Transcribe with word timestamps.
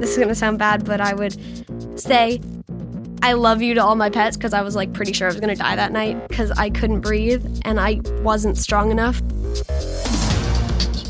this 0.00 0.10
is 0.12 0.18
gonna 0.18 0.34
sound 0.34 0.58
bad, 0.58 0.84
but 0.84 1.00
I 1.00 1.14
would 1.14 1.36
say 2.00 2.40
I 3.22 3.34
love 3.34 3.60
you 3.60 3.74
to 3.74 3.84
all 3.84 3.96
my 3.96 4.08
pets 4.08 4.36
because 4.36 4.54
I 4.54 4.62
was 4.62 4.74
like 4.74 4.92
pretty 4.94 5.12
sure 5.12 5.28
I 5.28 5.30
was 5.30 5.40
gonna 5.40 5.54
die 5.54 5.76
that 5.76 5.92
night 5.92 6.28
because 6.28 6.50
I 6.52 6.70
couldn't 6.70 7.00
breathe 7.00 7.60
and 7.64 7.78
I 7.78 8.00
wasn't 8.22 8.56
strong 8.56 8.90
enough. 8.90 9.20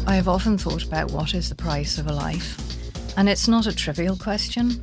I 0.06 0.14
have 0.14 0.26
often 0.26 0.58
thought 0.58 0.82
about 0.82 1.12
what 1.12 1.34
is 1.34 1.50
the 1.50 1.54
price 1.54 1.98
of 1.98 2.08
a 2.08 2.12
life, 2.12 2.58
and 3.16 3.28
it's 3.28 3.46
not 3.46 3.66
a 3.66 3.74
trivial 3.74 4.16
question. 4.16 4.82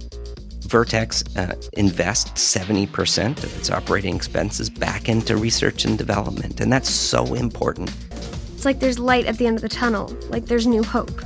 Vertex 0.61 1.23
uh, 1.35 1.55
invests 1.73 2.55
70% 2.55 3.43
of 3.43 3.57
its 3.57 3.69
operating 3.69 4.15
expenses 4.15 4.69
back 4.69 5.09
into 5.09 5.35
research 5.35 5.83
and 5.83 5.97
development, 5.97 6.61
and 6.61 6.71
that's 6.71 6.89
so 6.89 7.33
important. 7.33 7.91
It's 8.53 8.65
like 8.65 8.79
there's 8.79 8.99
light 8.99 9.25
at 9.25 9.37
the 9.37 9.47
end 9.47 9.57
of 9.57 9.61
the 9.61 9.69
tunnel, 9.69 10.15
like 10.29 10.45
there's 10.45 10.65
new 10.65 10.83
hope. 10.83 11.21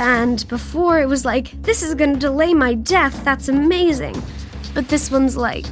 And 0.00 0.46
before 0.46 1.00
it 1.00 1.08
was 1.08 1.24
like, 1.24 1.60
this 1.62 1.82
is 1.82 1.92
gonna 1.96 2.16
delay 2.16 2.54
my 2.54 2.74
death, 2.74 3.24
that's 3.24 3.48
amazing. 3.48 4.14
But 4.72 4.86
this 4.86 5.10
one's 5.10 5.36
like, 5.36 5.66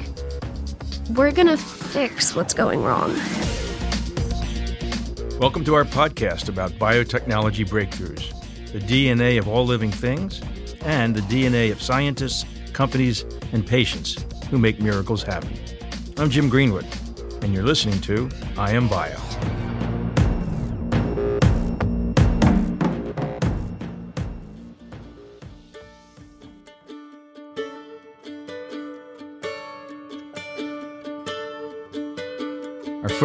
we're 1.15 1.30
gonna 1.30 1.57
fix 1.57 2.34
what's 2.34 2.53
going 2.53 2.83
wrong. 2.83 3.15
Welcome 5.39 5.65
to 5.67 5.77
our 5.77 5.84
podcast 5.84 6.48
about 6.48 6.73
biotechnology 6.73 7.69
breakthroughs, 7.69 8.33
the 8.73 8.81
DNA 8.81 9.39
of 9.39 9.47
all 9.47 9.65
living 9.65 9.93
things, 9.93 10.43
and 10.81 11.15
the 11.15 11.23
DNA 11.33 11.70
of 11.70 11.81
scientists, 11.81 12.45
companies, 12.73 13.25
and 13.53 13.65
patients 13.65 14.27
who 14.51 14.59
make 14.59 14.81
miracles 14.81 15.23
happen. 15.23 15.53
I'm 16.17 16.31
Jim 16.31 16.48
Greenwood, 16.48 16.87
and 17.43 17.55
you're 17.55 17.62
listening 17.62 18.01
to 18.01 18.29
I 18.59 18.73
Am 18.73 18.89
Bio. 18.89 19.26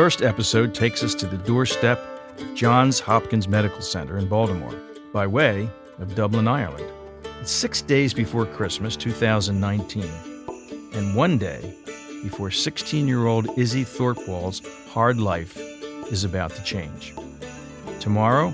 First 0.01 0.23
episode 0.23 0.73
takes 0.73 1.03
us 1.03 1.13
to 1.13 1.27
the 1.27 1.37
doorstep 1.37 1.99
of 2.39 2.55
Johns 2.55 2.99
Hopkins 2.99 3.47
Medical 3.47 3.81
Center 3.81 4.17
in 4.17 4.27
Baltimore, 4.27 4.73
by 5.13 5.27
way 5.27 5.69
of 5.99 6.15
Dublin, 6.15 6.47
Ireland. 6.47 6.91
It's 7.39 7.51
six 7.51 7.83
days 7.83 8.11
before 8.11 8.47
Christmas 8.47 8.95
2019, 8.95 10.03
and 10.93 11.15
one 11.15 11.37
day 11.37 11.75
before 12.23 12.49
16 12.49 13.07
year 13.07 13.27
old 13.27 13.55
Izzy 13.59 13.83
Thorpwall's 13.83 14.63
hard 14.89 15.19
life 15.19 15.55
is 16.11 16.23
about 16.23 16.49
to 16.55 16.63
change. 16.63 17.13
Tomorrow, 17.99 18.51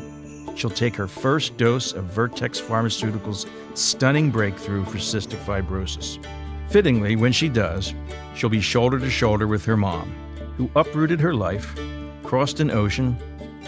she'll 0.57 0.69
take 0.69 0.97
her 0.97 1.07
first 1.07 1.55
dose 1.55 1.93
of 1.93 2.03
Vertex 2.03 2.59
Pharmaceuticals' 2.59 3.49
stunning 3.73 4.31
breakthrough 4.31 4.83
for 4.83 4.97
cystic 4.97 5.41
fibrosis. 5.45 6.19
Fittingly, 6.67 7.15
when 7.15 7.31
she 7.31 7.47
does, 7.47 7.93
she'll 8.35 8.49
be 8.49 8.59
shoulder 8.59 8.99
to 8.99 9.09
shoulder 9.09 9.47
with 9.47 9.63
her 9.63 9.77
mom, 9.77 10.13
who 10.57 10.69
uprooted 10.75 11.19
her 11.19 11.33
life, 11.33 11.79
crossed 12.23 12.59
an 12.59 12.71
ocean, 12.71 13.17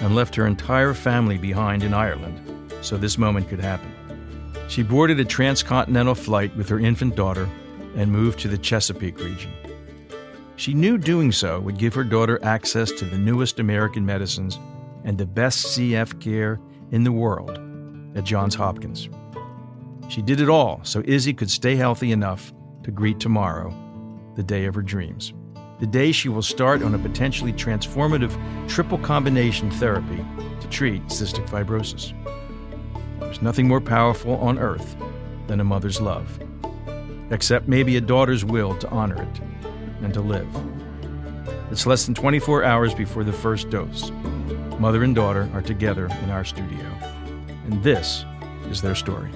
and 0.01 0.15
left 0.15 0.35
her 0.35 0.47
entire 0.47 0.93
family 0.93 1.37
behind 1.37 1.83
in 1.83 1.93
Ireland 1.93 2.73
so 2.81 2.97
this 2.97 3.17
moment 3.17 3.47
could 3.47 3.59
happen. 3.59 3.93
She 4.67 4.83
boarded 4.83 5.19
a 5.19 5.25
transcontinental 5.25 6.15
flight 6.15 6.55
with 6.55 6.67
her 6.69 6.79
infant 6.79 7.15
daughter 7.15 7.47
and 7.95 8.11
moved 8.11 8.39
to 8.39 8.47
the 8.47 8.57
Chesapeake 8.57 9.19
region. 9.19 9.51
She 10.55 10.73
knew 10.73 10.97
doing 10.97 11.31
so 11.31 11.59
would 11.61 11.77
give 11.77 11.93
her 11.93 12.03
daughter 12.03 12.39
access 12.43 12.91
to 12.91 13.05
the 13.05 13.17
newest 13.17 13.59
American 13.59 14.05
medicines 14.05 14.59
and 15.05 15.17
the 15.17 15.25
best 15.25 15.67
CF 15.67 16.19
care 16.19 16.59
in 16.91 17.03
the 17.03 17.11
world 17.11 17.57
at 18.15 18.25
Johns 18.25 18.55
Hopkins. 18.55 19.09
She 20.09 20.21
did 20.21 20.41
it 20.41 20.49
all 20.49 20.81
so 20.83 21.01
Izzy 21.05 21.33
could 21.33 21.49
stay 21.49 21.75
healthy 21.75 22.11
enough 22.11 22.51
to 22.83 22.91
greet 22.91 23.19
tomorrow, 23.19 23.73
the 24.35 24.43
day 24.43 24.65
of 24.65 24.75
her 24.75 24.81
dreams. 24.81 25.33
The 25.79 25.87
day 25.87 26.11
she 26.11 26.27
will 26.27 26.41
start 26.41 26.83
on 26.83 26.93
a 26.93 26.99
potentially 26.99 27.53
transformative 27.53 28.35
triple 28.67 28.97
combination 28.97 29.71
therapy 29.71 30.25
to 30.59 30.67
treat 30.67 31.05
cystic 31.07 31.47
fibrosis. 31.47 32.13
There's 33.21 33.41
nothing 33.41 33.67
more 33.67 33.79
powerful 33.79 34.35
on 34.35 34.59
earth 34.59 34.97
than 35.47 35.61
a 35.61 35.63
mother's 35.63 36.01
love, 36.01 36.37
except 37.31 37.69
maybe 37.69 37.95
a 37.95 38.01
daughter's 38.01 38.43
will 38.43 38.75
to 38.79 38.89
honor 38.89 39.21
it 39.21 39.41
and 40.03 40.13
to 40.13 40.19
live. 40.19 40.47
It's 41.71 41.85
less 41.85 42.05
than 42.05 42.13
24 42.13 42.65
hours 42.65 42.93
before 42.93 43.23
the 43.23 43.31
first 43.31 43.69
dose. 43.69 44.11
Mother 44.79 45.03
and 45.03 45.15
daughter 45.15 45.49
are 45.53 45.61
together 45.61 46.07
in 46.23 46.29
our 46.29 46.43
studio, 46.43 46.85
and 47.65 47.81
this 47.83 48.25
is 48.69 48.81
their 48.81 48.95
story. 48.95 49.31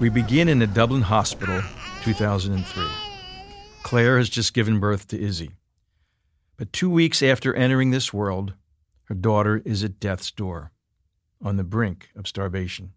We 0.00 0.10
begin 0.10 0.48
in 0.48 0.62
a 0.62 0.66
Dublin 0.68 1.02
hospital, 1.02 1.60
2003. 2.04 2.84
Claire 3.82 4.18
has 4.18 4.28
just 4.28 4.54
given 4.54 4.78
birth 4.78 5.08
to 5.08 5.20
Izzy. 5.20 5.56
But 6.56 6.72
two 6.72 6.88
weeks 6.88 7.20
after 7.20 7.52
entering 7.52 7.90
this 7.90 8.14
world, 8.14 8.54
her 9.06 9.16
daughter 9.16 9.60
is 9.64 9.82
at 9.82 9.98
death's 9.98 10.30
door, 10.30 10.70
on 11.42 11.56
the 11.56 11.64
brink 11.64 12.10
of 12.14 12.28
starvation. 12.28 12.92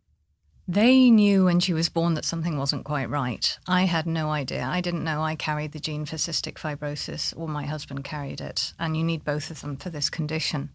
They 0.68 1.10
knew 1.10 1.46
when 1.46 1.60
she 1.60 1.74
was 1.74 1.90
born 1.90 2.14
that 2.14 2.24
something 2.24 2.56
wasn't 2.56 2.86
quite 2.86 3.10
right. 3.10 3.58
I 3.66 3.86
had 3.86 4.06
no 4.06 4.30
idea. 4.30 4.64
I 4.64 4.80
didn't 4.80 5.04
know 5.04 5.24
I 5.24 5.36
carried 5.36 5.72
the 5.72 5.80
gene 5.80 6.06
for 6.06 6.18
cystic 6.18 6.54
fibrosis 6.54 7.34
or 7.36 7.48
my 7.48 7.66
husband 7.66 8.04
carried 8.04 8.40
it. 8.40 8.74
And 8.78 8.96
you 8.96 9.04
need 9.04 9.26
both 9.26 9.50
of 9.50 9.62
them 9.62 9.76
for 9.76 9.90
this 9.90 10.12
condition. 10.12 10.70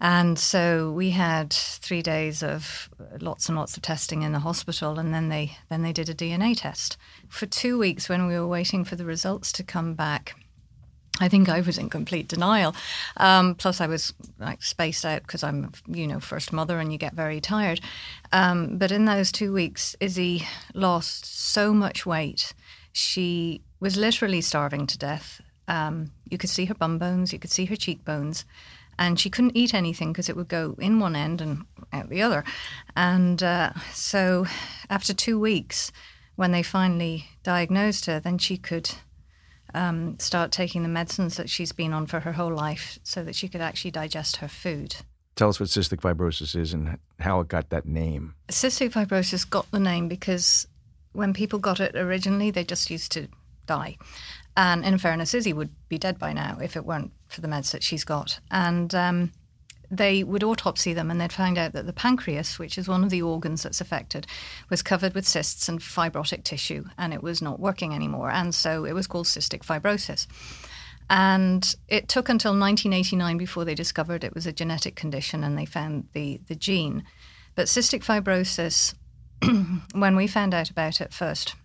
And 0.00 0.38
so 0.38 0.90
we 0.90 1.10
had 1.10 1.52
three 1.52 2.02
days 2.02 2.42
of 2.42 2.90
lots 3.20 3.48
and 3.48 3.56
lots 3.56 3.76
of 3.76 3.82
testing 3.82 4.22
in 4.22 4.32
the 4.32 4.40
hospital, 4.40 4.98
and 4.98 5.14
then 5.14 5.28
they 5.28 5.56
then 5.68 5.82
they 5.82 5.92
did 5.92 6.08
a 6.08 6.14
DNA 6.14 6.54
test 6.56 6.96
for 7.28 7.46
two 7.46 7.78
weeks 7.78 8.08
when 8.08 8.26
we 8.26 8.38
were 8.38 8.46
waiting 8.46 8.84
for 8.84 8.96
the 8.96 9.04
results 9.04 9.52
to 9.52 9.62
come 9.62 9.94
back. 9.94 10.34
I 11.20 11.28
think 11.28 11.48
I 11.48 11.60
was 11.60 11.78
in 11.78 11.90
complete 11.90 12.26
denial. 12.26 12.74
Um, 13.18 13.54
plus, 13.54 13.80
I 13.80 13.86
was 13.86 14.12
like 14.40 14.64
spaced 14.64 15.04
out 15.04 15.22
because 15.22 15.44
I'm, 15.44 15.70
you 15.86 16.08
know, 16.08 16.18
first 16.18 16.52
mother, 16.52 16.80
and 16.80 16.92
you 16.92 16.98
get 16.98 17.14
very 17.14 17.40
tired. 17.40 17.80
Um, 18.32 18.78
but 18.78 18.90
in 18.90 19.04
those 19.04 19.30
two 19.30 19.52
weeks, 19.52 19.94
Izzy 20.00 20.44
lost 20.74 21.24
so 21.24 21.72
much 21.72 22.04
weight. 22.04 22.52
She 22.92 23.62
was 23.78 23.96
literally 23.96 24.40
starving 24.40 24.88
to 24.88 24.98
death. 24.98 25.40
Um, 25.68 26.10
you 26.28 26.36
could 26.36 26.50
see 26.50 26.64
her 26.64 26.74
bum 26.74 26.98
bones, 26.98 27.32
you 27.32 27.38
could 27.38 27.50
see 27.50 27.64
her 27.66 27.76
cheekbones 27.76 28.44
and 28.98 29.18
she 29.18 29.30
couldn't 29.30 29.56
eat 29.56 29.74
anything 29.74 30.12
because 30.12 30.28
it 30.28 30.36
would 30.36 30.48
go 30.48 30.76
in 30.78 31.00
one 31.00 31.16
end 31.16 31.40
and 31.40 31.64
out 31.92 32.08
the 32.08 32.22
other. 32.22 32.44
And 32.96 33.42
uh, 33.42 33.72
so, 33.92 34.46
after 34.90 35.12
two 35.12 35.38
weeks, 35.38 35.92
when 36.36 36.52
they 36.52 36.62
finally 36.62 37.26
diagnosed 37.42 38.06
her, 38.06 38.20
then 38.20 38.38
she 38.38 38.56
could 38.56 38.90
um, 39.74 40.18
start 40.18 40.52
taking 40.52 40.82
the 40.82 40.88
medicines 40.88 41.36
that 41.36 41.50
she's 41.50 41.72
been 41.72 41.92
on 41.92 42.06
for 42.06 42.20
her 42.20 42.32
whole 42.32 42.54
life 42.54 42.98
so 43.02 43.24
that 43.24 43.34
she 43.34 43.48
could 43.48 43.60
actually 43.60 43.90
digest 43.90 44.36
her 44.36 44.48
food. 44.48 44.96
Tell 45.36 45.48
us 45.48 45.58
what 45.58 45.68
cystic 45.68 46.00
fibrosis 46.00 46.54
is 46.54 46.72
and 46.72 46.98
how 47.18 47.40
it 47.40 47.48
got 47.48 47.70
that 47.70 47.86
name. 47.86 48.34
Cystic 48.48 48.92
fibrosis 48.92 49.48
got 49.48 49.68
the 49.72 49.80
name 49.80 50.06
because 50.06 50.68
when 51.12 51.32
people 51.32 51.58
got 51.58 51.80
it 51.80 51.96
originally, 51.96 52.50
they 52.50 52.64
just 52.64 52.88
used 52.88 53.10
to 53.12 53.28
die. 53.66 53.96
And 54.56 54.84
in 54.84 54.98
fairness, 54.98 55.34
Izzy 55.34 55.52
would 55.52 55.70
be 55.88 55.98
dead 55.98 56.18
by 56.18 56.32
now 56.32 56.58
if 56.62 56.76
it 56.76 56.84
weren't 56.84 57.12
for 57.26 57.40
the 57.40 57.48
meds 57.48 57.72
that 57.72 57.82
she's 57.82 58.04
got. 58.04 58.38
And 58.50 58.94
um, 58.94 59.32
they 59.90 60.22
would 60.24 60.44
autopsy 60.44 60.92
them 60.92 61.10
and 61.10 61.20
they'd 61.20 61.32
find 61.32 61.58
out 61.58 61.72
that 61.72 61.86
the 61.86 61.92
pancreas, 61.92 62.58
which 62.58 62.78
is 62.78 62.88
one 62.88 63.04
of 63.04 63.10
the 63.10 63.22
organs 63.22 63.62
that's 63.62 63.80
affected, 63.80 64.26
was 64.70 64.82
covered 64.82 65.14
with 65.14 65.26
cysts 65.26 65.68
and 65.68 65.80
fibrotic 65.80 66.44
tissue 66.44 66.84
and 66.98 67.12
it 67.12 67.22
was 67.22 67.42
not 67.42 67.60
working 67.60 67.94
anymore. 67.94 68.30
And 68.30 68.54
so 68.54 68.84
it 68.84 68.92
was 68.92 69.06
called 69.06 69.26
cystic 69.26 69.64
fibrosis. 69.64 70.26
And 71.10 71.74
it 71.88 72.08
took 72.08 72.28
until 72.28 72.52
1989 72.52 73.36
before 73.36 73.64
they 73.64 73.74
discovered 73.74 74.24
it 74.24 74.34
was 74.34 74.46
a 74.46 74.52
genetic 74.52 74.96
condition 74.96 75.44
and 75.44 75.58
they 75.58 75.66
found 75.66 76.08
the, 76.12 76.40
the 76.48 76.54
gene. 76.54 77.04
But 77.54 77.66
cystic 77.66 78.04
fibrosis, 78.04 78.94
when 79.94 80.16
we 80.16 80.26
found 80.26 80.54
out 80.54 80.70
about 80.70 81.00
it 81.00 81.12
first, 81.12 81.56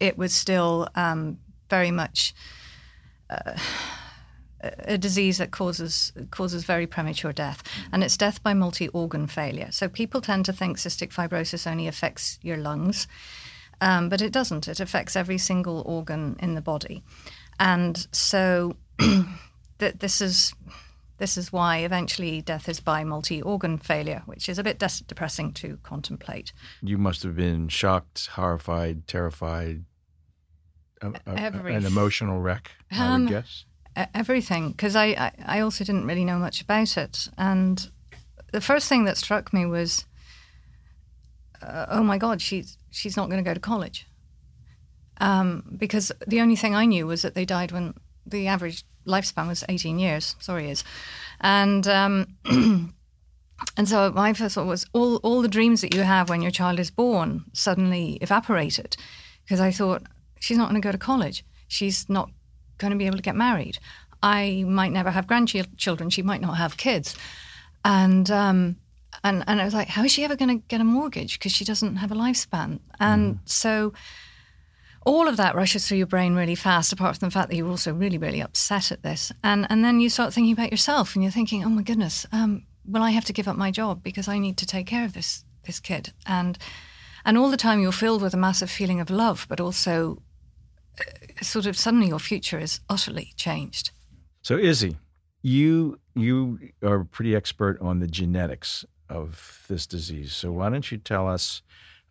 it 0.00 0.18
was 0.18 0.34
still 0.34 0.88
um, 0.94 1.38
very 1.74 1.90
much 1.90 2.34
uh, 3.30 3.56
a 4.94 4.96
disease 4.96 5.38
that 5.38 5.50
causes 5.50 6.12
causes 6.30 6.64
very 6.64 6.86
premature 6.86 7.32
death, 7.32 7.62
and 7.92 8.04
it's 8.04 8.16
death 8.16 8.38
by 8.42 8.54
multi-organ 8.54 9.26
failure. 9.26 9.70
So 9.70 9.88
people 9.88 10.20
tend 10.20 10.44
to 10.46 10.52
think 10.52 10.78
cystic 10.78 11.12
fibrosis 11.12 11.70
only 11.70 11.88
affects 11.88 12.38
your 12.42 12.56
lungs, 12.56 13.08
um, 13.80 14.08
but 14.08 14.22
it 14.22 14.32
doesn't. 14.32 14.68
It 14.68 14.80
affects 14.80 15.16
every 15.16 15.38
single 15.38 15.82
organ 15.84 16.36
in 16.38 16.54
the 16.54 16.60
body, 16.60 17.02
and 17.58 18.06
so 18.12 18.76
this 19.78 20.20
is 20.20 20.54
this 21.18 21.36
is 21.36 21.52
why 21.52 21.78
eventually 21.78 22.42
death 22.42 22.68
is 22.68 22.80
by 22.80 23.04
multi-organ 23.04 23.78
failure, 23.78 24.22
which 24.26 24.48
is 24.48 24.58
a 24.58 24.64
bit 24.64 24.78
depressing 25.06 25.52
to 25.52 25.78
contemplate. 25.82 26.52
You 26.82 26.98
must 26.98 27.22
have 27.22 27.36
been 27.36 27.68
shocked, 27.68 28.28
horrified, 28.34 29.06
terrified. 29.06 29.84
A, 31.04 31.12
a, 31.26 31.34
an 31.76 31.84
emotional 31.86 32.40
wreck, 32.40 32.70
I 32.90 33.06
Um, 33.06 33.24
would 33.24 33.30
guess. 33.30 33.64
E- 33.96 34.02
everything 34.14 34.70
because 34.72 34.96
I, 34.96 35.06
I 35.06 35.32
I 35.58 35.60
also 35.60 35.84
didn't 35.84 36.06
really 36.06 36.24
know 36.24 36.38
much 36.38 36.60
about 36.62 36.96
it. 36.96 37.28
And 37.38 37.88
the 38.52 38.60
first 38.60 38.88
thing 38.88 39.04
that 39.04 39.16
struck 39.16 39.52
me 39.52 39.66
was 39.66 40.04
uh, 41.62 41.86
oh 41.88 42.02
my 42.02 42.18
god 42.18 42.40
she's 42.42 42.76
she's 42.90 43.16
not 43.16 43.28
going 43.30 43.42
to 43.42 43.48
go 43.48 43.54
to 43.54 43.60
college. 43.60 44.06
Um, 45.20 45.62
because 45.78 46.10
the 46.26 46.40
only 46.40 46.56
thing 46.56 46.74
I 46.74 46.86
knew 46.86 47.06
was 47.06 47.22
that 47.22 47.34
they 47.34 47.44
died 47.44 47.70
when 47.72 47.94
the 48.26 48.48
average 48.48 48.84
lifespan 49.06 49.46
was 49.46 49.62
18 49.68 49.98
years. 49.98 50.34
Sorry 50.40 50.70
is. 50.70 50.82
And 51.40 51.86
um, 51.86 52.26
and 53.76 53.88
so 53.88 54.10
my 54.10 54.32
first 54.32 54.56
thought 54.56 54.66
was 54.66 54.86
all 54.92 55.16
all 55.18 55.40
the 55.42 55.48
dreams 55.48 55.80
that 55.82 55.94
you 55.94 56.02
have 56.02 56.28
when 56.28 56.42
your 56.42 56.50
child 56.50 56.80
is 56.80 56.90
born 56.90 57.44
suddenly 57.52 58.14
evaporated. 58.20 58.96
Because 59.44 59.60
I 59.60 59.70
thought 59.70 60.02
she's 60.40 60.58
not 60.58 60.68
going 60.68 60.80
to 60.80 60.86
go 60.86 60.92
to 60.92 60.98
college 60.98 61.44
she's 61.68 62.08
not 62.08 62.30
going 62.78 62.92
to 62.92 62.96
be 62.96 63.06
able 63.06 63.16
to 63.16 63.22
get 63.22 63.36
married. 63.36 63.78
I 64.22 64.64
might 64.66 64.92
never 64.92 65.10
have 65.10 65.26
grandchildren. 65.26 66.10
She 66.10 66.22
might 66.22 66.40
not 66.40 66.56
have 66.56 66.76
kids. 66.76 67.14
And 67.84 68.30
um, 68.30 68.76
and 69.22 69.44
and 69.46 69.60
I 69.60 69.64
was 69.64 69.74
like, 69.74 69.88
how 69.88 70.04
is 70.04 70.12
she 70.12 70.24
ever 70.24 70.36
going 70.36 70.60
to 70.60 70.66
get 70.68 70.80
a 70.80 70.84
mortgage 70.84 71.38
because 71.38 71.52
she 71.52 71.64
doesn't 71.64 71.96
have 71.96 72.10
a 72.10 72.14
lifespan? 72.14 72.80
And 72.98 73.40
so 73.44 73.92
all 75.04 75.28
of 75.28 75.36
that 75.36 75.54
rushes 75.54 75.86
through 75.86 75.98
your 75.98 76.06
brain 76.06 76.34
really 76.34 76.54
fast. 76.54 76.92
Apart 76.92 77.18
from 77.18 77.28
the 77.28 77.32
fact 77.32 77.50
that 77.50 77.56
you're 77.56 77.68
also 77.68 77.92
really 77.92 78.16
really 78.16 78.40
upset 78.40 78.90
at 78.90 79.02
this, 79.02 79.30
and 79.42 79.66
and 79.68 79.84
then 79.84 80.00
you 80.00 80.08
start 80.08 80.32
thinking 80.32 80.54
about 80.54 80.70
yourself, 80.70 81.14
and 81.14 81.22
you're 81.22 81.32
thinking, 81.32 81.62
oh 81.62 81.68
my 81.68 81.82
goodness, 81.82 82.24
um, 82.32 82.64
will 82.86 83.02
I 83.02 83.10
have 83.10 83.26
to 83.26 83.34
give 83.34 83.46
up 83.46 83.56
my 83.56 83.70
job 83.70 84.02
because 84.02 84.26
I 84.26 84.38
need 84.38 84.56
to 84.58 84.66
take 84.66 84.86
care 84.86 85.04
of 85.04 85.12
this 85.12 85.44
this 85.66 85.80
kid? 85.80 86.14
And 86.24 86.56
and 87.24 87.38
all 87.38 87.50
the 87.50 87.56
time 87.56 87.80
you're 87.80 87.92
filled 87.92 88.22
with 88.22 88.34
a 88.34 88.38
massive 88.38 88.70
feeling 88.70 89.00
of 89.00 89.10
love, 89.10 89.46
but 89.48 89.60
also 89.60 90.22
sort 91.42 91.66
of 91.66 91.76
suddenly 91.76 92.08
your 92.08 92.18
future 92.18 92.58
is 92.58 92.80
utterly 92.88 93.32
changed. 93.36 93.90
So, 94.42 94.58
Izzy, 94.58 94.96
you 95.42 95.98
you 96.14 96.58
are 96.82 97.04
pretty 97.04 97.34
expert 97.34 97.80
on 97.80 98.00
the 98.00 98.06
genetics 98.06 98.84
of 99.08 99.64
this 99.68 99.86
disease. 99.86 100.32
So, 100.32 100.52
why 100.52 100.70
don't 100.70 100.90
you 100.90 100.98
tell 100.98 101.28
us 101.28 101.62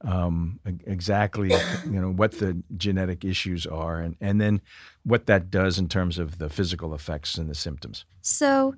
um, 0.02 0.60
exactly 0.86 1.50
you 1.86 2.02
know 2.02 2.12
what 2.12 2.40
the 2.40 2.62
genetic 2.76 3.24
issues 3.24 3.66
are, 3.66 4.00
and 4.00 4.16
and 4.20 4.42
then 4.42 4.62
what 5.04 5.28
that 5.28 5.50
does 5.50 5.80
in 5.80 5.88
terms 5.88 6.18
of 6.18 6.40
the 6.40 6.50
physical 6.50 6.94
effects 6.94 7.38
and 7.38 7.50
the 7.50 7.56
symptoms. 7.56 8.06
So, 8.22 8.76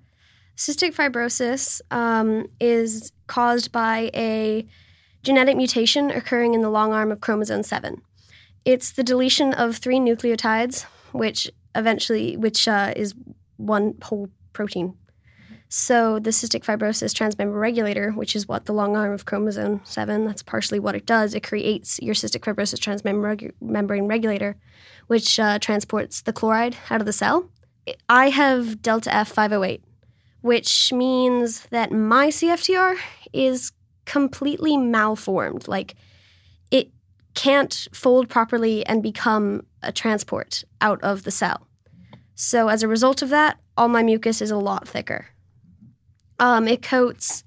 cystic 0.58 0.94
fibrosis 0.94 1.82
um, 1.92 2.48
is 2.60 3.12
caused 3.28 3.72
by 3.72 4.12
a 4.14 4.68
genetic 5.26 5.58
mutation 5.58 6.12
occurring 6.12 6.54
in 6.54 6.62
the 6.62 6.70
long 6.70 6.94
arm 6.94 7.12
of 7.12 7.20
chromosome 7.20 7.64
7. 7.64 8.02
It's 8.64 8.92
the 8.92 9.04
deletion 9.04 9.54
of 9.54 9.78
three 9.78 10.00
nucleotides, 10.00 10.84
which 11.12 11.52
eventually, 11.74 12.38
which 12.38 12.68
uh, 12.68 12.94
is 12.96 13.14
one 13.58 13.96
whole 14.04 14.30
protein. 14.54 14.96
So, 15.68 16.20
the 16.20 16.30
cystic 16.30 16.64
fibrosis 16.64 17.14
transmembrane 17.14 17.60
regulator, 17.60 18.12
which 18.12 18.36
is 18.36 18.48
what 18.48 18.66
the 18.66 18.74
long 18.74 18.96
arm 18.96 19.12
of 19.12 19.26
chromosome 19.26 19.82
7, 19.84 20.26
that's 20.26 20.44
partially 20.44 20.80
what 20.80 20.96
it 20.96 21.06
does. 21.06 21.34
It 21.34 21.44
creates 21.44 22.00
your 22.02 22.14
cystic 22.14 22.42
fibrosis 22.42 22.80
transmembrane 22.80 24.08
regulator, 24.08 24.56
which 25.08 25.40
uh, 25.40 25.58
transports 25.60 26.22
the 26.22 26.34
chloride 26.34 26.78
out 26.90 27.02
of 27.02 27.08
the 27.08 27.14
cell. 27.14 27.50
I 28.08 28.30
have 28.30 28.82
delta 28.82 29.10
F508, 29.10 29.82
which 30.42 30.94
means 30.94 31.66
that 31.72 31.92
my 31.92 32.28
CFTR 32.28 32.98
is 33.34 33.72
completely 34.06 34.78
malformed. 34.78 35.68
Like 35.68 35.96
it 36.72 36.90
can't 37.34 37.88
fold 37.92 38.30
properly 38.30 38.86
and 38.86 39.04
become 39.04 39.66
a 39.84 39.92
transport 39.92 40.64
out 40.82 41.02
of 41.04 41.24
the 41.24 41.32
cell. 41.32 41.68
So 42.36 42.68
as 42.68 42.84
a 42.84 42.88
result 42.88 43.22
of 43.22 43.30
that, 43.30 43.60
all 43.78 43.88
my 43.88 44.04
mucus 44.04 44.42
is 44.42 44.52
a 44.52 44.58
lot 44.58 44.88
thicker. 44.88 45.28
Um, 46.40 46.68
it 46.68 46.82
coats 46.82 47.44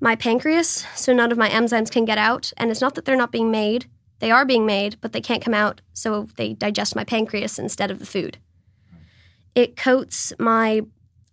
my 0.00 0.16
pancreas, 0.16 0.86
so 0.94 1.12
none 1.12 1.30
of 1.30 1.38
my 1.38 1.48
enzymes 1.48 1.90
can 1.90 2.04
get 2.04 2.18
out. 2.18 2.52
And 2.56 2.70
it's 2.70 2.80
not 2.80 2.94
that 2.94 3.04
they're 3.04 3.16
not 3.16 3.32
being 3.32 3.50
made; 3.50 3.86
they 4.20 4.30
are 4.30 4.44
being 4.44 4.66
made, 4.66 4.96
but 5.00 5.12
they 5.12 5.20
can't 5.20 5.44
come 5.44 5.54
out, 5.54 5.80
so 5.92 6.28
they 6.36 6.54
digest 6.54 6.96
my 6.96 7.04
pancreas 7.04 7.58
instead 7.58 7.90
of 7.90 7.98
the 7.98 8.06
food. 8.06 8.38
It 9.54 9.76
coats 9.76 10.32
my 10.38 10.82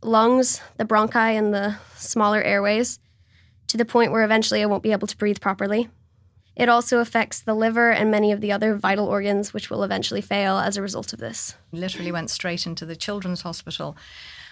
lungs, 0.02 0.62
the 0.78 0.86
bronchi, 0.86 1.38
and 1.38 1.54
the 1.54 1.78
smaller 1.96 2.42
airways 2.42 3.00
to 3.70 3.78
the 3.78 3.86
point 3.86 4.12
where 4.12 4.24
eventually 4.24 4.62
I 4.62 4.66
won't 4.66 4.84
be 4.84 4.92
able 4.92 5.08
to 5.08 5.18
breathe 5.18 5.40
properly. 5.40 5.90
It 6.56 6.68
also 6.68 7.00
affects 7.00 7.40
the 7.40 7.54
liver 7.54 7.90
and 7.90 8.12
many 8.12 8.34
of 8.34 8.42
the 8.42 8.52
other 8.52 8.76
vital 8.76 9.08
organs, 9.08 9.54
which 9.54 9.70
will 9.70 9.84
eventually 9.84 10.22
fail 10.22 10.58
as 10.58 10.76
a 10.76 10.82
result 10.82 11.14
of 11.14 11.20
this. 11.20 11.56
Literally 11.72 12.12
went 12.12 12.30
straight 12.30 12.66
into 12.66 12.86
the 12.86 12.98
children's 12.98 13.44
hospital 13.44 13.96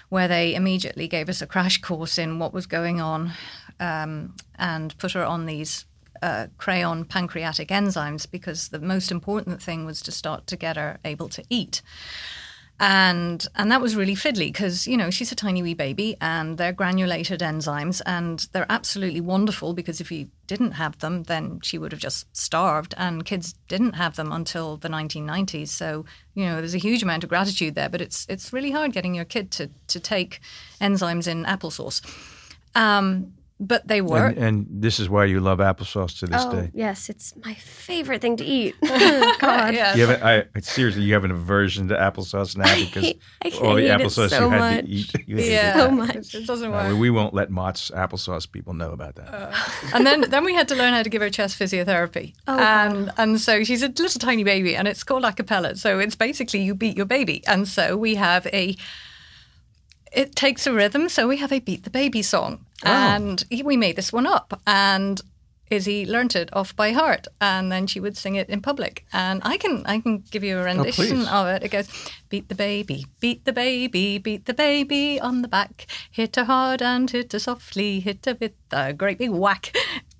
where 0.10 0.28
they 0.30 0.56
immediately 0.56 1.08
gave 1.08 1.28
us 1.28 1.42
a 1.42 1.48
crash 1.48 1.82
course 1.82 2.18
in 2.18 2.40
what 2.40 2.54
was 2.54 2.66
going 2.66 3.02
on 3.02 3.34
um, 3.82 4.34
and 4.58 4.98
put 4.98 5.12
her 5.12 5.26
on 5.26 5.46
these 5.46 5.86
uh, 6.22 6.48
Creon 6.58 7.04
pancreatic 7.06 7.70
enzymes 7.70 8.30
because 8.30 8.70
the 8.70 8.80
most 8.80 9.12
important 9.12 9.62
thing 9.62 9.86
was 9.86 10.02
to 10.02 10.12
start 10.12 10.48
to 10.48 10.56
get 10.56 10.78
her 10.78 11.00
able 11.04 11.28
to 11.30 11.44
eat. 11.50 11.82
And 12.80 13.48
and 13.56 13.72
that 13.72 13.82
was 13.82 13.96
really 13.96 14.14
fiddly 14.14 14.50
because 14.50 14.86
you 14.86 14.98
know 14.98 15.10
she's 15.10 15.32
a 15.32 15.36
tiny 15.36 15.64
wee 15.64 15.74
baby 15.74 16.16
and 16.22 16.60
they're 16.60 16.74
granulated 16.74 17.40
enzymes 17.40 18.04
and 18.06 18.48
they're 18.52 18.68
absolutely 18.70 19.20
wonderful 19.20 19.74
because 19.74 20.00
if 20.00 20.12
you 20.12 20.30
didn't 20.46 20.74
have 20.74 21.00
them 21.00 21.24
then 21.24 21.60
she 21.64 21.80
would 21.80 21.92
have 21.92 22.00
just 22.00 22.28
starved 22.38 22.94
and 22.96 23.26
kids 23.26 23.54
didn't 23.68 23.94
have 23.94 24.16
them 24.16 24.32
until 24.32 24.78
the 24.78 24.90
1990s 24.90 25.70
so 25.70 26.06
you 26.36 26.46
know 26.46 26.58
there's 26.58 26.76
a 26.76 26.78
huge 26.78 27.02
amount 27.02 27.24
of 27.24 27.30
gratitude 27.30 27.74
there 27.74 27.90
but 27.90 28.00
it's 28.00 28.28
it's 28.30 28.54
really 28.54 28.70
hard 28.70 28.94
getting 28.94 29.16
your 29.16 29.26
kid 29.26 29.50
to 29.50 29.70
to 29.88 30.00
take 30.00 30.40
enzymes 30.80 31.28
in 31.28 31.46
applesauce 31.46 32.02
um, 32.76 33.34
but 33.60 33.88
they 33.88 34.02
were 34.02 34.28
And, 34.28 34.38
and 34.38 34.68
this 34.70 35.00
is 35.00 35.10
why 35.10 35.26
you 35.26 35.40
love 35.40 35.60
applesauce 35.60 36.20
to 36.20 36.28
this 36.28 36.44
oh, 36.46 36.52
day. 36.52 36.72
yes, 36.74 37.10
it's 37.10 37.34
my 37.44 37.54
favorite 37.56 38.22
thing 38.22 38.38
to 38.38 38.46
eat. 38.46 38.76
God. 38.82 39.74
Yeah. 39.74 39.96
You 39.96 40.06
have 40.08 40.22
a, 40.22 40.48
I, 40.56 40.60
seriously, 40.62 41.04
you 41.04 41.14
have 41.14 41.24
an 41.24 41.32
aversion 41.32 41.88
to 41.88 41.96
applesauce 41.96 42.56
now 42.56 42.74
because 42.86 43.04
hate- 43.04 43.22
I 43.44 43.50
all 43.62 43.76
the 43.76 43.88
applesauce 43.88 44.30
so 44.30 44.46
you 44.46 44.50
had 44.50 44.60
much. 44.60 44.86
to 44.86 44.92
eat. 44.92 45.14
You 45.28 45.38
yeah. 45.38 45.76
So 45.76 45.92
much. 45.92 46.36
it 46.36 46.46
doesn't 46.46 46.72
Uh, 46.74 46.96
we 46.96 47.10
won't 47.10 47.34
let 47.34 47.50
Mott's 47.50 47.90
applesauce 47.92 48.50
people 48.52 48.74
know 48.74 48.92
about 48.92 49.16
that. 49.16 49.54
and 49.94 50.06
then 50.06 50.22
then 50.30 50.44
we 50.46 50.54
had 50.54 50.68
to 50.68 50.76
learn 50.76 50.94
how 50.94 51.04
to 51.04 51.10
give 51.10 51.22
her 51.22 51.30
chest 51.30 51.58
physiotherapy. 51.60 52.34
Oh, 52.48 52.58
and 52.60 53.12
and 53.18 53.42
so 53.42 53.64
she's 53.64 53.82
a 53.82 53.88
little 53.88 54.20
tiny 54.20 54.44
baby, 54.44 54.76
and 54.76 54.88
it's 54.88 55.04
called 55.04 55.24
Acapella. 55.24 55.78
So 55.78 56.00
it's 56.00 56.16
basically 56.16 56.62
you 56.62 56.76
beat 56.76 56.96
your 56.96 57.06
baby, 57.08 57.46
and 57.48 57.68
so 57.68 57.98
we 57.98 58.16
have 58.16 58.46
a. 58.48 58.76
It 60.18 60.36
takes 60.36 60.66
a 60.66 60.74
rhythm, 60.74 61.10
so 61.10 61.28
we 61.28 61.38
have 61.38 61.52
a 61.52 61.60
beat 61.60 61.84
the 61.84 61.92
baby 61.92 62.24
song, 62.24 62.66
and 62.82 63.46
we 63.64 63.78
made 63.78 63.96
this 63.96 64.12
one 64.12 64.26
up, 64.26 64.60
and. 64.66 65.22
Izzy 65.70 66.06
learnt 66.06 66.34
it 66.34 66.50
off 66.54 66.74
by 66.78 66.94
heart, 66.94 67.28
and 67.42 67.70
then 67.70 67.88
she 67.88 68.00
would 68.00 68.16
sing 68.16 68.36
it 68.36 68.48
in 68.48 68.62
public. 68.62 69.06
And 69.12 69.42
I 69.44 69.58
can 69.58 69.86
I 69.86 70.00
can 70.00 70.24
give 70.32 70.42
you 70.42 70.56
a 70.58 70.62
oh, 70.62 70.64
rendition 70.64 71.18
please. 71.18 71.28
of 71.28 71.48
it. 71.48 71.62
It 71.62 71.72
goes, 71.72 71.90
"Beat 72.30 72.48
the 72.48 72.56
baby, 72.56 73.06
beat 73.20 73.44
the 73.44 73.52
baby, 73.52 74.18
beat 74.18 74.46
the 74.46 74.54
baby 74.54 75.20
on 75.20 75.42
the 75.42 75.50
back, 75.50 75.86
hit 76.10 76.38
her 76.38 76.46
hard 76.46 76.82
and 76.82 77.10
hit 77.10 77.34
her 77.34 77.40
softly, 77.40 78.00
hit 78.00 78.26
her 78.26 78.38
with 78.40 78.54
a 78.72 78.94
great 78.94 79.18
big 79.18 79.32
whack." 79.32 79.76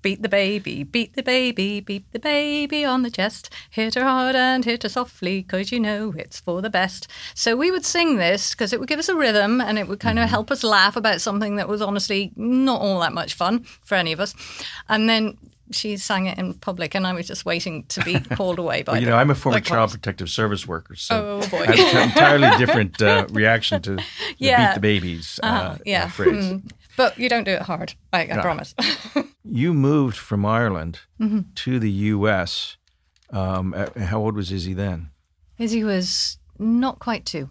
Beat 0.08 0.22
the 0.22 0.28
baby, 0.30 0.84
beat 0.84 1.14
the 1.16 1.22
baby, 1.22 1.80
beat 1.80 2.10
the 2.12 2.18
baby 2.18 2.82
on 2.82 3.02
the 3.02 3.10
chest. 3.10 3.50
Hit 3.68 3.94
her 3.94 4.04
hard 4.04 4.34
and 4.34 4.64
hit 4.64 4.82
her 4.84 4.88
softly, 4.88 5.42
'cause 5.42 5.70
you 5.70 5.78
know 5.78 6.14
it's 6.16 6.40
for 6.40 6.62
the 6.62 6.70
best. 6.70 7.08
So 7.34 7.54
we 7.56 7.70
would 7.70 7.84
sing 7.84 8.16
this 8.16 8.52
because 8.52 8.72
it 8.72 8.80
would 8.80 8.88
give 8.88 8.98
us 8.98 9.10
a 9.10 9.14
rhythm 9.14 9.60
and 9.60 9.78
it 9.78 9.86
would 9.86 10.00
kind 10.00 10.18
of 10.18 10.30
help 10.30 10.50
us 10.50 10.64
laugh 10.64 10.96
about 10.96 11.20
something 11.20 11.56
that 11.56 11.68
was 11.68 11.82
honestly 11.82 12.32
not 12.36 12.80
all 12.80 13.00
that 13.00 13.12
much 13.12 13.34
fun 13.34 13.66
for 13.84 13.96
any 13.96 14.12
of 14.12 14.18
us. 14.20 14.34
And 14.88 15.10
then 15.10 15.36
she 15.72 15.98
sang 15.98 16.24
it 16.24 16.38
in 16.38 16.54
public, 16.54 16.94
and 16.94 17.06
I 17.06 17.12
was 17.12 17.26
just 17.26 17.44
waiting 17.44 17.84
to 17.88 18.00
be 18.02 18.18
called 18.36 18.58
away 18.58 18.80
by 18.84 18.92
Well, 18.92 19.00
you 19.02 19.06
know, 19.06 19.16
I'm 19.16 19.30
a 19.30 19.34
former 19.34 19.60
child 19.60 19.90
protective 19.90 20.30
service 20.30 20.66
worker, 20.66 20.94
so 20.96 21.40
Oh, 21.42 21.48
boy. 21.50 21.64
I 21.68 21.76
have 21.76 21.94
an 21.96 22.02
entirely 22.08 22.56
different 22.56 23.02
uh, 23.02 23.26
reaction 23.28 23.82
to 23.82 23.96
the 23.96 24.04
Yeah. 24.38 24.68
beat 24.68 24.74
the 24.76 24.80
babies 24.80 25.38
uh, 25.42 25.46
Uh, 25.46 25.78
yeah, 25.84 26.08
phrase. 26.08 26.46
mm. 26.46 26.62
but 26.96 27.18
you 27.18 27.28
don't 27.28 27.44
do 27.44 27.50
it 27.50 27.60
hard. 27.62 27.92
I, 28.14 28.22
I 28.22 28.40
promise. 28.40 28.74
You 29.50 29.72
moved 29.74 30.16
from 30.16 30.44
Ireland 30.44 31.00
Mm-hmm. 31.20 31.40
to 31.54 31.78
the 31.78 31.90
U.S. 31.90 32.76
Um, 33.30 33.72
how 33.96 34.20
old 34.20 34.34
was 34.36 34.52
Izzy 34.52 34.74
then? 34.74 35.10
Izzy 35.58 35.82
was 35.84 36.38
not 36.58 36.98
quite 36.98 37.24
two. 37.26 37.50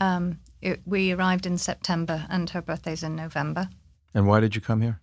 Um, 0.00 0.40
it, 0.60 0.80
we 0.84 1.12
arrived 1.12 1.46
in 1.46 1.58
September, 1.58 2.26
and 2.28 2.50
her 2.50 2.60
birthday's 2.62 3.02
in 3.02 3.16
November. 3.16 3.68
And 4.14 4.26
why 4.26 4.40
did 4.40 4.54
you 4.54 4.60
come 4.60 4.80
here? 4.82 5.00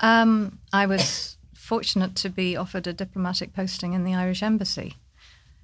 Um, 0.00 0.58
I 0.72 0.86
was 0.86 1.36
fortunate 1.54 2.14
to 2.16 2.28
be 2.30 2.56
offered 2.56 2.86
a 2.86 2.92
diplomatic 2.92 3.52
posting 3.54 3.92
in 3.92 4.04
the 4.04 4.14
Irish 4.14 4.42
Embassy. 4.42 4.96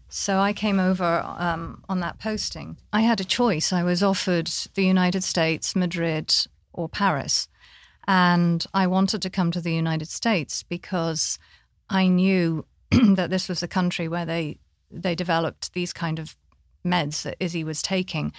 So 0.08 0.38
I 0.38 0.52
came 0.52 0.78
over 0.78 1.22
um, 1.38 1.82
on 1.88 2.00
that 2.00 2.18
posting. 2.20 2.76
I 2.92 3.00
had 3.00 3.20
a 3.20 3.24
choice. 3.24 3.72
I 3.72 3.82
was 3.82 4.02
offered 4.02 4.48
the 4.74 4.84
United 4.84 5.24
States, 5.24 5.74
Madrid, 5.74 6.32
or 6.72 6.88
Paris. 6.88 7.48
And 8.08 8.64
I 8.72 8.86
wanted 8.86 9.22
to 9.22 9.30
come 9.30 9.50
to 9.50 9.60
the 9.60 9.74
United 9.74 10.08
States 10.08 10.62
because 10.62 11.38
I 11.90 12.06
knew 12.06 12.64
that 12.90 13.30
this 13.30 13.48
was 13.48 13.62
a 13.62 13.68
country 13.68 14.08
where 14.08 14.24
they, 14.24 14.58
they 14.90 15.14
developed 15.14 15.72
these 15.72 15.92
kind 15.92 16.18
of 16.18 16.36
meds 16.84 17.22
that 17.22 17.36
Izzy 17.40 17.64
was 17.64 17.82
taking, 17.82 18.32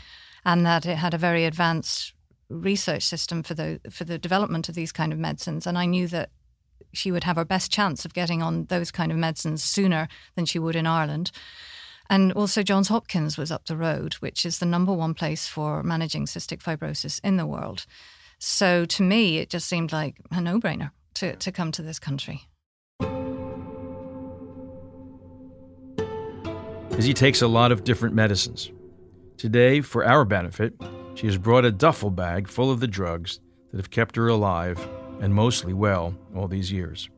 and 0.46 0.66
that 0.66 0.86
it 0.86 0.96
had 0.96 1.14
a 1.14 1.18
very 1.18 1.46
advanced 1.46 2.14
research 2.50 3.04
system 3.04 3.44
for 3.44 3.54
the 3.54 3.82
for 3.92 4.06
the 4.06 4.18
development 4.18 4.70
of 4.70 4.76
these 4.76 4.94
kind 4.94 5.12
of 5.12 5.20
medicines. 5.20 5.68
And 5.68 5.78
I 5.78 5.86
knew 5.86 6.08
that 6.08 6.30
she 6.94 7.12
would 7.12 7.26
have 7.26 7.36
her 7.36 7.46
best 7.46 7.72
chance 7.72 8.06
of 8.06 8.14
getting 8.14 8.42
on 8.42 8.66
those 8.66 8.92
kind 8.92 9.12
of 9.12 9.18
medicines 9.18 9.64
sooner 9.64 10.08
than 10.36 10.46
she 10.46 10.60
would 10.60 10.76
in 10.76 10.88
Ireland. 10.88 11.32
And 12.10 12.32
also, 12.34 12.64
Johns 12.64 12.88
Hopkins 12.88 13.38
was 13.38 13.52
up 13.52 13.66
the 13.66 13.76
road, 13.76 14.14
which 14.16 14.46
is 14.46 14.60
the 14.60 14.66
number 14.66 14.94
one 14.94 15.14
place 15.14 15.48
for 15.48 15.84
managing 15.84 16.26
cystic 16.26 16.64
fibrosis 16.64 17.20
in 17.22 17.36
the 17.36 17.46
world. 17.46 17.86
So 18.40 18.86
to 18.86 19.04
me, 19.04 19.38
it 19.38 19.50
just 19.50 19.68
seemed 19.68 19.92
like 19.92 20.18
a 20.32 20.42
no 20.42 20.60
brainer 20.60 20.92
to, 21.16 21.36
to 21.36 21.52
come 21.52 21.72
to 21.74 21.82
this 21.82 22.00
country. 22.00 22.48
Izzy 26.98 27.14
takes 27.14 27.42
a 27.42 27.48
lot 27.48 27.72
of 27.72 27.84
different 27.84 28.16
medicines. 28.16 28.72
Today, 29.38 29.82
for 29.82 30.04
our 30.04 30.26
benefit, 30.26 30.74
she 31.14 31.28
has 31.28 31.38
brought 31.38 31.64
a 31.64 31.72
duffel 31.72 32.10
bag 32.10 32.48
full 32.48 32.72
of 32.72 32.80
the 32.80 32.88
drugs 32.88 33.40
that 33.72 33.78
have 33.78 33.92
kept 33.92 34.16
her 34.16 34.28
alive 34.28 34.80
and 35.22 35.34
mostly 35.34 35.74
well 35.74 36.16
all 36.36 36.48
these 36.48 36.72
years. 36.72 37.10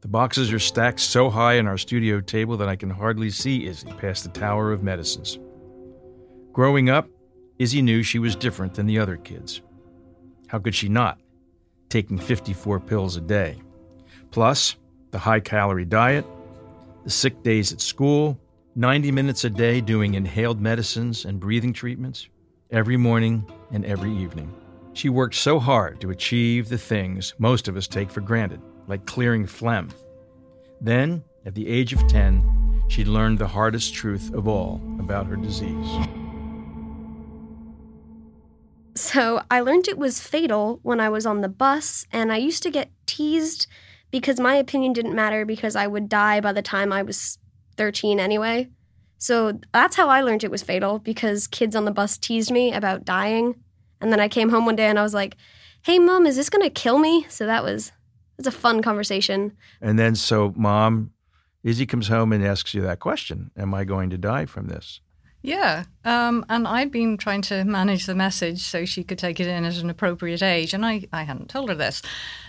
The 0.00 0.08
boxes 0.08 0.52
are 0.52 0.58
stacked 0.58 1.00
so 1.00 1.30
high 1.30 1.58
on 1.58 1.66
our 1.66 1.78
studio 1.78 2.20
table 2.20 2.56
that 2.56 2.68
I 2.68 2.76
can 2.76 2.90
hardly 2.90 3.30
see 3.30 3.66
Izzy 3.66 3.92
past 3.92 4.24
the 4.24 4.30
tower 4.38 4.72
of 4.72 4.82
medicines. 4.82 5.38
Growing 6.52 6.90
up, 6.90 7.08
Izzy 7.58 7.80
knew 7.80 8.02
she 8.02 8.18
was 8.18 8.36
different 8.36 8.74
than 8.74 8.86
the 8.86 8.98
other 8.98 9.16
kids. 9.16 9.62
How 10.54 10.60
could 10.60 10.76
she 10.76 10.88
not? 10.88 11.18
Taking 11.88 12.16
54 12.16 12.78
pills 12.78 13.16
a 13.16 13.20
day. 13.20 13.60
Plus, 14.30 14.76
the 15.10 15.18
high 15.18 15.40
calorie 15.40 15.84
diet, 15.84 16.24
the 17.02 17.10
sick 17.10 17.42
days 17.42 17.72
at 17.72 17.80
school, 17.80 18.38
90 18.76 19.10
minutes 19.10 19.42
a 19.42 19.50
day 19.50 19.80
doing 19.80 20.14
inhaled 20.14 20.60
medicines 20.60 21.24
and 21.24 21.40
breathing 21.40 21.72
treatments, 21.72 22.28
every 22.70 22.96
morning 22.96 23.44
and 23.72 23.84
every 23.84 24.12
evening. 24.16 24.54
She 24.92 25.08
worked 25.08 25.34
so 25.34 25.58
hard 25.58 26.00
to 26.02 26.10
achieve 26.10 26.68
the 26.68 26.78
things 26.78 27.34
most 27.36 27.66
of 27.66 27.76
us 27.76 27.88
take 27.88 28.08
for 28.08 28.20
granted, 28.20 28.60
like 28.86 29.06
clearing 29.06 29.48
phlegm. 29.48 29.88
Then, 30.80 31.24
at 31.44 31.56
the 31.56 31.66
age 31.66 31.92
of 31.92 32.06
10, 32.06 32.84
she 32.86 33.04
learned 33.04 33.40
the 33.40 33.48
hardest 33.48 33.92
truth 33.92 34.32
of 34.32 34.46
all 34.46 34.80
about 35.00 35.26
her 35.26 35.34
disease. 35.34 36.23
So 38.94 39.42
I 39.50 39.60
learned 39.60 39.88
it 39.88 39.98
was 39.98 40.20
fatal 40.20 40.78
when 40.82 41.00
I 41.00 41.08
was 41.08 41.26
on 41.26 41.40
the 41.40 41.48
bus, 41.48 42.06
and 42.12 42.32
I 42.32 42.36
used 42.36 42.62
to 42.62 42.70
get 42.70 42.90
teased 43.06 43.66
because 44.10 44.38
my 44.38 44.54
opinion 44.54 44.92
didn't 44.92 45.14
matter 45.14 45.44
because 45.44 45.74
I 45.74 45.86
would 45.86 46.08
die 46.08 46.40
by 46.40 46.52
the 46.52 46.62
time 46.62 46.92
I 46.92 47.02
was 47.02 47.38
13 47.76 48.20
anyway. 48.20 48.68
So 49.18 49.58
that's 49.72 49.96
how 49.96 50.08
I 50.08 50.20
learned 50.20 50.44
it 50.44 50.50
was 50.50 50.62
fatal 50.62 50.98
because 50.98 51.46
kids 51.46 51.74
on 51.74 51.84
the 51.84 51.90
bus 51.90 52.18
teased 52.18 52.50
me 52.50 52.72
about 52.72 53.04
dying. 53.04 53.56
And 54.00 54.12
then 54.12 54.20
I 54.20 54.28
came 54.28 54.50
home 54.50 54.66
one 54.66 54.76
day 54.76 54.86
and 54.86 54.98
I 54.98 55.02
was 55.02 55.14
like, 55.14 55.36
"Hey 55.82 55.98
mom, 55.98 56.26
is 56.26 56.36
this 56.36 56.50
going 56.50 56.62
to 56.62 56.70
kill 56.70 56.98
me?" 56.98 57.26
So 57.28 57.46
that 57.46 57.64
was 57.64 57.90
it's 58.38 58.46
a 58.46 58.52
fun 58.52 58.82
conversation. 58.82 59.56
And 59.80 59.98
then, 59.98 60.14
so 60.14 60.52
mom, 60.56 61.12
Izzy 61.62 61.86
comes 61.86 62.08
home 62.08 62.32
and 62.32 62.44
asks 62.44 62.74
you 62.74 62.82
that 62.82 63.00
question 63.00 63.50
Am 63.56 63.74
I 63.74 63.84
going 63.84 64.10
to 64.10 64.18
die 64.18 64.46
from 64.46 64.68
this? 64.68 65.00
Yeah. 65.44 65.84
Um, 66.06 66.46
and 66.48 66.66
I'd 66.66 66.90
been 66.90 67.18
trying 67.18 67.42
to 67.42 67.64
manage 67.64 68.06
the 68.06 68.14
message 68.14 68.62
so 68.62 68.86
she 68.86 69.04
could 69.04 69.18
take 69.18 69.38
it 69.40 69.46
in 69.46 69.66
at 69.66 69.76
an 69.76 69.90
appropriate 69.90 70.42
age. 70.42 70.72
And 70.72 70.86
I, 70.86 71.02
I 71.12 71.24
hadn't 71.24 71.50
told 71.50 71.68
her 71.68 71.74
this. 71.74 72.00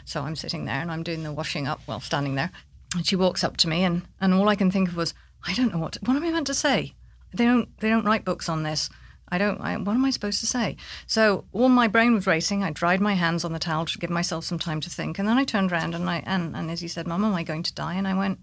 So 0.06 0.22
I'm 0.22 0.38
sitting 0.38 0.64
there 0.64 0.80
and 0.80 0.90
I'm 0.90 1.04
doing 1.04 1.24
the 1.24 1.34
washing 1.34 1.68
up 1.68 1.82
while 1.88 2.00
standing 2.00 2.36
there. 2.36 2.52
And 2.96 3.06
she 3.06 3.18
walks 3.18 3.44
up 3.44 3.58
to 3.58 3.68
me 3.68 3.84
and, 3.84 4.04
and 4.22 4.34
all 4.34 4.48
I 4.48 4.56
can 4.56 4.72
think 4.72 4.88
of 4.88 4.96
was, 4.96 5.14
I 5.46 5.54
don't 5.54 5.74
know 5.74 5.78
what, 5.78 5.92
to, 5.94 6.00
what 6.06 6.16
am 6.16 6.24
I 6.24 6.32
meant 6.32 6.48
to 6.48 6.54
say? 6.54 6.94
They 7.34 7.44
don't, 7.44 7.68
they 7.82 7.90
don't 7.90 8.06
write 8.06 8.24
books 8.24 8.48
on 8.48 8.64
this. 8.64 8.90
I 9.28 9.40
don't, 9.40 9.60
I, 9.60 9.76
what 9.76 9.96
am 9.96 10.06
I 10.06 10.12
supposed 10.12 10.40
to 10.40 10.48
say? 10.48 10.78
So 11.06 11.44
all 11.52 11.68
my 11.68 11.90
brain 11.90 12.14
was 12.14 12.26
racing. 12.26 12.64
I 12.64 12.72
dried 12.72 13.02
my 13.02 13.16
hands 13.16 13.44
on 13.44 13.52
the 13.52 13.60
towel 13.60 13.86
to 13.88 13.98
give 13.98 14.10
myself 14.10 14.46
some 14.46 14.60
time 14.60 14.80
to 14.80 14.90
think. 14.90 15.20
And 15.20 15.28
then 15.28 15.38
I 15.38 15.44
turned 15.44 15.74
around 15.74 15.96
and 15.96 16.10
I, 16.10 16.24
and, 16.26 16.56
and 16.56 16.72
Izzy 16.72 16.88
said, 16.88 17.08
Mum, 17.08 17.26
am 17.26 17.36
I 17.36 17.44
going 17.44 17.64
to 17.64 17.74
die? 17.74 17.96
And 17.96 18.08
I 18.08 18.18
went, 18.18 18.40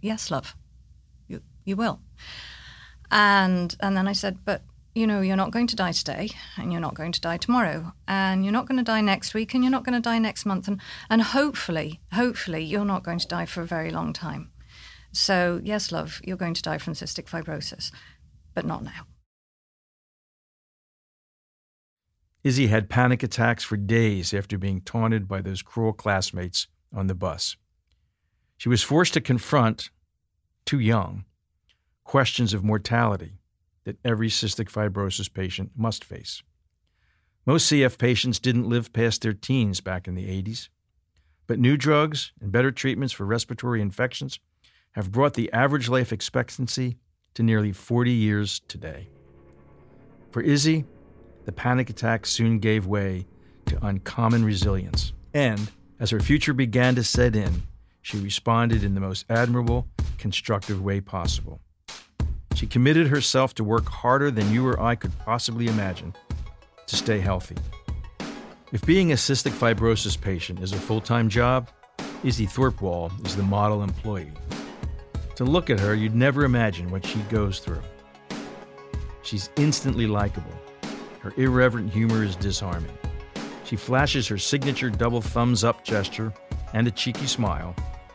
yes, 0.00 0.30
love, 0.30 0.56
you, 1.28 1.42
you 1.66 1.76
will. 1.76 2.00
And 3.14 3.74
and 3.78 3.96
then 3.96 4.08
I 4.08 4.12
said, 4.12 4.38
but 4.44 4.62
you 4.94 5.06
know, 5.06 5.20
you're 5.20 5.36
not 5.36 5.52
going 5.52 5.68
to 5.68 5.76
die 5.76 5.92
today, 5.92 6.30
and 6.56 6.72
you're 6.72 6.80
not 6.80 6.94
going 6.94 7.12
to 7.12 7.20
die 7.20 7.36
tomorrow, 7.36 7.92
and 8.06 8.44
you're 8.44 8.52
not 8.52 8.66
going 8.66 8.78
to 8.78 8.84
die 8.84 9.00
next 9.00 9.34
week, 9.34 9.54
and 9.54 9.62
you're 9.62 9.70
not 9.70 9.84
going 9.84 9.94
to 9.94 10.00
die 10.00 10.18
next 10.18 10.44
month, 10.44 10.68
and 10.68 10.80
and 11.08 11.22
hopefully, 11.22 12.00
hopefully, 12.12 12.62
you're 12.62 12.84
not 12.84 13.04
going 13.04 13.20
to 13.20 13.26
die 13.28 13.46
for 13.46 13.62
a 13.62 13.66
very 13.66 13.90
long 13.90 14.12
time. 14.12 14.50
So 15.12 15.60
yes, 15.62 15.92
love, 15.92 16.20
you're 16.24 16.36
going 16.36 16.54
to 16.54 16.62
die 16.62 16.78
from 16.78 16.94
cystic 16.94 17.26
fibrosis, 17.26 17.92
but 18.52 18.66
not 18.66 18.82
now. 18.82 19.06
Izzy 22.42 22.66
had 22.66 22.90
panic 22.90 23.22
attacks 23.22 23.62
for 23.64 23.76
days 23.76 24.34
after 24.34 24.58
being 24.58 24.80
taunted 24.80 25.26
by 25.28 25.40
those 25.40 25.62
cruel 25.62 25.92
classmates 25.92 26.66
on 26.92 27.06
the 27.06 27.14
bus. 27.14 27.56
She 28.58 28.68
was 28.68 28.82
forced 28.82 29.14
to 29.14 29.20
confront, 29.20 29.90
too 30.66 30.78
young, 30.78 31.24
questions 32.04 32.54
of 32.54 32.62
mortality 32.62 33.38
that 33.84 33.98
every 34.04 34.28
cystic 34.28 34.70
fibrosis 34.70 35.32
patient 35.32 35.72
must 35.76 36.04
face. 36.04 36.42
Most 37.46 37.70
CF 37.70 37.98
patients 37.98 38.38
didn't 38.38 38.68
live 38.68 38.92
past 38.92 39.22
their 39.22 39.34
teens 39.34 39.80
back 39.80 40.08
in 40.08 40.14
the 40.14 40.26
80s, 40.26 40.68
but 41.46 41.58
new 41.58 41.76
drugs 41.76 42.32
and 42.40 42.50
better 42.50 42.70
treatments 42.70 43.12
for 43.12 43.24
respiratory 43.26 43.82
infections 43.82 44.38
have 44.92 45.12
brought 45.12 45.34
the 45.34 45.52
average 45.52 45.88
life 45.88 46.12
expectancy 46.12 46.96
to 47.34 47.42
nearly 47.42 47.72
40 47.72 48.10
years 48.12 48.60
today. 48.68 49.08
For 50.30 50.40
Izzy, 50.40 50.84
the 51.44 51.52
panic 51.52 51.90
attack 51.90 52.26
soon 52.26 52.58
gave 52.58 52.86
way 52.86 53.26
to 53.66 53.84
uncommon 53.84 54.44
resilience. 54.44 55.12
And 55.34 55.70
as 56.00 56.10
her 56.10 56.20
future 56.20 56.54
began 56.54 56.94
to 56.94 57.04
set 57.04 57.36
in, 57.36 57.62
she 58.00 58.18
responded 58.18 58.84
in 58.84 58.94
the 58.94 59.00
most 59.00 59.26
admirable, 59.28 59.88
constructive 60.18 60.82
way 60.82 61.00
possible. 61.00 61.60
She 62.54 62.68
committed 62.68 63.08
herself 63.08 63.54
to 63.56 63.64
work 63.64 63.88
harder 63.88 64.30
than 64.30 64.52
you 64.52 64.66
or 64.66 64.80
I 64.80 64.94
could 64.94 65.16
possibly 65.18 65.66
imagine 65.66 66.14
to 66.86 66.96
stay 66.96 67.18
healthy. 67.18 67.56
If 68.72 68.86
being 68.86 69.10
a 69.10 69.16
cystic 69.16 69.50
fibrosis 69.50 70.20
patient 70.20 70.60
is 70.60 70.72
a 70.72 70.76
full 70.76 71.00
time 71.00 71.28
job, 71.28 71.68
Izzy 72.22 72.46
Thorpwall 72.46 73.10
is 73.26 73.36
the 73.36 73.42
model 73.42 73.82
employee. 73.82 74.32
To 75.34 75.44
look 75.44 75.68
at 75.68 75.80
her, 75.80 75.94
you'd 75.94 76.14
never 76.14 76.44
imagine 76.44 76.90
what 76.90 77.04
she 77.04 77.18
goes 77.22 77.58
through. 77.58 77.82
She's 79.22 79.50
instantly 79.56 80.06
likable. 80.06 80.54
Her 81.20 81.32
irreverent 81.36 81.92
humor 81.92 82.22
is 82.22 82.36
disarming. 82.36 82.96
She 83.64 83.76
flashes 83.76 84.28
her 84.28 84.38
signature 84.38 84.90
double 84.90 85.20
thumbs 85.20 85.64
up 85.64 85.84
gesture 85.84 86.32
and 86.72 86.86
a 86.86 86.92
cheeky 86.92 87.26
smile 87.26 87.74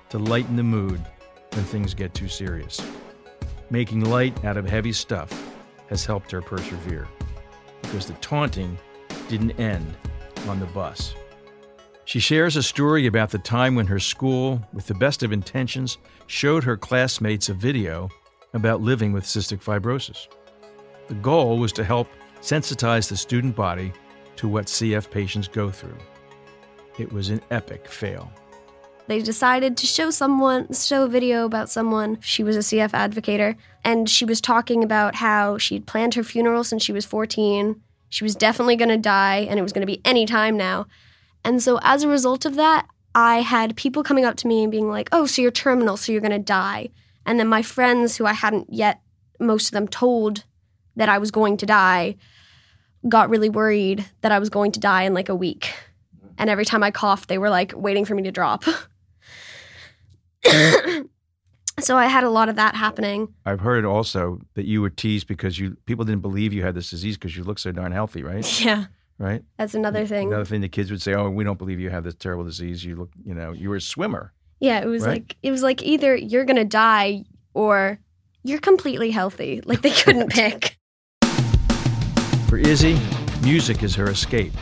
to 0.10 0.18
lighten 0.18 0.56
the 0.56 0.64
mood 0.64 1.02
when 1.54 1.66
things 1.66 1.94
get 1.94 2.14
too 2.14 2.30
serious 2.30 2.82
making 3.70 4.06
light 4.06 4.44
out 4.46 4.58
of 4.58 4.68
heavy 4.68 4.94
stuff 4.94 5.32
has 5.88 6.06
helped 6.06 6.32
her 6.32 6.42
persevere 6.42 7.08
because 7.82 8.06
the 8.06 8.14
taunting 8.14 8.78
didn't 9.28 9.60
end 9.60 9.96
on 10.48 10.60
the 10.60 10.66
bus. 10.68 11.14
She 12.06 12.20
shares 12.20 12.56
a 12.56 12.64
story 12.64 13.06
about 13.06 13.30
the 13.30 13.38
time 13.38 13.76
when 13.76 13.86
her 13.88 14.00
school, 14.00 14.62
with 14.74 14.88
the 14.88 14.96
best 14.96 15.22
of 15.22 15.32
intentions, 15.32 16.00
showed 16.26 16.64
her 16.64 16.76
classmates 16.76 17.50
a 17.50 17.54
video 17.54 18.10
about 18.54 18.82
living 18.82 19.12
with 19.14 19.26
cystic 19.26 19.62
fibrosis. 19.64 20.28
The 21.08 21.14
goal 21.16 21.60
was 21.60 21.72
to 21.74 21.84
help 21.84 22.08
sensitize 22.42 23.10
the 23.10 23.18
student 23.18 23.56
body 23.56 23.94
to 24.38 24.48
what 24.48 24.66
CF 24.66 25.12
patients 25.12 25.48
go 25.48 25.70
through. 25.70 25.98
It 26.98 27.12
was 27.12 27.30
an 27.30 27.42
epic 27.52 27.88
fail. 27.88 28.32
They 29.10 29.24
decided 29.24 29.76
to 29.78 29.88
show 29.88 30.12
someone, 30.12 30.72
show 30.72 31.06
a 31.06 31.08
video 31.08 31.44
about 31.44 31.72
someone. 31.72 32.20
She 32.22 32.44
was 32.44 32.56
a 32.56 32.60
CF 32.60 32.92
advocator, 32.92 33.56
and 33.84 34.08
she 34.08 34.24
was 34.24 34.40
talking 34.40 34.84
about 34.84 35.16
how 35.16 35.58
she'd 35.58 35.88
planned 35.88 36.14
her 36.14 36.22
funeral 36.22 36.64
since 36.64 36.84
she 36.84 36.92
was 36.92 37.08
14. 37.08 37.82
She 38.10 38.24
was 38.24 38.36
definitely 38.36 38.76
going 38.76 38.90
to 38.90 38.98
die, 38.98 39.48
and 39.50 39.58
it 39.58 39.64
was 39.64 39.74
going 39.74 39.82
to 39.82 39.92
be 39.92 40.00
any 40.06 40.28
time 40.28 40.56
now. 40.56 40.86
And 41.44 41.60
so, 41.60 41.80
as 41.82 42.04
a 42.04 42.08
result 42.08 42.46
of 42.46 42.54
that, 42.58 42.86
I 43.16 43.42
had 43.42 43.76
people 43.76 44.04
coming 44.04 44.26
up 44.26 44.36
to 44.38 44.48
me 44.48 44.62
and 44.62 44.72
being 44.72 44.90
like, 44.90 45.10
Oh, 45.12 45.26
so 45.26 45.42
you're 45.42 45.50
terminal, 45.50 45.98
so 45.98 46.12
you're 46.12 46.22
going 46.22 46.30
to 46.30 46.38
die. 46.38 46.90
And 47.26 47.40
then 47.40 47.48
my 47.48 47.64
friends, 47.64 48.16
who 48.16 48.28
I 48.28 48.34
hadn't 48.34 48.72
yet, 48.72 49.02
most 49.40 49.70
of 49.70 49.72
them 49.72 49.88
told 49.88 50.44
that 50.98 51.10
I 51.10 51.18
was 51.18 51.32
going 51.32 51.58
to 51.58 51.66
die, 51.66 52.16
got 53.08 53.32
really 53.32 53.50
worried 53.50 54.06
that 54.22 54.32
I 54.32 54.38
was 54.38 54.52
going 54.52 54.72
to 54.74 54.80
die 54.80 55.02
in 55.02 55.16
like 55.16 55.30
a 55.30 55.36
week. 55.36 55.74
And 56.38 56.48
every 56.48 56.64
time 56.64 56.84
I 56.84 56.92
coughed, 56.92 57.28
they 57.28 57.40
were 57.40 57.50
like 57.50 57.74
waiting 57.76 58.06
for 58.06 58.14
me 58.14 58.22
to 58.22 58.32
drop. 58.32 58.66
so 61.80 61.98
I 61.98 62.08
had 62.08 62.24
a 62.24 62.30
lot 62.30 62.50
of 62.50 62.56
that 62.58 62.76
happening. 62.76 63.34
I've 63.46 63.60
heard 63.62 63.86
also 63.86 64.42
that 64.56 64.66
you 64.66 64.82
were 64.82 64.90
teased 64.90 65.28
because 65.28 65.58
you 65.60 65.78
people 65.86 66.06
didn't 66.06 66.22
believe 66.22 66.54
you 66.54 66.64
had 66.64 66.76
this 66.76 66.90
disease 66.90 67.18
because 67.18 67.36
you 67.38 67.44
look 67.44 67.60
so 67.60 67.72
darn 67.72 67.92
healthy, 67.92 68.24
right? 68.24 68.46
Yeah. 68.66 68.86
Right. 69.18 69.44
That's 69.58 69.76
another 69.76 70.06
thing. 70.06 70.28
Another 70.30 70.46
thing 70.46 70.62
the 70.62 70.70
kids 70.70 70.90
would 70.92 71.02
say, 71.02 71.14
"Oh, 71.14 71.30
we 71.30 71.44
don't 71.44 71.58
believe 71.60 71.78
you 71.82 71.90
have 71.90 72.06
this 72.06 72.16
terrible 72.16 72.46
disease. 72.46 72.86
You 72.86 72.96
look, 72.96 73.10
you 73.26 73.34
know, 73.34 73.52
you 73.52 73.70
were 73.70 73.76
a 73.76 73.82
swimmer." 73.82 74.32
Yeah, 74.62 74.80
it 74.80 74.86
was 74.86 75.04
Right? 75.04 75.24
like 75.24 75.36
it 75.44 75.52
was 75.52 75.62
like 75.62 75.84
either 75.84 76.16
you're 76.16 76.46
gonna 76.46 76.64
die 76.64 77.26
or 77.54 78.00
you're 78.44 78.62
completely 78.62 79.12
healthy. 79.12 79.60
Like 79.66 79.82
they 79.82 79.92
couldn't 79.92 80.30
pick. 80.32 80.78
For 82.48 82.58
Izzy, 82.58 82.98
music 83.44 83.84
is 83.84 83.94
her 83.96 84.10
escape. 84.10 84.54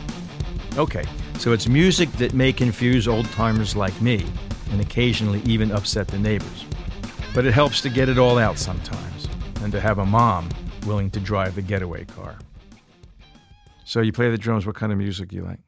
Okay, 0.76 1.04
so 1.38 1.52
it's 1.52 1.68
music 1.68 2.10
that 2.14 2.34
may 2.34 2.52
confuse 2.52 3.06
old 3.06 3.26
timers 3.26 3.76
like 3.76 3.98
me 4.02 4.26
and 4.70 4.80
occasionally 4.80 5.40
even 5.44 5.70
upset 5.72 6.08
the 6.08 6.18
neighbors. 6.18 6.64
But 7.34 7.44
it 7.46 7.52
helps 7.54 7.80
to 7.82 7.90
get 7.90 8.08
it 8.08 8.18
all 8.18 8.38
out 8.38 8.58
sometimes 8.58 9.28
and 9.62 9.72
to 9.72 9.80
have 9.80 9.98
a 9.98 10.06
mom 10.06 10.48
willing 10.86 11.10
to 11.10 11.20
drive 11.20 11.54
the 11.54 11.62
getaway 11.62 12.04
car. 12.04 12.38
So 13.84 14.00
you 14.00 14.12
play 14.12 14.30
the 14.30 14.38
drums, 14.38 14.66
what 14.66 14.74
kind 14.74 14.92
of 14.92 14.98
music 14.98 15.30
do 15.30 15.36
you 15.36 15.44
like? 15.44 15.60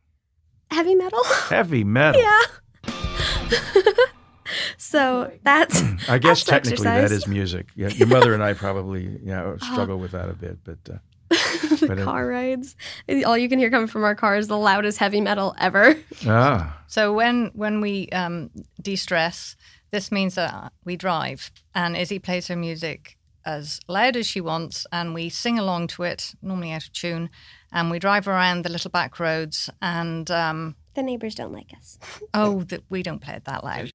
Heavy 0.70 0.94
metal? 0.94 1.22
Heavy 1.24 1.84
metal. 1.98 2.20
yeah. 2.20 2.40
so 4.76 5.32
that's 5.42 5.82
I 6.08 6.18
guess 6.18 6.44
that's 6.44 6.68
technically 6.68 6.86
exercise. 6.86 7.10
that 7.10 7.14
is 7.14 7.26
music. 7.26 7.66
Yeah, 7.76 7.88
your 7.88 8.08
mother 8.08 8.34
and 8.34 8.42
I 8.42 8.52
probably 8.66 9.02
you 9.04 9.18
know, 9.26 9.56
struggle 9.60 9.98
with 9.98 10.12
that 10.12 10.28
a 10.28 10.34
bit, 10.34 10.58
but 10.64 10.78
uh, 10.90 10.98
the 11.80 11.86
but 11.88 11.98
it- 11.98 12.04
car 12.04 12.26
rides. 12.26 12.76
All 13.24 13.38
you 13.38 13.48
can 13.48 13.58
hear 13.58 13.70
coming 13.70 13.86
from 13.88 14.04
our 14.04 14.14
car 14.14 14.36
is 14.36 14.48
the 14.48 14.58
loudest 14.58 14.98
heavy 14.98 15.20
metal 15.20 15.54
ever. 15.58 15.96
ah, 16.26 16.82
So 16.88 17.12
when 17.12 17.50
when 17.54 17.80
we 17.80 18.08
um, 18.10 18.50
de-stress, 18.82 19.56
this 19.90 20.10
means 20.12 20.34
that 20.34 20.72
we 20.84 20.96
drive, 20.96 21.50
and 21.74 21.96
Izzy 21.96 22.18
plays 22.18 22.48
her 22.48 22.56
music 22.56 23.16
as 23.44 23.80
loud 23.88 24.16
as 24.16 24.26
she 24.26 24.40
wants, 24.40 24.86
and 24.92 25.14
we 25.14 25.28
sing 25.30 25.58
along 25.58 25.86
to 25.88 26.02
it, 26.02 26.34
normally 26.42 26.72
out 26.72 26.84
of 26.84 26.92
tune, 26.92 27.30
and 27.72 27.90
we 27.90 27.98
drive 27.98 28.28
around 28.28 28.64
the 28.64 28.68
little 28.70 28.90
back 28.90 29.18
roads, 29.18 29.70
and 29.80 30.30
um, 30.30 30.76
The 30.94 31.02
neighbors 31.02 31.34
don't 31.36 31.52
like 31.52 31.72
us. 31.76 31.98
oh, 32.34 32.62
that 32.64 32.82
we 32.90 33.02
don't 33.02 33.20
play 33.20 33.34
it 33.34 33.44
that 33.46 33.64
loud. 33.64 33.90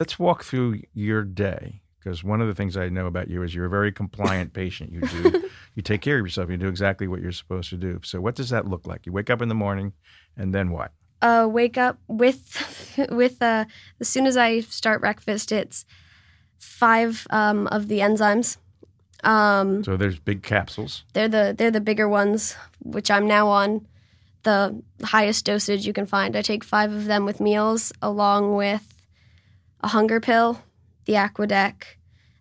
let's 0.00 0.18
walk 0.18 0.42
through 0.44 0.80
your 0.92 1.22
day 1.22 1.82
because 2.02 2.24
one 2.24 2.40
of 2.40 2.48
the 2.48 2.54
things 2.54 2.76
I 2.76 2.88
know 2.88 3.06
about 3.06 3.28
you 3.28 3.42
is 3.42 3.54
you're 3.54 3.66
a 3.66 3.70
very 3.70 3.92
compliant 3.92 4.52
patient. 4.62 4.92
You 4.92 5.00
do 5.02 5.50
you 5.74 5.82
take 5.82 6.00
care 6.00 6.18
of 6.18 6.24
yourself. 6.24 6.50
You 6.50 6.56
do 6.56 6.68
exactly 6.68 7.06
what 7.08 7.20
you're 7.20 7.32
supposed 7.32 7.70
to 7.70 7.76
do. 7.76 8.00
So 8.02 8.20
what 8.20 8.34
does 8.34 8.50
that 8.50 8.66
look 8.66 8.86
like? 8.86 9.06
You 9.06 9.12
wake 9.12 9.30
up 9.30 9.42
in 9.42 9.48
the 9.48 9.54
morning, 9.54 9.92
and 10.36 10.54
then 10.54 10.70
what? 10.70 10.92
Uh, 11.20 11.46
wake 11.50 11.78
up 11.78 11.98
with 12.08 12.98
with 13.10 13.40
uh, 13.42 13.64
as 14.00 14.08
soon 14.08 14.26
as 14.26 14.36
I 14.36 14.60
start 14.60 15.00
breakfast, 15.00 15.52
it's 15.52 15.84
five 16.58 17.26
um, 17.30 17.66
of 17.68 17.88
the 17.88 18.00
enzymes. 18.00 18.56
Um, 19.24 19.84
So 19.84 19.96
there's 19.96 20.18
big 20.18 20.42
capsules. 20.42 21.04
they're 21.12 21.28
the 21.28 21.54
they're 21.56 21.70
the 21.70 21.80
bigger 21.80 22.08
ones, 22.08 22.56
which 22.80 23.08
I'm 23.10 23.26
now 23.28 23.48
on 23.48 23.86
the 24.42 24.82
highest 25.04 25.44
dosage 25.44 25.86
you 25.86 25.92
can 25.92 26.06
find. 26.06 26.34
I 26.34 26.42
take 26.42 26.64
five 26.64 26.92
of 26.92 27.04
them 27.04 27.24
with 27.24 27.38
meals, 27.40 27.92
along 28.02 28.56
with 28.56 28.82
a 29.80 29.86
hunger 29.88 30.18
pill, 30.18 30.60
the 31.04 31.14
AquADEK, 31.14 31.84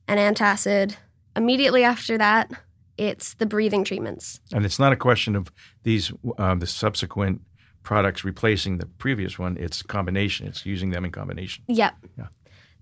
and 0.07 0.19
antacid. 0.19 0.95
Immediately 1.35 1.83
after 1.83 2.17
that, 2.17 2.51
it's 2.97 3.35
the 3.35 3.45
breathing 3.45 3.83
treatments. 3.83 4.39
And 4.53 4.65
it's 4.65 4.79
not 4.79 4.91
a 4.91 4.95
question 4.95 5.35
of 5.35 5.51
these 5.83 6.11
um, 6.37 6.59
the 6.59 6.67
subsequent 6.67 7.41
products 7.83 8.23
replacing 8.23 8.77
the 8.77 8.85
previous 8.85 9.39
one. 9.39 9.57
It's 9.57 9.81
combination. 9.81 10.47
It's 10.47 10.65
using 10.65 10.91
them 10.91 11.05
in 11.05 11.11
combination. 11.11 11.63
Yep. 11.67 11.93
Yeah. 12.17 12.27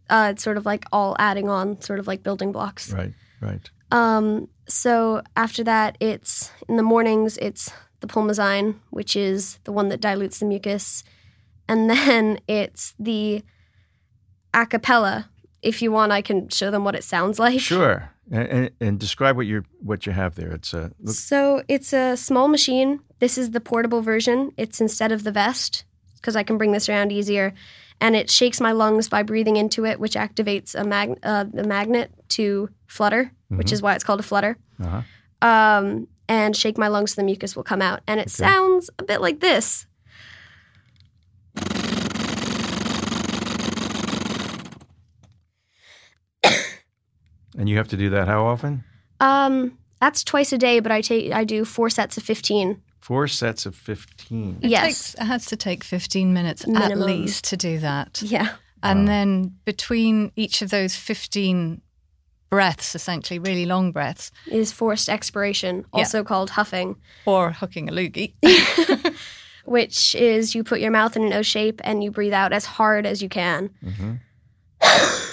Uh, 0.09 0.31
it's 0.31 0.43
sort 0.43 0.57
of 0.57 0.65
like 0.65 0.85
all 0.91 1.15
adding 1.19 1.49
on, 1.49 1.79
sort 1.81 1.99
of 1.99 2.07
like 2.07 2.23
building 2.23 2.51
blocks. 2.51 2.91
Right. 2.91 3.13
Right. 3.41 3.69
Um, 3.91 4.49
so 4.67 5.21
after 5.35 5.63
that, 5.63 5.97
it's 5.99 6.51
in 6.67 6.77
the 6.77 6.83
mornings, 6.83 7.37
it's 7.37 7.71
the 8.01 8.07
Pulmozyme, 8.07 8.75
which 8.89 9.15
is 9.15 9.59
the 9.63 9.71
one 9.71 9.89
that 9.89 10.01
dilutes 10.01 10.39
the 10.39 10.45
mucus. 10.45 11.03
And 11.67 11.89
then 11.89 12.39
it's 12.47 12.93
the 12.99 13.43
acapella. 14.53 15.25
If 15.61 15.81
you 15.81 15.91
want, 15.91 16.11
I 16.11 16.21
can 16.21 16.49
show 16.49 16.71
them 16.71 16.83
what 16.83 16.95
it 16.95 17.03
sounds 17.03 17.39
like. 17.39 17.59
Sure. 17.59 18.09
And, 18.31 18.47
and, 18.47 18.71
and 18.79 18.99
describe 18.99 19.35
what 19.35 19.47
you 19.47 19.63
what 19.81 20.05
you 20.05 20.11
have 20.11 20.35
there. 20.35 20.51
It's 20.51 20.73
a 20.73 20.91
look, 21.01 21.15
So 21.15 21.63
it's 21.67 21.93
a 21.93 22.15
small 22.15 22.47
machine. 22.47 22.99
This 23.19 23.37
is 23.37 23.51
the 23.51 23.59
portable 23.59 24.01
version. 24.01 24.51
It's 24.57 24.79
instead 24.79 25.11
of 25.11 25.23
the 25.23 25.31
vest 25.31 25.83
because 26.15 26.35
I 26.35 26.43
can 26.43 26.57
bring 26.57 26.71
this 26.71 26.87
around 26.89 27.11
easier. 27.11 27.53
And 28.01 28.15
it 28.15 28.29
shakes 28.29 28.61
my 28.61 28.71
lungs 28.71 29.09
by 29.09 29.23
breathing 29.23 29.57
into 29.57 29.85
it, 29.85 29.99
which 29.99 30.13
activates 30.13 30.73
a 30.73 30.85
mag- 30.85 31.19
uh, 31.23 31.45
the 31.51 31.65
magnet 31.65 32.11
to 32.29 32.69
flutter, 32.87 33.31
which 33.49 33.71
is 33.73 33.81
why 33.81 33.95
it's 33.95 34.03
called 34.05 34.21
a 34.21 34.23
flutter. 34.23 34.57
uh-huh. 34.81 35.01
um, 35.47 36.07
and 36.29 36.55
shake 36.55 36.77
my 36.77 36.87
lungs 36.87 37.15
so 37.15 37.21
the 37.21 37.25
mucus 37.25 37.55
will 37.55 37.63
come 37.63 37.81
out. 37.81 38.01
And 38.07 38.19
it 38.19 38.29
sounds 38.29 38.89
a 38.99 39.03
bit 39.03 39.19
like 39.19 39.39
this. 39.39 39.87
And 47.57 47.67
you 47.67 47.77
have 47.77 47.87
to 47.89 47.97
do 47.97 48.09
that 48.11 48.27
how 48.27 48.45
often? 48.45 48.83
Um, 49.19 49.77
that's 49.99 50.23
twice 50.23 50.53
a 50.53 50.57
day, 50.57 50.79
but 50.79 50.91
I 50.91 51.01
take 51.01 51.33
I 51.33 51.43
do 51.43 51.65
four 51.65 51.89
sets 51.89 52.17
of 52.17 52.23
fifteen. 52.23 52.81
Four 52.99 53.27
sets 53.27 53.65
of 53.65 53.75
fifteen. 53.75 54.59
It 54.61 54.69
yes. 54.69 54.83
takes, 54.85 55.13
it 55.15 55.23
has 55.25 55.45
to 55.47 55.57
take 55.57 55.83
15 55.83 56.33
minutes 56.33 56.65
at 56.67 56.97
least 56.97 57.45
to 57.45 57.57
do 57.57 57.79
that. 57.79 58.21
Yeah. 58.21 58.55
And 58.81 59.07
then 59.07 59.57
between 59.65 60.31
each 60.35 60.61
of 60.61 60.69
those 60.69 60.95
15 60.95 61.81
breaths, 62.49 62.95
essentially 62.95 63.39
really 63.39 63.65
long 63.65 63.91
breaths, 63.91 64.31
Is 64.47 64.71
forced 64.71 65.09
expiration, 65.09 65.85
also 65.93 66.23
called 66.23 66.51
huffing, 66.51 66.95
or 67.25 67.51
hooking 67.51 67.89
a 67.89 67.91
loogie, 67.91 68.33
which 69.65 70.15
is 70.15 70.55
you 70.55 70.63
put 70.63 70.79
your 70.79 70.91
mouth 70.91 71.15
in 71.15 71.23
an 71.23 71.33
O 71.33 71.41
shape 71.41 71.81
and 71.83 72.03
you 72.03 72.11
breathe 72.11 72.33
out 72.33 72.53
as 72.53 72.65
hard 72.65 73.05
as 73.05 73.21
you 73.21 73.29
can. 73.29 73.69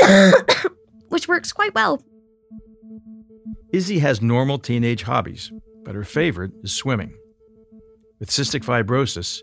which 1.08 1.28
works 1.28 1.52
quite 1.52 1.74
well. 1.74 2.02
Izzy 3.72 4.00
has 4.00 4.20
normal 4.20 4.58
teenage 4.58 5.02
hobbies, 5.02 5.52
but 5.84 5.94
her 5.94 6.04
favorite 6.04 6.52
is 6.62 6.72
swimming. 6.72 7.14
With 8.18 8.30
cystic 8.30 8.64
fibrosis, 8.64 9.42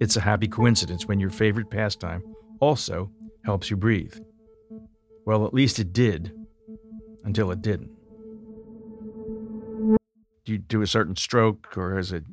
it's 0.00 0.16
a 0.16 0.20
happy 0.20 0.48
coincidence 0.48 1.06
when 1.06 1.20
your 1.20 1.30
favorite 1.30 1.70
pastime 1.70 2.22
also 2.60 3.10
helps 3.44 3.70
you 3.70 3.76
breathe. 3.76 4.14
Well, 5.24 5.46
at 5.46 5.54
least 5.54 5.78
it 5.78 5.92
did, 5.92 6.32
until 7.24 7.50
it 7.50 7.60
didn't. 7.60 7.90
Do 10.44 10.52
you 10.52 10.58
do 10.58 10.82
a 10.82 10.86
certain 10.86 11.16
stroke, 11.16 11.76
or 11.76 11.98
is 11.98 12.12
it? 12.12 12.24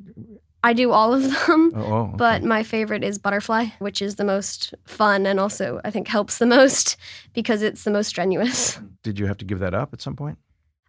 I 0.64 0.72
do 0.74 0.92
all 0.92 1.14
of 1.14 1.24
them. 1.24 1.72
Oh, 1.76 1.82
oh 1.82 2.02
okay. 2.08 2.16
But 2.18 2.44
my 2.44 2.64
favorite 2.64 3.04
is 3.04 3.20
butterfly, 3.20 3.66
which 3.80 4.02
is 4.02 4.16
the 4.16 4.24
most 4.24 4.74
fun 4.86 5.26
and 5.26 5.40
also 5.40 5.82
I 5.84 5.92
think 5.92 6.08
helps 6.08 6.38
the 6.38 6.46
most 6.46 6.96
because 7.34 7.62
it's 7.62 7.84
the 7.84 7.92
most 7.92 8.08
strenuous. 8.08 8.80
did 9.04 9.20
you 9.20 9.28
have 9.28 9.38
to 9.40 9.46
give 9.46 9.60
that 9.60 9.74
up 9.74 9.94
at 9.94 10.02
some 10.02 10.16
point? 10.16 10.38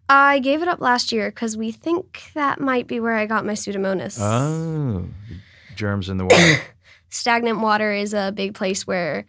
I 0.09 0.39
gave 0.39 0.63
it 0.63 0.69
up 0.69 0.81
last 0.81 1.13
year 1.13 1.31
because 1.31 1.57
we 1.57 1.73
think 1.73 2.23
that 2.35 2.61
might 2.61 2.87
be 2.87 3.01
where 3.01 3.17
I 3.17 3.27
got 3.27 3.47
my 3.47 3.55
pseudomonas. 3.55 4.19
Oh, 4.21 5.07
germs 5.75 6.09
in 6.09 6.19
the 6.19 6.25
water. 6.27 6.61
Stagnant 7.09 7.61
water 7.61 7.93
is 7.93 8.13
a 8.13 8.33
big 8.35 8.55
place 8.55 8.87
where 8.87 9.25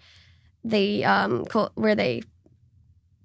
they 0.63 1.03
um, 1.03 1.45
col- 1.45 1.71
where 1.75 1.95
they 1.95 2.23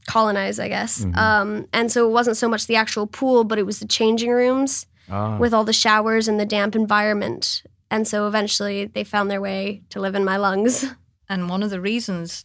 colonize, 0.06 0.58
I 0.58 0.68
guess. 0.68 1.04
Mhm. 1.04 1.16
Um, 1.16 1.66
and 1.72 1.90
so 1.90 2.06
it 2.08 2.12
wasn't 2.12 2.36
so 2.36 2.48
much 2.48 2.66
the 2.66 2.76
actual 2.76 3.06
pool, 3.06 3.44
but 3.44 3.58
it 3.58 3.66
was 3.66 3.80
the 3.80 3.86
changing 3.86 4.30
rooms 4.30 4.86
Ah, 5.08 5.38
with 5.38 5.54
all 5.54 5.64
the 5.64 5.72
showers 5.72 6.28
and 6.28 6.38
the 6.38 6.46
damp 6.46 6.74
environment. 6.74 7.62
And 7.90 8.06
so 8.06 8.26
eventually 8.26 8.86
they 8.86 9.04
found 9.04 9.30
their 9.30 9.40
way 9.40 9.82
to 9.90 10.00
live 10.00 10.14
in 10.14 10.24
my 10.24 10.36
lungs. 10.36 10.86
And 11.28 11.48
one 11.48 11.62
of 11.62 11.70
the 11.70 11.80
reasons 11.80 12.44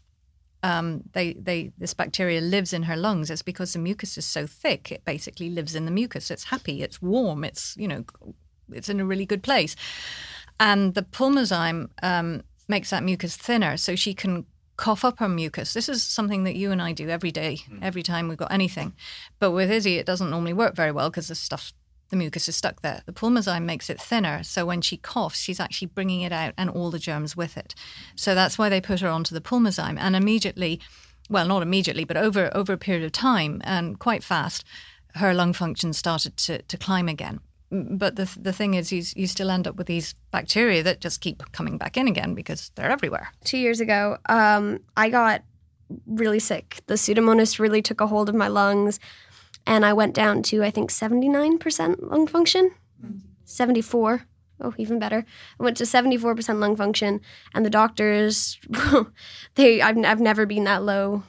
um, 0.66 1.02
they, 1.14 1.34
they 1.34 1.72
this 1.78 1.94
bacteria 1.94 2.42
lives 2.42 2.74
in 2.74 2.84
her 2.84 2.96
lungs 2.96 3.30
is 3.30 3.42
because 3.44 3.74
the 3.74 3.80
mucus 3.80 4.18
is 4.18 4.26
so 4.26 4.48
thick. 4.48 4.92
It 4.92 5.06
basically 5.06 5.50
lives 5.50 5.76
in 5.76 5.86
the 5.86 5.92
mucus. 5.92 6.32
It's 6.32 6.46
happy. 6.46 6.82
It's 6.82 7.02
warm. 7.02 7.44
It's 7.44 7.76
you 7.78 7.88
know, 7.88 8.06
it's 8.72 8.90
in 8.90 9.00
a 9.00 9.06
really 9.06 9.26
good 9.28 9.44
place. 9.44 9.76
And 10.60 10.96
the 10.96 11.04
pulmozyme 11.04 11.90
um, 12.02 12.42
makes 12.68 12.90
that 12.90 13.04
mucus 13.04 13.36
thinner, 13.38 13.78
so 13.78 13.96
she 13.96 14.16
can 14.16 14.46
cough 14.76 15.06
up 15.06 15.20
her 15.20 15.30
mucus. 15.30 15.74
This 15.74 15.88
is 15.88 16.04
something 16.04 16.44
that 16.46 16.56
you 16.56 16.72
and 16.72 16.82
I 16.82 16.94
do 16.94 17.10
every 17.10 17.32
day, 17.32 17.60
every 17.82 18.02
time 18.04 18.28
we've 18.28 18.38
got 18.38 18.52
anything. 18.52 18.94
But 19.40 19.52
with 19.52 19.70
Izzy, 19.70 19.98
it 19.98 20.06
doesn't 20.06 20.32
normally 20.32 20.54
work 20.54 20.76
very 20.76 20.92
well 20.92 21.10
because 21.10 21.28
the 21.28 21.36
stuff 21.36 21.74
the 22.16 22.24
mucus 22.24 22.48
is 22.48 22.56
stuck 22.56 22.82
there. 22.82 23.02
The 23.06 23.12
pulmozyme 23.12 23.64
makes 23.64 23.90
it 23.90 24.00
thinner, 24.00 24.42
so 24.44 24.66
when 24.66 24.82
she 24.82 24.98
coughs, 24.98 25.40
she's 25.40 25.60
actually 25.60 25.88
bringing 25.88 26.22
it 26.22 26.32
out 26.32 26.54
and 26.58 26.70
all 26.70 26.90
the 26.90 27.00
germs 27.00 27.36
with 27.36 27.58
it. 27.58 27.76
So 28.16 28.34
that's 28.34 28.58
why 28.58 28.70
they 28.70 28.80
put 28.80 29.02
her 29.02 29.10
onto 29.10 29.36
the 29.36 29.42
pulmozyme, 29.42 29.98
and 30.00 30.16
immediately, 30.16 30.80
well, 31.30 31.48
not 31.48 31.62
immediately, 31.62 32.06
but 32.06 32.18
over 32.18 32.50
over 32.56 32.74
a 32.74 32.78
period 32.78 33.04
of 33.04 33.12
time 33.12 33.62
and 33.66 34.00
quite 34.00 34.24
fast, 34.24 34.64
her 35.16 35.34
lung 35.34 35.54
function 35.54 35.92
started 35.94 36.38
to 36.38 36.62
to 36.62 36.78
climb 36.78 37.10
again. 37.10 37.42
But 37.70 38.16
the 38.16 38.32
the 38.42 38.54
thing 38.54 38.76
is, 38.76 38.92
you 38.94 39.04
you 39.16 39.28
still 39.28 39.52
end 39.52 39.68
up 39.68 39.76
with 39.76 39.88
these 39.88 40.16
bacteria 40.32 40.84
that 40.84 41.02
just 41.02 41.20
keep 41.20 41.52
coming 41.52 41.78
back 41.78 41.98
in 41.98 42.08
again 42.08 42.34
because 42.34 42.72
they're 42.76 42.92
everywhere. 42.92 43.28
two 43.44 43.58
years 43.58 43.82
ago, 43.82 44.18
um, 44.30 44.80
I 44.96 45.10
got 45.10 45.44
really 46.08 46.40
sick. 46.40 46.82
The 46.88 46.96
pseudomonas 46.96 47.60
really 47.60 47.82
took 47.82 48.02
a 48.02 48.08
hold 48.08 48.30
of 48.30 48.36
my 48.36 48.48
lungs, 48.48 49.00
and 49.68 49.86
I 49.86 49.94
went 49.94 50.14
down 50.14 50.44
to 50.44 50.64
I 50.64 50.72
think 50.72 50.92
seventy 50.92 51.30
nine 51.30 51.58
percent 51.58 52.04
lung 52.12 52.28
function, 52.28 52.72
seventy 53.44 53.82
four. 53.82 54.24
Oh, 54.62 54.74
even 54.78 55.00
better. 55.00 55.26
I 55.60 55.64
went 55.64 55.76
to 55.78 55.86
seventy 55.86 56.18
four 56.18 56.34
percent 56.36 56.60
lung 56.60 56.76
function, 56.76 57.22
and 57.54 57.66
the 57.66 57.70
doctors, 57.70 58.58
they 59.56 59.82
I've 59.82 59.98
I've 60.04 60.22
never 60.22 60.46
been 60.46 60.64
that 60.66 60.84
low 60.84 61.24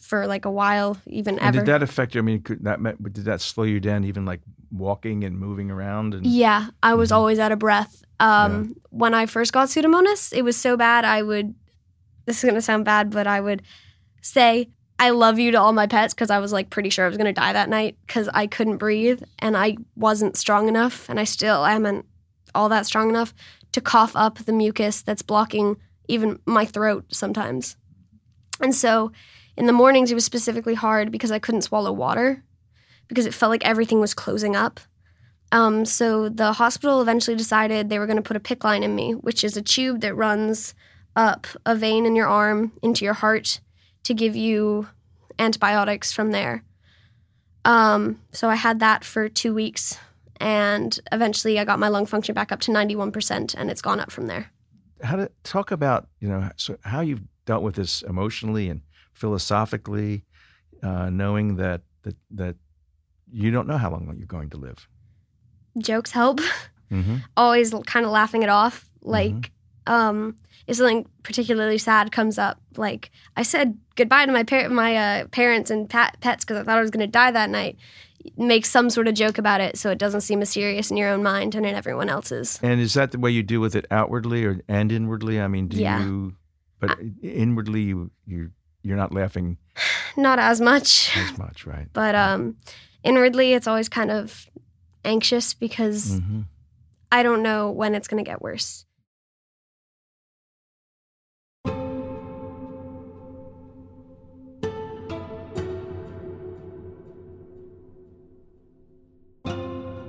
for 0.00 0.26
like 0.26 0.44
a 0.44 0.50
while, 0.50 0.96
even 1.06 1.38
And 1.38 1.54
ever. 1.54 1.64
did 1.64 1.66
that 1.72 1.82
affect 1.82 2.14
you? 2.14 2.20
I 2.20 2.24
mean, 2.24 2.42
could 2.42 2.64
that 2.64 2.80
did 3.12 3.24
that 3.24 3.40
slow 3.40 3.64
you 3.64 3.80
down, 3.80 4.04
even 4.04 4.24
like 4.24 4.40
walking 4.70 5.24
and 5.24 5.38
moving 5.38 5.70
around? 5.70 6.14
And 6.14 6.24
Yeah, 6.26 6.70
I 6.82 6.94
was 6.94 7.10
Mhm. 7.10 7.16
always 7.16 7.38
out 7.38 7.52
of 7.52 7.58
breath. 7.58 8.02
Um, 8.20 8.74
When 8.90 9.12
I 9.14 9.26
first 9.26 9.52
got 9.52 9.68
Pseudomonas, 9.68 10.32
it 10.32 10.42
was 10.42 10.56
so 10.56 10.76
bad. 10.76 11.04
I 11.04 11.22
would, 11.22 11.54
this 12.26 12.38
is 12.38 12.42
going 12.44 12.54
to 12.54 12.62
sound 12.62 12.84
bad, 12.84 13.10
but 13.10 13.26
I 13.26 13.40
would 13.40 13.62
say, 14.22 14.70
I 14.98 15.10
love 15.10 15.38
you 15.38 15.52
to 15.52 15.60
all 15.60 15.72
my 15.72 15.86
pets 15.86 16.12
because 16.12 16.30
I 16.30 16.40
was 16.40 16.52
like 16.52 16.70
pretty 16.70 16.90
sure 16.90 17.04
I 17.04 17.08
was 17.08 17.16
going 17.16 17.32
to 17.32 17.40
die 17.40 17.52
that 17.52 17.68
night 17.68 17.96
because 18.06 18.28
I 18.28 18.46
couldn't 18.46 18.78
breathe 18.78 19.22
and 19.38 19.56
I 19.56 19.76
wasn't 19.94 20.36
strong 20.36 20.68
enough. 20.68 21.08
And 21.08 21.20
I 21.20 21.24
still 21.24 21.64
am 21.64 22.02
all 22.54 22.68
that 22.70 22.86
strong 22.86 23.08
enough 23.08 23.32
to 23.72 23.80
cough 23.80 24.16
up 24.16 24.38
the 24.38 24.52
mucus 24.52 25.02
that's 25.02 25.22
blocking 25.22 25.76
even 26.08 26.40
my 26.46 26.64
throat 26.64 27.04
sometimes. 27.10 27.76
And 28.60 28.74
so 28.74 29.12
in 29.56 29.66
the 29.66 29.72
mornings, 29.72 30.10
it 30.10 30.14
was 30.14 30.24
specifically 30.24 30.74
hard 30.74 31.12
because 31.12 31.30
I 31.30 31.38
couldn't 31.38 31.62
swallow 31.62 31.92
water 31.92 32.42
because 33.06 33.26
it 33.26 33.34
felt 33.34 33.50
like 33.50 33.64
everything 33.64 34.00
was 34.00 34.14
closing 34.14 34.56
up. 34.56 34.80
Um, 35.52 35.84
so 35.84 36.28
the 36.28 36.54
hospital 36.54 37.00
eventually 37.00 37.36
decided 37.36 37.88
they 37.88 37.98
were 37.98 38.06
going 38.06 38.16
to 38.16 38.22
put 38.22 38.36
a 38.36 38.40
PICC 38.40 38.64
line 38.64 38.82
in 38.82 38.94
me, 38.94 39.12
which 39.12 39.44
is 39.44 39.56
a 39.56 39.62
tube 39.62 40.00
that 40.00 40.14
runs 40.14 40.74
up 41.14 41.46
a 41.64 41.74
vein 41.74 42.04
in 42.04 42.16
your 42.16 42.26
arm 42.26 42.72
into 42.82 43.04
your 43.04 43.14
heart 43.14 43.60
to 44.08 44.14
give 44.14 44.34
you 44.34 44.88
antibiotics 45.38 46.12
from 46.12 46.30
there. 46.32 46.64
Um, 47.66 48.18
so 48.32 48.48
I 48.48 48.54
had 48.54 48.80
that 48.80 49.04
for 49.04 49.28
two 49.28 49.52
weeks, 49.52 49.98
and 50.40 50.98
eventually 51.12 51.58
I 51.58 51.64
got 51.64 51.78
my 51.78 51.88
lung 51.88 52.06
function 52.06 52.34
back 52.34 52.50
up 52.50 52.60
to 52.60 52.72
91%, 52.72 53.54
and 53.56 53.70
it's 53.70 53.82
gone 53.82 54.00
up 54.00 54.10
from 54.10 54.26
there. 54.26 54.50
how 55.02 55.16
to 55.16 55.30
talk 55.44 55.70
about 55.70 56.08
you 56.20 56.28
know 56.28 56.50
so 56.56 56.76
how 56.82 57.00
you've 57.02 57.22
dealt 57.44 57.62
with 57.62 57.76
this 57.76 58.02
emotionally 58.02 58.68
and 58.70 58.80
philosophically, 59.12 60.24
uh, 60.82 61.10
knowing 61.10 61.56
that 61.56 61.82
that 62.02 62.16
that 62.30 62.56
you 63.30 63.50
don't 63.50 63.68
know 63.68 63.76
how 63.76 63.90
long 63.90 64.12
you're 64.16 64.26
going 64.38 64.50
to 64.50 64.56
live. 64.56 64.88
Jokes 65.78 66.10
help. 66.12 66.40
Mm-hmm. 66.90 67.16
Always 67.36 67.74
kind 67.84 68.06
of 68.06 68.12
laughing 68.12 68.42
it 68.42 68.48
off. 68.48 68.88
Like, 69.02 69.52
um, 69.88 70.36
if 70.66 70.76
something 70.76 71.06
particularly 71.22 71.78
sad 71.78 72.12
comes 72.12 72.38
up, 72.38 72.60
like 72.76 73.10
I 73.36 73.42
said 73.42 73.78
goodbye 73.96 74.26
to 74.26 74.32
my 74.32 74.44
par- 74.44 74.68
my 74.68 74.96
uh, 74.96 75.26
parents 75.28 75.70
and 75.70 75.88
pets 75.88 76.44
because 76.44 76.58
I 76.58 76.62
thought 76.62 76.78
I 76.78 76.80
was 76.80 76.90
going 76.90 77.06
to 77.06 77.10
die 77.10 77.30
that 77.30 77.50
night. 77.50 77.76
Make 78.36 78.66
some 78.66 78.90
sort 78.90 79.08
of 79.08 79.14
joke 79.14 79.38
about 79.38 79.60
it 79.60 79.78
so 79.78 79.90
it 79.90 79.98
doesn't 79.98 80.20
seem 80.22 80.42
as 80.42 80.50
serious 80.50 80.90
in 80.90 80.96
your 80.96 81.08
own 81.08 81.22
mind 81.22 81.54
and 81.54 81.64
in 81.64 81.74
everyone 81.74 82.08
else's. 82.10 82.58
And 82.62 82.80
is 82.80 82.94
that 82.94 83.12
the 83.12 83.18
way 83.18 83.30
you 83.30 83.42
deal 83.42 83.60
with 83.60 83.74
it 83.74 83.86
outwardly 83.90 84.44
or 84.44 84.60
and 84.68 84.92
inwardly? 84.92 85.40
I 85.40 85.48
mean, 85.48 85.68
do 85.68 85.78
Yeah. 85.80 86.02
you? 86.02 86.36
But 86.80 86.98
inwardly, 87.22 87.82
you 87.82 88.10
you 88.26 88.50
you're 88.82 88.96
not 88.96 89.12
laughing 89.14 89.56
Not 90.16 90.38
as 90.38 90.60
much, 90.60 91.16
as 91.16 91.38
much, 91.38 91.66
right? 91.66 91.86
but 91.92 92.14
um, 92.14 92.56
inwardly, 93.02 93.54
it's 93.54 93.66
always 93.66 93.88
kind 93.88 94.10
of 94.10 94.46
anxious 95.04 95.54
because 95.54 96.18
hmm 96.18 96.42
I 97.10 97.22
don't 97.22 97.42
know 97.42 97.70
when 97.70 97.94
it's 97.94 98.06
going 98.06 98.22
to 98.22 98.28
get 98.30 98.42
worse. 98.42 98.84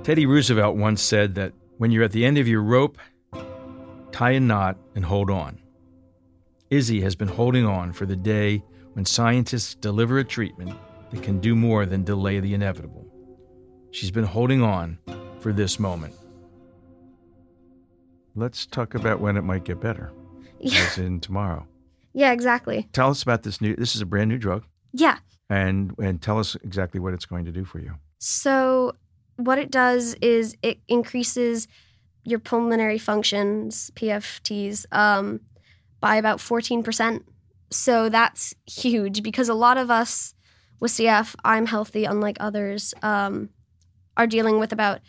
Teddy 0.02 0.26
Roosevelt 0.26 0.76
once 0.76 1.02
said 1.02 1.34
that 1.34 1.52
when 1.78 1.90
you're 1.90 2.04
at 2.04 2.12
the 2.12 2.24
end 2.24 2.38
of 2.38 2.48
your 2.48 2.62
rope, 2.62 2.98
tie 4.12 4.32
a 4.32 4.40
knot 4.40 4.76
and 4.94 5.04
hold 5.04 5.30
on. 5.30 5.58
Izzy 6.70 7.00
has 7.02 7.14
been 7.14 7.28
holding 7.28 7.66
on 7.66 7.92
for 7.92 8.06
the 8.06 8.16
day 8.16 8.62
when 8.94 9.04
scientists 9.04 9.74
deliver 9.74 10.18
a 10.18 10.24
treatment 10.24 10.76
that 11.10 11.22
can 11.22 11.38
do 11.40 11.54
more 11.54 11.84
than 11.86 12.04
delay 12.04 12.40
the 12.40 12.54
inevitable. 12.54 13.06
She's 13.92 14.10
been 14.10 14.24
holding 14.24 14.62
on 14.62 14.98
for 15.40 15.52
this 15.52 15.78
moment. 15.78 16.14
Let's 18.36 18.66
talk 18.66 18.94
about 18.94 19.20
when 19.20 19.36
it 19.36 19.42
might 19.42 19.64
get 19.64 19.80
better, 19.80 20.12
Yeah, 20.60 20.80
as 20.80 20.98
in 20.98 21.20
tomorrow. 21.20 21.66
yeah, 22.14 22.32
exactly. 22.32 22.88
Tell 22.92 23.10
us 23.10 23.22
about 23.22 23.42
this 23.42 23.60
new. 23.60 23.74
This 23.74 23.94
is 23.96 24.00
a 24.00 24.06
brand 24.06 24.30
new 24.30 24.38
drug, 24.38 24.64
Yeah. 24.92 25.18
and 25.48 25.92
and 25.98 26.22
tell 26.22 26.38
us 26.38 26.54
exactly 26.62 27.00
what 27.00 27.12
it's 27.12 27.26
going 27.26 27.44
to 27.46 27.52
do 27.52 27.64
for 27.64 27.80
you. 27.80 27.94
So, 28.18 28.94
what 29.46 29.58
it 29.58 29.70
does 29.70 30.14
is 30.20 30.56
it 30.62 30.80
increases 30.88 31.68
your 32.24 32.38
pulmonary 32.38 32.98
functions, 32.98 33.90
PFTs, 33.94 34.86
um, 34.92 35.40
by 36.00 36.16
about 36.16 36.38
14%. 36.38 37.22
So, 37.70 38.08
that's 38.08 38.54
huge 38.66 39.22
because 39.22 39.48
a 39.48 39.54
lot 39.54 39.78
of 39.78 39.90
us 39.90 40.34
with 40.80 40.92
CF, 40.92 41.34
I'm 41.44 41.66
healthy, 41.66 42.04
unlike 42.04 42.38
others, 42.40 42.94
um, 43.02 43.50
are 44.16 44.26
dealing 44.26 44.58
with 44.58 44.72
about 44.72 45.00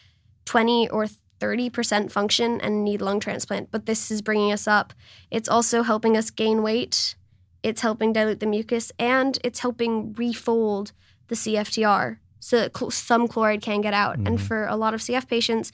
20 0.46 0.90
or 0.90 1.08
30% 1.40 2.12
function 2.12 2.62
and 2.62 2.84
need 2.84 3.02
lung 3.02 3.20
transplant. 3.20 3.72
But 3.72 3.86
this 3.86 4.12
is 4.12 4.22
bringing 4.22 4.52
us 4.52 4.68
up. 4.68 4.94
It's 5.32 5.50
also 5.50 5.82
helping 5.82 6.16
us 6.16 6.30
gain 6.30 6.62
weight, 6.62 7.16
it's 7.64 7.82
helping 7.82 8.14
dilute 8.14 8.40
the 8.40 8.46
mucus, 8.46 8.92
and 9.00 9.40
it's 9.44 9.60
helping 9.60 10.14
refold 10.14 10.92
the 11.28 11.36
CFTR 11.36 12.18
so 12.42 12.68
some 12.90 13.28
chloride 13.30 13.62
can 13.62 13.80
get 13.82 13.94
out. 13.94 14.18
And 14.18 14.38
Mhm. 14.38 14.48
for 14.48 14.66
a 14.66 14.76
lot 14.76 14.94
of 14.94 15.00
CF 15.02 15.26
patients, 15.30 15.72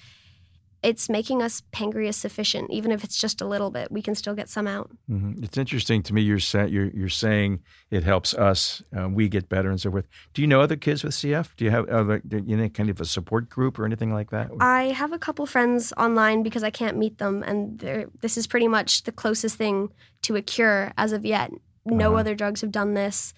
it's 0.83 1.09
making 1.09 1.41
us 1.41 1.63
pancreas 1.71 2.15
sufficient. 2.15 2.69
Even 2.69 2.91
if 2.91 3.03
it's 3.03 3.19
just 3.19 3.41
a 3.41 3.47
little 3.47 3.71
bit, 3.71 3.91
we 3.91 4.01
can 4.01 4.13
still 4.13 4.35
get 4.35 4.47
some 4.47 4.67
out. 4.67 4.91
hmm 5.07 5.31
It's 5.41 5.57
interesting 5.57 6.03
to 6.03 6.13
me. 6.13 6.21
You're 6.21 6.37
saying 6.51 6.69
you're 6.75 6.91
you're 6.99 7.09
saying 7.25 7.59
it 7.89 8.03
helps 8.03 8.33
us. 8.35 8.83
Uh, 8.95 9.09
we 9.09 9.27
get 9.27 9.49
better 9.49 9.69
and 9.71 9.81
so 9.81 9.89
forth. 9.89 10.07
Do 10.35 10.41
you 10.43 10.47
know 10.47 10.61
other 10.61 10.75
kids 10.75 11.03
with 11.03 11.15
CF? 11.15 11.55
Do 11.57 11.65
you 11.65 11.71
have 11.71 11.89
other 11.89 12.21
you 12.49 12.55
know 12.55 12.69
kind 12.69 12.89
of 12.91 13.01
a 13.01 13.05
support 13.05 13.49
group 13.49 13.79
or 13.79 13.85
anything 13.85 14.13
like 14.13 14.29
that? 14.29 14.47
I 14.59 14.83
have 15.01 15.11
a 15.13 15.19
couple 15.19 15.45
friends 15.47 15.93
online 15.97 16.43
because 16.43 16.63
I 16.63 16.69
can't 16.69 16.95
meet 16.97 17.17
them, 17.17 17.43
and 17.43 17.79
this 18.21 18.37
is 18.37 18.45
pretty 18.45 18.67
much 18.67 19.03
the 19.03 19.11
closest 19.11 19.55
thing 19.57 19.89
to 20.25 20.35
a 20.35 20.41
cure 20.43 20.91
as 20.95 21.11
of 21.11 21.25
yet. 21.25 21.49
No 21.85 22.09
Uh-huh. 22.11 22.19
other 22.19 22.35
drugs 22.35 22.61
have 22.61 22.71
done 22.71 22.93
this. 22.93 23.33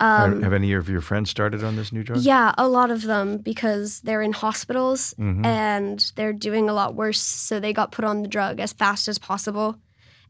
Have- 0.00 0.32
Um, 0.34 0.42
have 0.42 0.52
any 0.52 0.72
of 0.72 0.88
your 0.88 1.00
friends 1.00 1.28
started 1.30 1.64
on 1.64 1.74
this 1.76 1.92
new 1.92 2.04
drug? 2.04 2.20
yeah, 2.20 2.54
a 2.56 2.68
lot 2.68 2.90
of 2.90 3.02
them 3.02 3.38
because 3.38 4.00
they're 4.02 4.22
in 4.22 4.32
hospitals 4.32 5.12
Mhm. 5.18 5.44
and 5.44 6.12
they're 6.14 6.32
doing 6.32 6.68
a 6.70 6.72
lot 6.72 6.94
worse. 6.94 7.20
So 7.20 7.58
they 7.58 7.72
got 7.72 7.90
put 7.90 8.04
on 8.04 8.22
the 8.22 8.28
drug 8.28 8.60
as 8.60 8.72
fast 8.72 9.08
as 9.08 9.18
possible, 9.18 9.76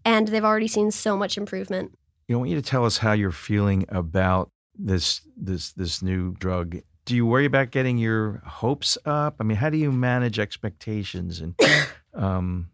and 0.04 0.28
they've 0.28 0.44
already 0.44 0.68
seen 0.68 0.90
so 0.90 1.16
much 1.18 1.36
improvement. 1.36 1.92
You 2.26 2.34
know, 2.34 2.38
I 2.38 2.40
want 2.40 2.50
you 2.50 2.56
to 2.56 2.62
tell 2.62 2.84
us 2.86 2.98
how 2.98 3.12
you're 3.12 3.30
feeling 3.30 3.84
about 3.90 4.50
this 4.78 5.20
this 5.36 5.72
this 5.72 6.02
new 6.02 6.32
drug. 6.38 6.76
Do 7.04 7.14
you 7.16 7.26
worry 7.26 7.44
about 7.46 7.70
getting 7.70 7.98
your 7.98 8.42
hopes 8.46 8.96
up? 9.04 9.36
I 9.40 9.44
mean, 9.44 9.56
how 9.58 9.70
do 9.70 9.76
you 9.78 9.90
manage 9.92 10.38
expectations? 10.38 11.40
And 11.40 11.54
um, 12.14 12.68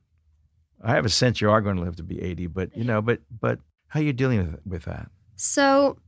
I 0.83 0.93
have 0.95 1.05
a 1.05 1.09
sense 1.09 1.41
you 1.41 1.51
are 1.51 1.61
going 1.61 1.77
to 1.77 1.83
live 1.83 1.97
to 1.97 2.03
be 2.03 2.21
80, 2.21 2.47
but 2.49 2.77
you 2.77 2.85
know, 2.85 3.01
but 3.03 3.21
but 3.41 3.59
how 3.89 4.01
are 4.01 4.03
you 4.03 4.13
dealing 4.13 4.39
with 4.39 4.61
with 4.67 4.85
that? 4.85 5.09
So 5.37 5.99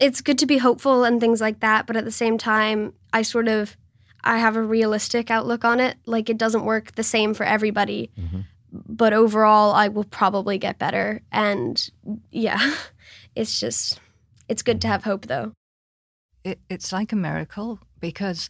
it's 0.00 0.20
good 0.20 0.38
to 0.38 0.46
be 0.46 0.58
hopeful 0.58 1.04
and 1.04 1.20
things 1.20 1.40
like 1.40 1.60
that, 1.60 1.86
but 1.86 1.96
at 1.96 2.04
the 2.04 2.10
same 2.12 2.36
time, 2.38 2.92
I 3.12 3.22
sort 3.22 3.48
of 3.48 3.76
I 4.22 4.38
have 4.38 4.56
a 4.56 4.62
realistic 4.62 5.30
outlook 5.30 5.64
on 5.64 5.80
it. 5.80 5.96
Like 6.06 6.30
it 6.30 6.38
doesn't 6.38 6.64
work 6.64 6.94
the 6.94 7.02
same 7.02 7.34
for 7.34 7.44
everybody, 7.44 8.10
Mhm. 8.18 8.46
but 8.72 9.12
overall, 9.12 9.72
I 9.74 9.88
will 9.88 10.04
probably 10.04 10.56
get 10.58 10.78
better. 10.78 11.20
And 11.30 11.90
yeah, 12.30 12.74
it's 13.36 13.60
just 13.60 14.00
it's 14.48 14.62
good 14.62 14.80
to 14.82 14.88
have 14.88 15.04
hope 15.04 15.26
though. 15.26 15.52
it, 16.44 16.58
it's 16.68 16.92
like 16.92 17.12
a 17.12 17.16
miracle 17.16 17.78
because 18.00 18.48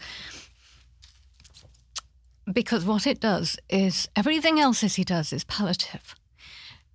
because 2.52 2.84
what 2.84 3.06
it 3.06 3.20
does 3.20 3.56
is 3.68 4.08
everything 4.16 4.60
else 4.60 4.82
Izzy 4.82 5.04
does 5.04 5.32
is 5.32 5.44
palliative. 5.44 6.14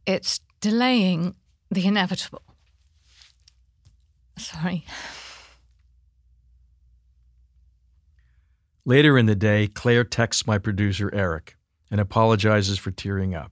It's 0.06 0.40
delaying 0.62 1.36
the 1.72 1.86
inevitable. 1.86 2.42
Sorry. 4.40 4.86
Later 8.86 9.18
in 9.18 9.26
the 9.26 9.36
day, 9.36 9.68
Claire 9.68 10.04
texts 10.04 10.48
my 10.48 10.58
producer, 10.58 11.14
Eric, 11.14 11.58
and 11.92 12.02
apologizes 12.02 12.80
for 12.80 12.92
tearing 12.92 13.36
up, 13.36 13.52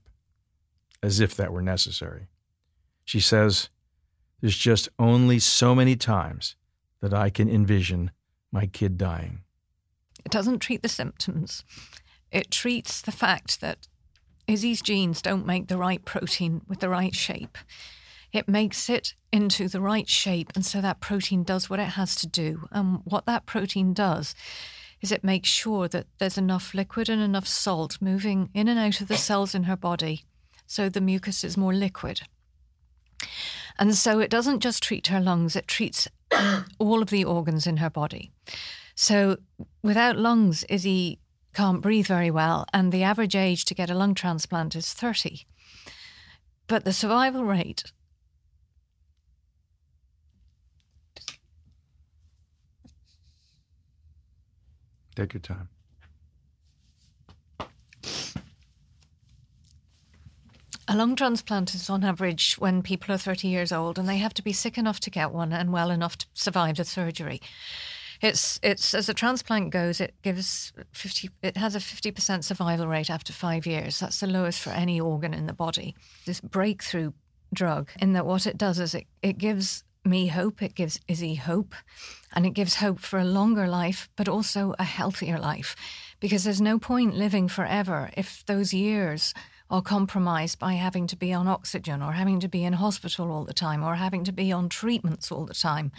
as 1.02 1.20
if 1.20 1.36
that 1.36 1.52
were 1.52 1.62
necessary. 1.62 2.28
She 3.04 3.20
says, 3.20 3.68
There's 4.40 4.56
just 4.56 4.88
only 4.98 5.38
so 5.38 5.74
many 5.74 5.94
times 5.94 6.56
that 7.00 7.14
I 7.14 7.30
can 7.30 7.48
envision 7.48 8.10
my 8.50 8.66
kid 8.66 8.98
dying. 8.98 9.42
It 10.24 10.32
doesn't 10.32 10.58
treat 10.58 10.82
the 10.82 10.88
symptoms. 10.88 11.64
It 12.32 12.50
treats 12.50 13.00
the 13.00 13.12
fact 13.12 13.60
that 13.60 13.86
Izzy's 14.46 14.82
genes 14.82 15.22
don't 15.22 15.46
make 15.46 15.68
the 15.68 15.76
right 15.78 16.04
protein 16.04 16.62
with 16.66 16.80
the 16.80 16.88
right 16.88 17.14
shape. 17.14 17.56
It 18.32 18.48
makes 18.48 18.90
it 18.90 19.14
into 19.32 19.68
the 19.68 19.80
right 19.80 20.08
shape, 20.08 20.52
and 20.54 20.64
so 20.64 20.80
that 20.80 21.00
protein 21.00 21.44
does 21.44 21.70
what 21.70 21.80
it 21.80 21.90
has 21.90 22.14
to 22.16 22.26
do. 22.26 22.68
And 22.70 23.00
what 23.04 23.26
that 23.26 23.46
protein 23.46 23.94
does 23.94 24.34
is 25.00 25.12
it 25.12 25.24
makes 25.24 25.48
sure 25.48 25.88
that 25.88 26.06
there's 26.18 26.38
enough 26.38 26.74
liquid 26.74 27.08
and 27.08 27.22
enough 27.22 27.46
salt 27.46 27.98
moving 28.00 28.50
in 28.52 28.68
and 28.68 28.78
out 28.78 29.00
of 29.00 29.08
the 29.08 29.16
cells 29.16 29.54
in 29.54 29.64
her 29.64 29.76
body, 29.76 30.24
so 30.66 30.88
the 30.88 31.00
mucus 31.00 31.44
is 31.44 31.56
more 31.56 31.72
liquid. 31.72 32.22
And 33.78 33.94
so 33.94 34.18
it 34.18 34.30
doesn't 34.30 34.60
just 34.60 34.82
treat 34.82 35.06
her 35.06 35.20
lungs, 35.20 35.56
it 35.56 35.68
treats 35.68 36.08
all 36.78 37.00
of 37.00 37.10
the 37.10 37.24
organs 37.24 37.66
in 37.66 37.78
her 37.78 37.90
body. 37.90 38.32
So 38.94 39.38
without 39.82 40.18
lungs, 40.18 40.64
Izzy 40.68 41.20
can't 41.54 41.80
breathe 41.80 42.06
very 42.06 42.30
well, 42.30 42.66
and 42.72 42.92
the 42.92 43.04
average 43.04 43.36
age 43.36 43.64
to 43.66 43.74
get 43.74 43.90
a 43.90 43.94
lung 43.94 44.14
transplant 44.14 44.74
is 44.74 44.92
30. 44.92 45.46
But 46.66 46.84
the 46.84 46.92
survival 46.92 47.44
rate 47.44 47.84
Take 55.18 55.34
your 55.34 55.40
time. 55.40 55.68
A 60.86 60.94
lung 60.94 61.16
transplant 61.16 61.74
is 61.74 61.90
on 61.90 62.04
average 62.04 62.54
when 62.60 62.82
people 62.82 63.12
are 63.12 63.18
30 63.18 63.48
years 63.48 63.72
old 63.72 63.98
and 63.98 64.08
they 64.08 64.18
have 64.18 64.32
to 64.34 64.42
be 64.42 64.52
sick 64.52 64.78
enough 64.78 65.00
to 65.00 65.10
get 65.10 65.32
one 65.32 65.52
and 65.52 65.72
well 65.72 65.90
enough 65.90 66.18
to 66.18 66.26
survive 66.34 66.76
the 66.76 66.84
surgery. 66.84 67.40
It's 68.22 68.60
it's 68.62 68.94
as 68.94 69.08
a 69.08 69.14
transplant 69.14 69.70
goes, 69.70 70.00
it 70.00 70.14
gives 70.22 70.72
50 70.92 71.30
it 71.42 71.56
has 71.56 71.74
a 71.74 71.80
50% 71.80 72.44
survival 72.44 72.86
rate 72.86 73.10
after 73.10 73.32
5 73.32 73.66
years. 73.66 73.98
That's 73.98 74.20
the 74.20 74.28
lowest 74.28 74.60
for 74.60 74.70
any 74.70 75.00
organ 75.00 75.34
in 75.34 75.46
the 75.46 75.52
body. 75.52 75.96
This 76.26 76.40
breakthrough 76.40 77.10
drug 77.52 77.90
in 78.00 78.12
that 78.12 78.24
what 78.24 78.46
it 78.46 78.56
does 78.56 78.78
is 78.78 78.94
it, 78.94 79.08
it 79.22 79.38
gives 79.38 79.82
me 80.08 80.28
hope, 80.28 80.62
it 80.62 80.74
gives 80.74 81.00
Izzy 81.06 81.34
hope, 81.34 81.74
and 82.32 82.46
it 82.46 82.54
gives 82.54 82.76
hope 82.76 83.00
for 83.00 83.18
a 83.18 83.24
longer 83.24 83.68
life, 83.68 84.08
but 84.16 84.28
also 84.28 84.74
a 84.78 84.84
healthier 84.84 85.38
life. 85.38 85.76
Because 86.20 86.44
there's 86.44 86.60
no 86.60 86.78
point 86.78 87.14
living 87.14 87.48
forever 87.48 88.10
if 88.16 88.44
those 88.46 88.74
years 88.74 89.34
are 89.70 89.82
compromised 89.82 90.58
by 90.58 90.74
having 90.74 91.06
to 91.06 91.16
be 91.16 91.32
on 91.32 91.46
oxygen 91.46 92.02
or 92.02 92.12
having 92.12 92.40
to 92.40 92.48
be 92.48 92.64
in 92.64 92.72
hospital 92.74 93.30
all 93.30 93.44
the 93.44 93.52
time 93.52 93.84
or 93.84 93.96
having 93.96 94.24
to 94.24 94.32
be 94.32 94.50
on 94.50 94.68
treatments 94.68 95.30
all 95.30 95.44
the 95.44 95.54
time. 95.54 95.92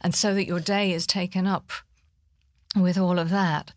And 0.00 0.14
so 0.14 0.34
that 0.34 0.46
your 0.46 0.60
day 0.60 0.92
is 0.92 1.06
taken 1.06 1.46
up 1.46 1.70
with 2.76 2.98
all 2.98 3.18
of 3.18 3.30
that. 3.30 3.72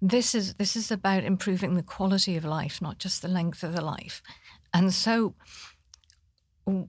This 0.00 0.34
is 0.34 0.54
this 0.54 0.76
is 0.76 0.90
about 0.90 1.24
improving 1.24 1.74
the 1.74 1.82
quality 1.82 2.36
of 2.36 2.44
life, 2.44 2.80
not 2.80 2.98
just 2.98 3.22
the 3.22 3.28
length 3.28 3.64
of 3.64 3.74
the 3.74 3.84
life. 3.84 4.22
And 4.72 4.92
so 4.92 5.34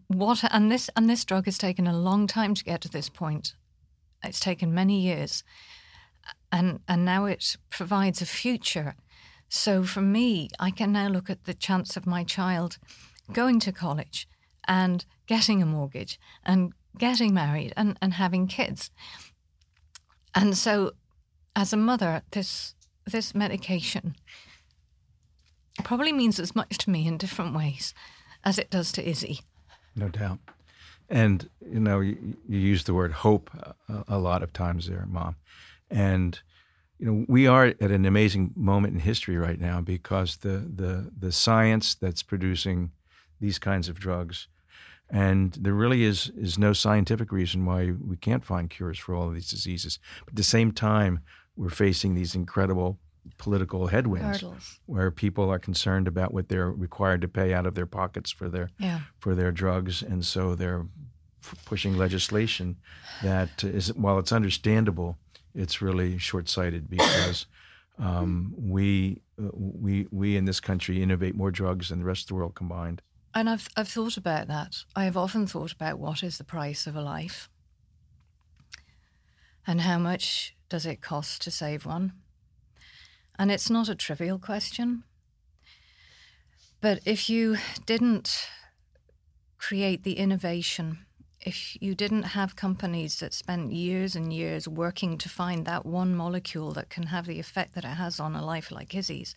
what 0.07 0.43
and 0.51 0.71
this 0.71 0.89
and 0.95 1.09
this 1.09 1.23
drug 1.23 1.45
has 1.45 1.57
taken 1.57 1.87
a 1.87 1.97
long 1.97 2.27
time 2.27 2.53
to 2.55 2.63
get 2.63 2.81
to 2.81 2.89
this 2.89 3.09
point. 3.09 3.53
It's 4.23 4.39
taken 4.39 4.73
many 4.73 4.99
years. 4.99 5.43
And 6.51 6.79
and 6.87 7.05
now 7.05 7.25
it 7.25 7.57
provides 7.69 8.21
a 8.21 8.25
future 8.25 8.95
so 9.49 9.83
for 9.83 10.01
me, 10.01 10.49
I 10.59 10.71
can 10.71 10.91
now 10.91 11.07
look 11.07 11.29
at 11.29 11.45
the 11.45 11.53
chance 11.53 11.95
of 11.95 12.05
my 12.05 12.23
child 12.23 12.77
going 13.31 13.59
to 13.61 13.71
college 13.71 14.27
and 14.67 15.05
getting 15.25 15.61
a 15.61 15.65
mortgage 15.65 16.19
and 16.43 16.73
getting 16.97 17.33
married 17.33 17.73
and, 17.77 17.97
and 18.01 18.15
having 18.15 18.47
kids. 18.47 18.91
And 20.35 20.57
so 20.57 20.93
as 21.55 21.73
a 21.73 21.77
mother, 21.77 22.23
this 22.31 22.75
this 23.05 23.33
medication 23.33 24.15
probably 25.83 26.11
means 26.11 26.39
as 26.41 26.53
much 26.53 26.77
to 26.77 26.89
me 26.89 27.07
in 27.07 27.17
different 27.17 27.55
ways 27.55 27.93
as 28.43 28.59
it 28.59 28.69
does 28.69 28.91
to 28.91 29.09
Izzy. 29.09 29.39
No 29.97 30.09
doubt. 30.09 30.39
And 31.09 31.49
you 31.61 31.79
know, 31.79 31.99
you, 31.99 32.37
you 32.47 32.59
use 32.59 32.83
the 32.83 32.93
word 32.93 33.11
hope 33.11 33.49
a, 33.89 34.03
a 34.07 34.19
lot 34.19 34.43
of 34.43 34.53
times 34.53 34.87
there, 34.87 35.05
Mom. 35.09 35.35
And 35.89 36.39
you 36.99 37.05
know, 37.07 37.25
we 37.27 37.47
are 37.47 37.65
at 37.65 37.91
an 37.91 38.05
amazing 38.05 38.53
moment 38.55 38.93
in 38.93 38.99
history 38.99 39.37
right 39.37 39.59
now 39.59 39.81
because 39.81 40.37
the 40.37 40.69
the 40.73 41.11
the 41.17 41.31
science 41.31 41.95
that's 41.95 42.23
producing 42.23 42.91
these 43.39 43.59
kinds 43.59 43.89
of 43.89 43.99
drugs, 43.99 44.47
and 45.09 45.53
there 45.53 45.73
really 45.73 46.03
is 46.03 46.31
is 46.37 46.59
no 46.59 46.73
scientific 46.73 47.31
reason 47.31 47.65
why 47.65 47.93
we 48.05 48.17
can't 48.17 48.45
find 48.45 48.69
cures 48.69 48.99
for 48.99 49.15
all 49.15 49.27
of 49.27 49.33
these 49.33 49.49
diseases. 49.49 49.99
But 50.25 50.33
at 50.33 50.37
the 50.37 50.43
same 50.43 50.71
time, 50.71 51.21
we're 51.55 51.69
facing 51.69 52.13
these 52.13 52.35
incredible 52.35 52.99
political 53.37 53.87
headwinds 53.87 54.41
Hurdles. 54.41 54.79
where 54.85 55.11
people 55.11 55.49
are 55.49 55.59
concerned 55.59 56.07
about 56.07 56.33
what 56.33 56.49
they're 56.49 56.71
required 56.71 57.21
to 57.21 57.27
pay 57.27 57.53
out 57.53 57.65
of 57.65 57.75
their 57.75 57.85
pockets 57.85 58.31
for 58.31 58.49
their 58.49 58.69
Yeah. 58.79 59.01
for 59.19 59.35
their 59.35 59.51
drugs, 59.51 60.01
and 60.01 60.25
so 60.25 60.55
they're 60.55 60.85
f- 61.43 61.55
pushing 61.65 61.97
legislation 61.97 62.77
that 63.23 63.63
is, 63.63 63.93
while 63.93 64.19
it's 64.19 64.31
understandable, 64.31 65.17
it's 65.55 65.81
really 65.81 66.17
short-sighted 66.17 66.89
because 66.89 67.45
um, 67.99 68.53
we 68.57 69.21
uh, 69.41 69.49
we 69.53 70.07
we 70.11 70.37
in 70.37 70.45
this 70.45 70.59
country 70.59 71.01
innovate 71.01 71.35
more 71.35 71.51
drugs 71.51 71.89
than 71.89 71.99
the 71.99 72.05
rest 72.05 72.23
of 72.23 72.27
the 72.29 72.35
world 72.35 72.55
combined. 72.55 73.01
And 73.33 73.49
I've 73.49 73.67
I've 73.77 73.87
thought 73.89 74.17
about 74.17 74.47
that. 74.47 74.75
I 74.95 75.03
have 75.05 75.17
often 75.17 75.47
thought 75.47 75.71
about 75.71 75.99
what 75.99 76.23
is 76.23 76.37
the 76.37 76.43
price 76.43 76.87
of 76.87 76.95
a 76.95 77.01
life 77.01 77.49
and 79.65 79.81
how 79.81 79.97
much 79.97 80.55
does 80.69 80.85
it 80.85 81.01
cost 81.01 81.41
to 81.43 81.51
save 81.51 81.85
one. 81.85 82.13
And 83.39 83.51
it's 83.51 83.69
not 83.69 83.89
a 83.89 83.95
trivial 83.95 84.39
question. 84.39 85.03
But 86.81 86.99
if 87.05 87.29
you 87.29 87.57
didn't 87.85 88.47
create 89.57 90.03
the 90.03 90.13
innovation, 90.13 90.99
if 91.41 91.77
you 91.81 91.95
didn't 91.95 92.23
have 92.23 92.55
companies 92.55 93.19
that 93.19 93.33
spent 93.33 93.71
years 93.71 94.15
and 94.15 94.33
years 94.33 94.67
working 94.67 95.17
to 95.19 95.29
find 95.29 95.65
that 95.65 95.85
one 95.85 96.15
molecule 96.15 96.71
that 96.73 96.89
can 96.89 97.03
have 97.07 97.25
the 97.25 97.39
effect 97.39 97.75
that 97.75 97.85
it 97.85 97.97
has 97.97 98.19
on 98.19 98.35
a 98.35 98.45
life 98.45 98.71
like 98.71 98.95
Izzy's, 98.95 99.35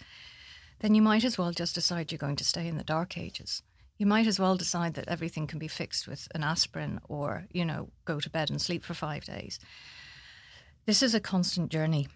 then 0.80 0.94
you 0.94 1.02
might 1.02 1.24
as 1.24 1.38
well 1.38 1.52
just 1.52 1.74
decide 1.74 2.10
you're 2.10 2.18
going 2.18 2.36
to 2.36 2.44
stay 2.44 2.66
in 2.66 2.78
the 2.78 2.84
dark 2.84 3.16
ages. 3.18 3.62
You 3.98 4.06
might 4.06 4.26
as 4.26 4.40
well 4.40 4.56
decide 4.56 4.94
that 4.94 5.08
everything 5.08 5.46
can 5.46 5.58
be 5.58 5.68
fixed 5.68 6.08
with 6.08 6.26
an 6.34 6.42
aspirin 6.42 7.00
or, 7.08 7.44
you 7.52 7.66
know, 7.66 7.90
go 8.06 8.18
to 8.18 8.30
bed 8.30 8.48
and 8.48 8.60
sleep 8.60 8.82
for 8.82 8.94
five 8.94 9.24
days. 9.24 9.58
This 10.86 11.02
is 11.02 11.14
a 11.14 11.20
constant 11.20 11.70
journey. 11.70 12.08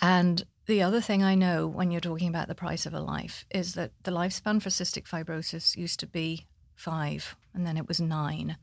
And 0.00 0.44
the 0.66 0.82
other 0.82 1.00
thing 1.00 1.22
I 1.22 1.34
know 1.34 1.66
when 1.66 1.90
you're 1.90 2.00
talking 2.00 2.28
about 2.28 2.48
the 2.48 2.54
price 2.54 2.86
of 2.86 2.94
a 2.94 3.00
life 3.00 3.44
is 3.50 3.74
that 3.74 3.92
the 4.02 4.10
lifespan 4.10 4.62
for 4.62 4.68
cystic 4.68 5.08
fibrosis 5.08 5.76
used 5.76 5.98
to 6.00 6.06
be 6.06 6.46
five, 6.74 7.36
and 7.54 7.66
then 7.66 7.76
it 7.76 7.88
was 7.88 8.00
nine. 8.00 8.56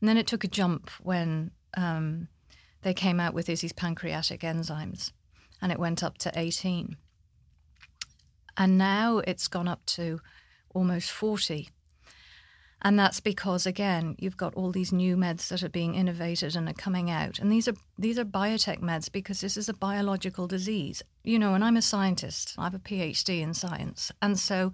And 0.00 0.08
then 0.08 0.16
it 0.16 0.26
took 0.26 0.44
a 0.44 0.48
jump 0.48 0.90
when 1.00 1.50
um, 1.76 2.28
they 2.82 2.94
came 2.94 3.20
out 3.20 3.34
with 3.34 3.48
Izzy's 3.48 3.72
pancreatic 3.72 4.40
enzymes, 4.40 5.12
and 5.60 5.72
it 5.72 5.78
went 5.78 6.02
up 6.02 6.18
to 6.18 6.32
18. 6.34 6.96
And 8.56 8.78
now 8.78 9.18
it's 9.18 9.48
gone 9.48 9.68
up 9.68 9.84
to 9.86 10.20
almost 10.74 11.10
40. 11.10 11.70
And 12.82 12.98
that's 12.98 13.20
because 13.20 13.66
again, 13.66 14.16
you've 14.18 14.36
got 14.36 14.54
all 14.54 14.72
these 14.72 14.92
new 14.92 15.16
meds 15.16 15.48
that 15.48 15.62
are 15.62 15.68
being 15.68 15.94
innovated 15.94 16.56
and 16.56 16.68
are 16.68 16.74
coming 16.74 17.10
out. 17.10 17.38
And 17.38 17.52
these 17.52 17.68
are 17.68 17.74
these 17.98 18.18
are 18.18 18.24
biotech 18.24 18.80
meds 18.80 19.10
because 19.10 19.40
this 19.40 19.56
is 19.56 19.68
a 19.68 19.74
biological 19.74 20.46
disease. 20.46 21.02
You 21.22 21.38
know, 21.38 21.54
and 21.54 21.62
I'm 21.62 21.76
a 21.76 21.82
scientist. 21.82 22.54
I 22.56 22.64
have 22.64 22.74
a 22.74 22.78
PhD 22.78 23.40
in 23.40 23.54
science. 23.54 24.10
And 24.22 24.38
so 24.38 24.72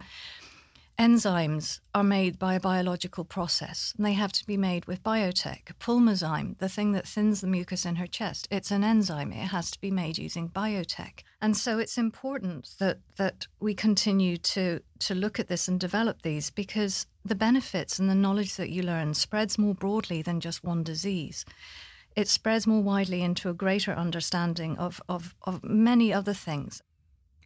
enzymes 0.98 1.80
are 1.94 2.04
made 2.04 2.38
by 2.38 2.54
a 2.54 2.60
biological 2.60 3.24
process. 3.24 3.92
And 3.96 4.06
they 4.06 4.14
have 4.14 4.32
to 4.32 4.46
be 4.46 4.56
made 4.56 4.86
with 4.86 5.02
biotech. 5.02 5.72
Pulmozyme, 5.78 6.58
the 6.58 6.68
thing 6.68 6.92
that 6.92 7.06
thins 7.06 7.40
the 7.40 7.46
mucus 7.46 7.84
in 7.84 7.96
her 7.96 8.06
chest, 8.06 8.48
it's 8.50 8.70
an 8.70 8.84
enzyme. 8.84 9.32
It 9.32 9.48
has 9.48 9.70
to 9.72 9.80
be 9.80 9.90
made 9.90 10.18
using 10.18 10.48
biotech. 10.48 11.20
And 11.40 11.56
so 11.56 11.78
it's 11.78 11.98
important 11.98 12.74
that 12.78 12.98
that 13.16 13.46
we 13.60 13.74
continue 13.74 14.36
to 14.38 14.80
to 15.00 15.14
look 15.14 15.38
at 15.38 15.48
this 15.48 15.68
and 15.68 15.78
develop 15.78 16.22
these 16.22 16.50
because 16.50 17.06
the 17.24 17.34
benefits 17.34 17.98
and 17.98 18.08
the 18.08 18.14
knowledge 18.14 18.56
that 18.56 18.70
you 18.70 18.82
learn 18.82 19.14
spreads 19.14 19.58
more 19.58 19.74
broadly 19.74 20.22
than 20.22 20.40
just 20.40 20.64
one 20.64 20.82
disease. 20.82 21.44
It 22.16 22.28
spreads 22.28 22.66
more 22.66 22.82
widely 22.82 23.22
into 23.22 23.50
a 23.50 23.54
greater 23.54 23.92
understanding 23.92 24.78
of, 24.78 25.02
of, 25.06 25.34
of 25.42 25.62
many 25.62 26.14
other 26.14 26.32
things. 26.32 26.82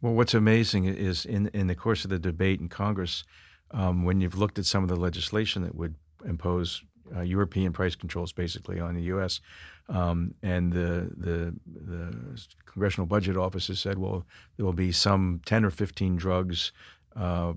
Well, 0.02 0.14
what's 0.14 0.34
amazing 0.34 0.86
is 0.86 1.26
in 1.26 1.48
in 1.48 1.66
the 1.66 1.74
course 1.74 2.04
of 2.04 2.10
the 2.10 2.18
debate 2.18 2.60
in 2.60 2.68
Congress, 2.68 3.24
um, 3.70 4.04
when 4.04 4.20
you've 4.20 4.38
looked 4.38 4.58
at 4.58 4.66
some 4.66 4.82
of 4.82 4.88
the 4.88 4.96
legislation 4.96 5.62
that 5.62 5.74
would 5.74 5.94
impose 6.24 6.82
uh, 7.14 7.20
European 7.20 7.72
price 7.72 7.94
controls 7.94 8.32
basically 8.32 8.80
on 8.80 8.94
the 8.94 9.02
U.S. 9.02 9.40
Um, 9.88 10.34
and 10.42 10.72
the, 10.72 11.10
the 11.16 11.54
the 11.66 12.40
Congressional 12.64 13.06
Budget 13.06 13.36
Office 13.36 13.66
has 13.66 13.80
said, 13.80 13.98
well, 13.98 14.24
there 14.56 14.64
will 14.64 14.72
be 14.72 14.92
some 14.92 15.40
ten 15.44 15.64
or 15.64 15.70
fifteen 15.70 16.16
drugs 16.16 16.72
uh, 17.16 17.52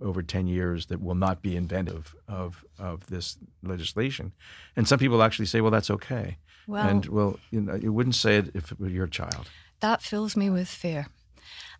over 0.00 0.22
ten 0.22 0.46
years 0.46 0.86
that 0.86 1.02
will 1.02 1.16
not 1.16 1.42
be 1.42 1.56
inventive 1.56 2.14
of 2.28 2.64
of 2.78 3.06
this 3.08 3.36
legislation, 3.62 4.32
and 4.76 4.88
some 4.88 4.98
people 4.98 5.22
actually 5.22 5.46
say, 5.46 5.60
well, 5.60 5.72
that's 5.72 5.90
okay. 5.90 6.38
Well, 6.66 6.88
and 6.88 7.06
well, 7.06 7.38
you 7.50 7.60
know, 7.60 7.74
you 7.74 7.92
wouldn't 7.92 8.14
say 8.14 8.38
it 8.38 8.50
if 8.54 8.72
it 8.72 8.80
were 8.80 8.88
your 8.88 9.08
child. 9.08 9.50
That 9.80 10.00
fills 10.00 10.36
me 10.36 10.48
with 10.48 10.68
fear. 10.68 11.08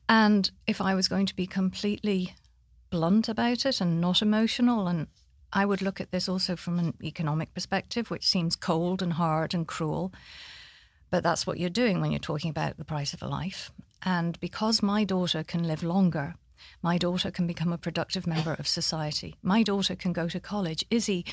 And 0.08 0.50
if 0.66 0.80
I 0.80 0.94
was 0.94 1.08
going 1.08 1.26
to 1.26 1.36
be 1.36 1.46
completely 1.46 2.34
blunt 2.90 3.28
about 3.28 3.64
it 3.66 3.80
and 3.80 4.00
not 4.00 4.22
emotional, 4.22 4.86
and 4.86 5.06
I 5.52 5.64
would 5.64 5.82
look 5.82 6.00
at 6.00 6.10
this 6.10 6.28
also 6.28 6.56
from 6.56 6.78
an 6.78 6.94
economic 7.02 7.54
perspective, 7.54 8.10
which 8.10 8.28
seems 8.28 8.56
cold 8.56 9.02
and 9.02 9.14
hard 9.14 9.54
and 9.54 9.66
cruel. 9.66 10.12
But 11.10 11.22
that's 11.22 11.46
what 11.46 11.58
you're 11.58 11.70
doing 11.70 12.00
when 12.00 12.10
you're 12.10 12.18
talking 12.18 12.50
about 12.50 12.76
the 12.76 12.84
price 12.84 13.14
of 13.14 13.22
a 13.22 13.28
life. 13.28 13.70
And 14.02 14.38
because 14.40 14.82
my 14.82 15.04
daughter 15.04 15.42
can 15.42 15.62
live 15.62 15.82
longer, 15.82 16.34
My 16.82 16.98
daughter 16.98 17.30
can 17.30 17.46
become 17.46 17.72
a 17.72 17.78
productive 17.78 18.26
member 18.26 18.54
of 18.54 18.68
society. 18.68 19.36
My 19.42 19.62
daughter 19.62 19.94
can 19.94 20.12
go 20.12 20.28
to 20.28 20.40
college. 20.40 20.84
Izzy 20.90 21.24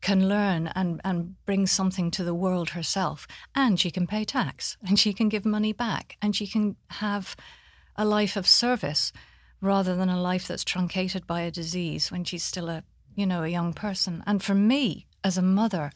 can 0.00 0.28
learn 0.28 0.68
and, 0.68 1.00
and 1.04 1.36
bring 1.46 1.66
something 1.66 2.10
to 2.12 2.24
the 2.24 2.34
world 2.34 2.70
herself. 2.70 3.26
And 3.54 3.78
she 3.78 3.90
can 3.90 4.06
pay 4.06 4.24
tax 4.24 4.76
and 4.86 4.98
she 4.98 5.12
can 5.12 5.28
give 5.28 5.44
money 5.44 5.72
back 5.72 6.16
and 6.20 6.34
she 6.34 6.46
can 6.46 6.76
have 6.90 7.36
a 7.96 8.04
life 8.04 8.36
of 8.36 8.46
service 8.46 9.12
rather 9.60 9.96
than 9.96 10.08
a 10.08 10.20
life 10.20 10.46
that's 10.46 10.64
truncated 10.64 11.26
by 11.26 11.40
a 11.40 11.50
disease 11.50 12.10
when 12.10 12.24
she's 12.24 12.42
still 12.42 12.68
a 12.68 12.82
you 13.14 13.26
know 13.26 13.42
a 13.42 13.48
young 13.48 13.72
person 13.72 14.22
and 14.26 14.42
for 14.42 14.54
me 14.54 15.06
as 15.22 15.38
a 15.38 15.42
mother 15.42 15.90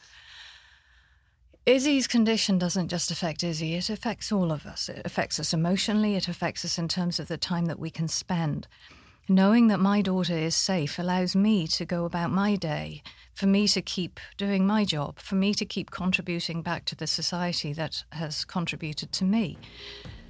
Izzy's 1.69 2.07
condition 2.07 2.59
doesn't 2.59 2.89
just 2.89 3.11
affect 3.11 3.45
Izzy, 3.45 3.75
it 3.75 3.91
affects 3.91 4.33
all 4.33 4.53
of 4.53 4.65
us. 4.65 4.89
It 4.89 5.03
affects 5.05 5.39
us 5.39 5.53
emotionally, 5.53 6.17
it 6.17 6.27
affects 6.27 6.65
us 6.65 6.79
in 6.79 6.89
terms 6.89 7.21
of 7.21 7.29
the 7.29 7.37
time 7.37 7.67
that 7.67 7.79
we 7.79 7.91
can 7.91 8.09
spend. 8.09 8.67
Knowing 9.29 9.67
that 9.67 9.79
my 9.79 10.01
daughter 10.01 10.33
is 10.33 10.57
safe 10.57 10.99
allows 10.99 11.37
me 11.37 11.67
to 11.67 11.85
go 11.85 12.07
about 12.07 12.31
my 12.31 12.57
day, 12.57 13.03
for 13.35 13.45
me 13.45 13.69
to 13.69 13.83
keep 13.83 14.19
doing 14.39 14.67
my 14.67 14.83
job, 14.83 15.19
for 15.19 15.35
me 15.35 15.53
to 15.53 15.67
keep 15.67 15.91
contributing 15.91 16.63
back 16.63 16.87
to 16.87 16.97
the 16.97 17.07
society 17.07 17.75
that 17.75 18.03
has 18.13 18.47
contributed 18.47 19.13
to 19.13 19.27
me. 19.27 19.59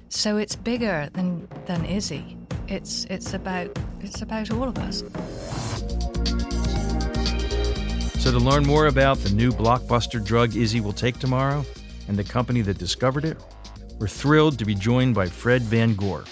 So 0.09 0.37
it's 0.37 0.55
bigger 0.55 1.07
than, 1.13 1.47
than 1.67 1.85
Izzy. 1.85 2.35
It's, 2.67 3.05
it's, 3.05 3.35
about, 3.35 3.77
it's 4.01 4.23
about 4.23 4.51
all 4.51 4.63
of 4.63 4.77
us. 4.79 5.03
So, 8.21 8.31
to 8.31 8.39
learn 8.39 8.65
more 8.65 8.87
about 8.87 9.19
the 9.19 9.29
new 9.29 9.51
blockbuster 9.51 10.23
drug 10.23 10.55
Izzy 10.55 10.81
will 10.81 10.93
take 10.93 11.19
tomorrow 11.19 11.63
and 12.07 12.17
the 12.17 12.23
company 12.23 12.61
that 12.61 12.79
discovered 12.79 13.23
it, 13.23 13.37
we're 13.99 14.07
thrilled 14.07 14.57
to 14.59 14.65
be 14.65 14.73
joined 14.73 15.13
by 15.13 15.27
Fred 15.27 15.61
Van 15.61 15.93
Goor, 15.93 16.25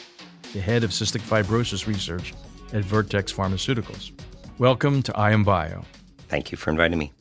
the 0.54 0.60
head 0.60 0.84
of 0.84 0.90
cystic 0.90 1.22
fibrosis 1.22 1.86
research 1.86 2.34
at 2.74 2.84
Vertex 2.84 3.32
Pharmaceuticals. 3.32 4.12
Welcome 4.58 5.04
to 5.04 5.16
I 5.16 5.32
Am 5.32 5.44
Bio. 5.44 5.86
Thank 6.30 6.52
you 6.52 6.58
for 6.58 6.72
inviting 6.72 6.98
me. 6.98 7.14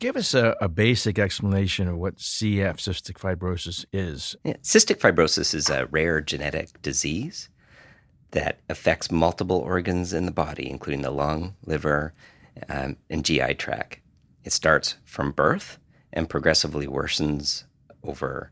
Give 0.00 0.16
us 0.16 0.32
a, 0.32 0.56
a 0.62 0.68
basic 0.68 1.18
explanation 1.18 1.86
of 1.86 1.98
what 1.98 2.16
CF, 2.16 2.76
cystic 2.78 3.18
fibrosis, 3.18 3.84
is. 3.92 4.34
Yeah, 4.44 4.54
cystic 4.62 4.96
fibrosis 4.96 5.52
is 5.52 5.68
a 5.68 5.86
rare 5.86 6.22
genetic 6.22 6.80
disease 6.80 7.50
that 8.30 8.60
affects 8.70 9.10
multiple 9.10 9.58
organs 9.58 10.14
in 10.14 10.24
the 10.24 10.32
body, 10.32 10.70
including 10.70 11.02
the 11.02 11.10
lung, 11.10 11.54
liver, 11.66 12.14
um, 12.70 12.96
and 13.10 13.26
GI 13.26 13.54
tract. 13.56 14.00
It 14.42 14.54
starts 14.54 14.96
from 15.04 15.32
birth 15.32 15.78
and 16.14 16.30
progressively 16.30 16.86
worsens 16.86 17.64
over 18.02 18.50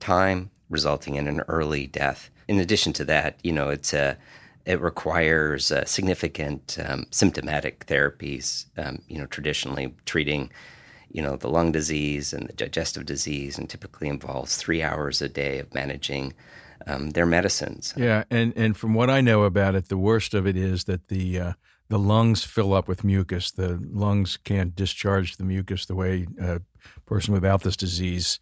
time, 0.00 0.50
resulting 0.68 1.14
in 1.14 1.26
an 1.28 1.40
early 1.48 1.86
death. 1.86 2.28
In 2.46 2.58
addition 2.58 2.92
to 2.92 3.06
that, 3.06 3.38
you 3.42 3.52
know, 3.52 3.70
it's 3.70 3.94
a 3.94 4.18
it 4.66 4.78
requires 4.82 5.72
uh, 5.72 5.86
significant 5.86 6.76
um, 6.84 7.06
symptomatic 7.10 7.86
therapies. 7.86 8.66
Um, 8.76 9.00
you 9.08 9.18
know, 9.18 9.24
traditionally 9.24 9.94
treating, 10.04 10.50
you 11.10 11.22
know, 11.22 11.36
the 11.36 11.48
lung 11.48 11.72
disease 11.72 12.32
and 12.32 12.48
the 12.48 12.52
digestive 12.52 13.06
disease, 13.06 13.58
and 13.58 13.68
typically 13.68 14.08
involves 14.08 14.56
three 14.56 14.82
hours 14.82 15.20
a 15.22 15.28
day 15.28 15.58
of 15.58 15.74
managing 15.74 16.32
um, 16.86 17.10
their 17.10 17.26
medicines. 17.26 17.92
Yeah, 17.96 18.24
and 18.30 18.52
and 18.56 18.76
from 18.76 18.94
what 18.94 19.10
I 19.10 19.20
know 19.20 19.44
about 19.44 19.74
it, 19.74 19.88
the 19.88 19.98
worst 19.98 20.34
of 20.34 20.46
it 20.46 20.56
is 20.56 20.84
that 20.84 21.08
the 21.08 21.40
uh, 21.40 21.52
the 21.90 21.98
lungs 21.98 22.44
fill 22.44 22.72
up 22.72 22.88
with 22.88 23.04
mucus. 23.04 23.50
The 23.50 23.80
lungs 23.92 24.38
can't 24.38 24.74
discharge 24.74 25.36
the 25.36 25.44
mucus 25.44 25.86
the 25.86 25.96
way 25.96 26.26
a 26.40 26.60
person 27.04 27.34
without 27.34 27.62
this 27.62 27.76
disease 27.76 28.38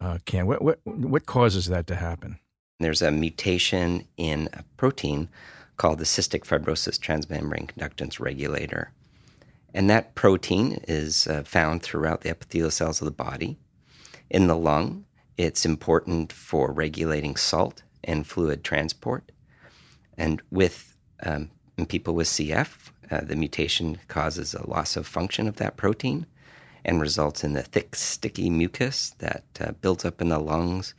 uh, 0.00 0.18
can. 0.26 0.46
What, 0.46 0.62
what, 0.62 0.80
what 0.84 1.24
causes 1.24 1.66
that 1.66 1.86
to 1.86 1.94
happen? 1.94 2.40
There's 2.80 3.02
a 3.02 3.10
mutation 3.10 4.06
in 4.16 4.48
a 4.52 4.64
protein 4.76 5.28
called 5.76 5.98
the 5.98 6.04
cystic 6.04 6.40
fibrosis 6.40 6.98
transmembrane 6.98 7.70
conductance 7.70 8.20
regulator. 8.20 8.90
And 9.74 9.88
that 9.90 10.14
protein 10.14 10.82
is 10.88 11.26
uh, 11.26 11.42
found 11.44 11.82
throughout 11.82 12.22
the 12.22 12.30
epithelial 12.30 12.70
cells 12.70 13.00
of 13.00 13.04
the 13.04 13.10
body. 13.10 13.58
In 14.30 14.46
the 14.46 14.56
lung, 14.56 15.04
it's 15.36 15.66
important 15.66 16.32
for 16.32 16.72
regulating 16.72 17.36
salt 17.36 17.82
and 18.02 18.26
fluid 18.26 18.64
transport. 18.64 19.30
And 20.16 20.42
with 20.50 20.96
um, 21.22 21.50
in 21.76 21.86
people 21.86 22.14
with 22.14 22.26
CF, 22.26 22.90
uh, 23.10 23.20
the 23.22 23.36
mutation 23.36 23.98
causes 24.08 24.54
a 24.54 24.68
loss 24.68 24.96
of 24.96 25.06
function 25.06 25.46
of 25.46 25.56
that 25.56 25.76
protein 25.76 26.26
and 26.84 27.00
results 27.00 27.44
in 27.44 27.52
the 27.52 27.62
thick, 27.62 27.94
sticky 27.94 28.50
mucus 28.50 29.10
that 29.18 29.44
uh, 29.60 29.72
builds 29.80 30.04
up 30.04 30.20
in 30.20 30.28
the 30.28 30.38
lungs, 30.38 30.94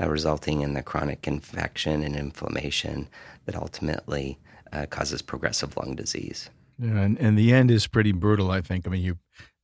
uh, 0.00 0.08
resulting 0.08 0.62
in 0.62 0.74
the 0.74 0.82
chronic 0.82 1.26
infection 1.26 2.02
and 2.02 2.16
inflammation 2.16 3.08
that 3.44 3.56
ultimately 3.56 4.38
uh, 4.72 4.86
causes 4.86 5.22
progressive 5.22 5.76
lung 5.76 5.94
disease. 5.94 6.48
Yeah, 6.82 6.98
and, 6.98 7.18
and 7.18 7.38
the 7.38 7.52
end 7.52 7.70
is 7.70 7.86
pretty 7.86 8.12
brutal, 8.12 8.50
I 8.50 8.60
think. 8.60 8.86
I 8.86 8.90
mean, 8.90 9.02
you 9.02 9.18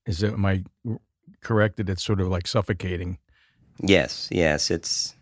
is 0.06 0.22
it, 0.22 0.32
am 0.32 0.46
I 0.46 0.62
correct 1.42 1.76
that 1.76 1.88
it's 1.88 2.02
sort 2.02 2.20
of 2.20 2.28
like 2.28 2.46
suffocating? 2.46 3.18
Yes, 3.80 4.28
yes. 4.30 4.70
It's 4.70 5.14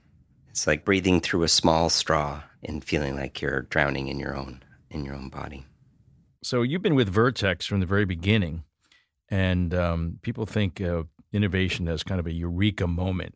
it's 0.50 0.66
like 0.66 0.85
breathing 0.85 1.20
through 1.20 1.42
a 1.42 1.48
small 1.48 1.88
straw 1.88 2.42
and 2.62 2.85
feeling 2.85 3.16
like 3.16 3.40
you're 3.40 3.62
drowning 3.62 4.09
in 4.09 4.18
your 4.18 4.37
own 4.37 4.62
in 4.90 5.04
your 5.04 5.14
own 5.14 5.30
body. 5.30 5.64
So 6.42 6.62
you've 6.62 6.82
been 6.82 6.94
with 6.94 7.09
Vertex 7.09 7.66
from 7.66 7.80
the 7.80 7.87
very 7.87 8.04
beginning, 8.04 8.64
and 9.30 9.72
um, 9.74 10.18
people 10.22 10.44
think 10.44 10.80
of 10.80 11.09
innovation 11.32 11.88
as 11.88 12.02
kind 12.02 12.20
of 12.20 12.26
a 12.26 12.32
eureka 12.32 12.87
moment. 12.87 13.35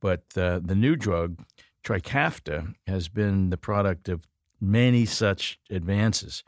But 0.00 0.24
uh, 0.36 0.60
the 0.62 0.74
new 0.74 0.94
drug, 0.94 1.42
Trikafta, 1.82 2.74
has 2.86 3.08
been 3.08 3.48
the 3.48 3.56
product 3.56 4.08
of 4.10 4.28
many 4.60 5.06
such 5.06 5.58
advances. 5.70 6.44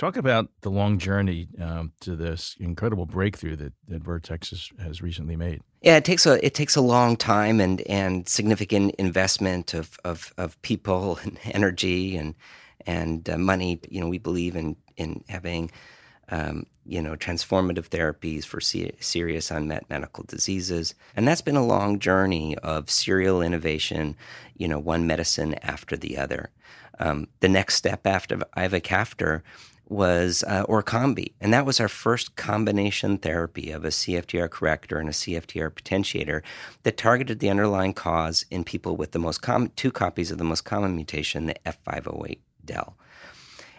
Talk 0.00 0.16
about 0.16 0.48
the 0.62 0.70
long 0.70 0.96
journey 0.96 1.48
um, 1.60 1.92
to 2.00 2.16
this 2.16 2.56
incredible 2.58 3.04
breakthrough 3.04 3.54
that, 3.56 3.74
that 3.88 4.02
Vertex 4.02 4.48
has, 4.48 4.70
has 4.82 5.02
recently 5.02 5.36
made. 5.36 5.60
Yeah, 5.82 5.98
it 5.98 6.06
takes 6.06 6.24
a 6.24 6.42
it 6.42 6.54
takes 6.54 6.74
a 6.74 6.80
long 6.80 7.18
time 7.18 7.60
and 7.60 7.82
and 7.82 8.26
significant 8.26 8.94
investment 8.94 9.74
of 9.74 9.98
of, 10.02 10.32
of 10.38 10.60
people 10.62 11.18
and 11.22 11.38
energy 11.44 12.16
and 12.16 12.34
and 12.86 13.28
uh, 13.28 13.36
money. 13.36 13.78
You 13.90 14.00
know, 14.00 14.08
we 14.08 14.16
believe 14.16 14.56
in 14.56 14.74
in 14.96 15.22
having 15.28 15.70
um, 16.30 16.64
you 16.86 17.02
know 17.02 17.14
transformative 17.14 17.90
therapies 17.90 18.46
for 18.46 18.58
serious 18.58 19.50
unmet 19.50 19.90
medical 19.90 20.24
diseases, 20.24 20.94
and 21.14 21.28
that's 21.28 21.42
been 21.42 21.56
a 21.56 21.66
long 21.66 21.98
journey 21.98 22.56
of 22.62 22.88
serial 22.88 23.42
innovation. 23.42 24.16
You 24.56 24.66
know, 24.66 24.78
one 24.78 25.06
medicine 25.06 25.56
after 25.56 25.94
the 25.94 26.16
other. 26.16 26.48
Um, 26.98 27.28
the 27.40 27.48
next 27.48 27.76
step 27.76 28.06
after 28.06 28.36
ivacaftor 28.56 29.42
was 29.90 30.44
uh, 30.46 30.64
Orkambi, 30.66 31.32
and 31.40 31.52
that 31.52 31.66
was 31.66 31.80
our 31.80 31.88
first 31.88 32.36
combination 32.36 33.18
therapy 33.18 33.70
of 33.70 33.84
a 33.84 33.88
CFTR 33.88 34.48
corrector 34.48 34.98
and 34.98 35.08
a 35.08 35.12
CFTR 35.12 35.70
potentiator 35.70 36.42
that 36.84 36.96
targeted 36.96 37.40
the 37.40 37.50
underlying 37.50 37.92
cause 37.92 38.44
in 38.50 38.64
people 38.64 38.96
with 38.96 39.12
the 39.12 39.18
most 39.18 39.42
common 39.42 39.72
two 39.76 39.90
copies 39.90 40.30
of 40.30 40.38
the 40.38 40.44
most 40.44 40.62
common 40.64 40.94
mutation, 40.94 41.46
the 41.46 41.56
F508 41.66 42.38
Del. 42.64 42.96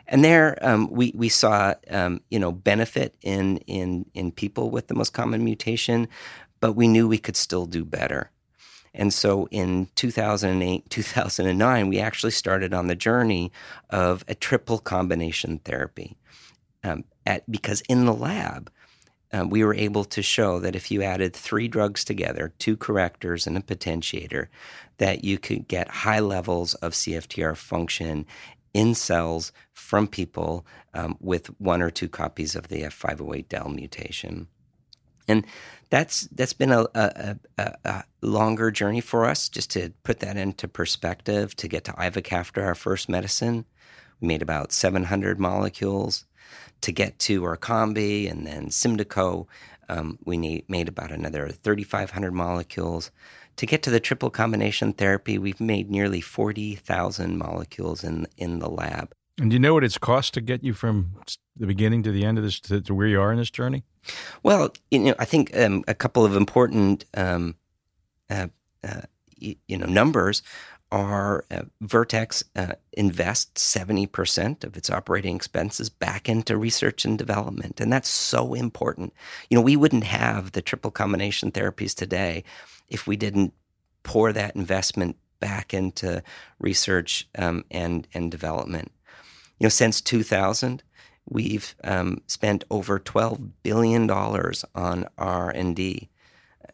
And 0.08 0.26
there, 0.26 0.58
um, 0.62 0.89
we 0.91 1.13
we 1.15 1.30
saw 1.30 1.74
um, 1.89 2.21
you 2.30 2.39
know 2.39 2.52
benefit 2.52 3.15
in 3.21 3.58
in 3.60 4.06
in 4.13 4.34
people 4.34 4.69
with 4.69 4.88
the 4.88 4.95
most 4.95 5.13
common 5.13 5.43
mutation, 5.43 6.10
but 6.60 6.74
we 6.74 6.89
knew 6.89 7.08
we 7.08 7.17
could 7.17 7.38
still 7.38 7.65
do 7.65 7.86
better. 7.86 8.30
And 8.93 9.13
so 9.13 9.47
in 9.51 9.88
2008, 9.95 10.89
2009, 10.89 11.88
we 11.88 11.99
actually 11.99 12.32
started 12.32 12.73
on 12.73 12.88
the 12.88 12.95
journey 12.95 13.51
of 13.89 14.25
a 14.27 14.36
triple 14.36 14.80
combination 14.80 15.60
therapy. 15.60 16.17
Um, 16.84 17.06
at, 17.25 17.49
because 17.49 17.82
in 17.82 18.06
the 18.06 18.13
lab, 18.13 18.71
um, 19.34 19.49
we 19.49 19.63
were 19.63 19.73
able 19.73 20.04
to 20.06 20.21
show 20.21 20.60
that 20.60 20.75
if 20.75 20.91
you 20.91 21.04
added 21.04 21.34
three 21.34 21.67
drugs 21.67 22.04
together, 22.04 22.54
two 22.60 22.75
correctors 22.75 23.47
and 23.47 23.58
a 23.58 23.62
potentiator, 23.62 24.47
that 24.97 25.23
you 25.23 25.38
could 25.38 25.67
get 25.67 25.88
high 25.88 26.19
levels 26.19 26.73
of 26.75 26.93
CFTR 26.93 27.56
function 27.56 28.25
in 28.73 28.93
cells 28.93 29.51
from 29.73 30.08
people 30.08 30.65
um, 30.93 31.18
with 31.20 31.47
one 31.59 31.82
or 31.82 31.89
two 31.89 32.09
copies 32.09 32.55
of 32.55 32.68
the 32.68 32.84
F508del 32.84 33.74
mutation. 33.74 34.47
And 35.32 35.45
that's 35.89 36.21
that's 36.27 36.53
been 36.53 36.71
a, 36.71 36.86
a, 36.93 37.38
a, 37.57 37.73
a, 37.86 38.03
longer 38.21 38.69
journey 38.69 39.01
for 39.01 39.25
us. 39.25 39.47
Just 39.47 39.71
to 39.71 39.91
put 40.03 40.19
that 40.19 40.36
into 40.36 40.67
perspective, 40.67 41.55
to 41.55 41.67
get 41.67 41.86
to 41.86 41.93
ivacaftor, 41.93 42.63
our 42.63 42.75
first 42.75 43.07
medicine, 43.07 43.65
we 44.19 44.27
made 44.27 44.41
about 44.41 44.73
700 44.73 45.39
molecules. 45.39 46.25
To 46.82 46.91
get 46.91 47.19
to 47.19 47.43
Orkambi 47.43 48.29
and 48.29 48.45
then 48.45 48.67
Symdeko, 48.69 49.45
um, 49.88 50.17
we 50.25 50.38
need, 50.38 50.67
made 50.67 50.89
about 50.89 51.11
another 51.11 51.47
3,500 51.49 52.34
molecules. 52.34 53.11
To 53.57 53.65
get 53.65 53.84
to 53.84 53.91
the 53.91 53.99
triple 53.99 54.32
combination 54.32 54.91
therapy, 54.93 55.38
we've 55.38 55.61
made 55.61 55.91
nearly 55.91 56.21
40,000 56.21 57.38
molecules 57.38 58.03
in, 58.03 58.27
in 58.36 58.59
the 58.59 58.69
lab. 58.69 59.13
And 59.41 59.49
do 59.49 59.55
you 59.55 59.59
know 59.59 59.73
what 59.73 59.83
it's 59.83 59.97
cost 59.97 60.35
to 60.35 60.41
get 60.41 60.63
you 60.63 60.73
from 60.73 61.15
the 61.55 61.65
beginning 61.65 62.03
to 62.03 62.11
the 62.11 62.23
end 62.23 62.37
of 62.37 62.43
this, 62.43 62.59
to, 62.59 62.79
to 62.79 62.93
where 62.93 63.07
you 63.07 63.19
are 63.19 63.31
in 63.31 63.39
this 63.39 63.49
journey? 63.49 63.83
Well, 64.43 64.71
you 64.91 64.99
know, 64.99 65.15
I 65.17 65.25
think 65.25 65.57
um, 65.57 65.83
a 65.87 65.95
couple 65.95 66.23
of 66.23 66.35
important, 66.35 67.05
um, 67.15 67.55
uh, 68.29 68.49
uh, 68.83 69.01
you 69.39 69.79
know, 69.79 69.87
numbers 69.87 70.43
are 70.91 71.43
uh, 71.49 71.63
Vertex 71.81 72.43
uh, 72.55 72.73
invests 72.93 73.75
70% 73.75 74.63
of 74.63 74.77
its 74.77 74.91
operating 74.91 75.37
expenses 75.37 75.89
back 75.89 76.29
into 76.29 76.55
research 76.55 77.03
and 77.03 77.17
development. 77.17 77.81
And 77.81 77.91
that's 77.91 78.09
so 78.09 78.53
important. 78.53 79.11
You 79.49 79.55
know, 79.55 79.63
we 79.63 79.75
wouldn't 79.75 80.03
have 80.03 80.51
the 80.51 80.61
triple 80.61 80.91
combination 80.91 81.51
therapies 81.51 81.95
today 81.95 82.43
if 82.89 83.07
we 83.07 83.15
didn't 83.15 83.53
pour 84.03 84.33
that 84.33 84.55
investment 84.55 85.17
back 85.39 85.73
into 85.73 86.21
research 86.59 87.27
um, 87.39 87.65
and, 87.71 88.07
and 88.13 88.29
development. 88.29 88.91
You 89.62 89.66
know, 89.66 89.70
since 89.70 90.01
2000, 90.01 90.82
we've 91.30 91.76
um, 91.84 92.24
spent 92.26 92.64
over 92.72 92.99
$12 92.99 93.51
billion 93.62 94.09
on 94.09 95.05
R&D. 95.20 96.09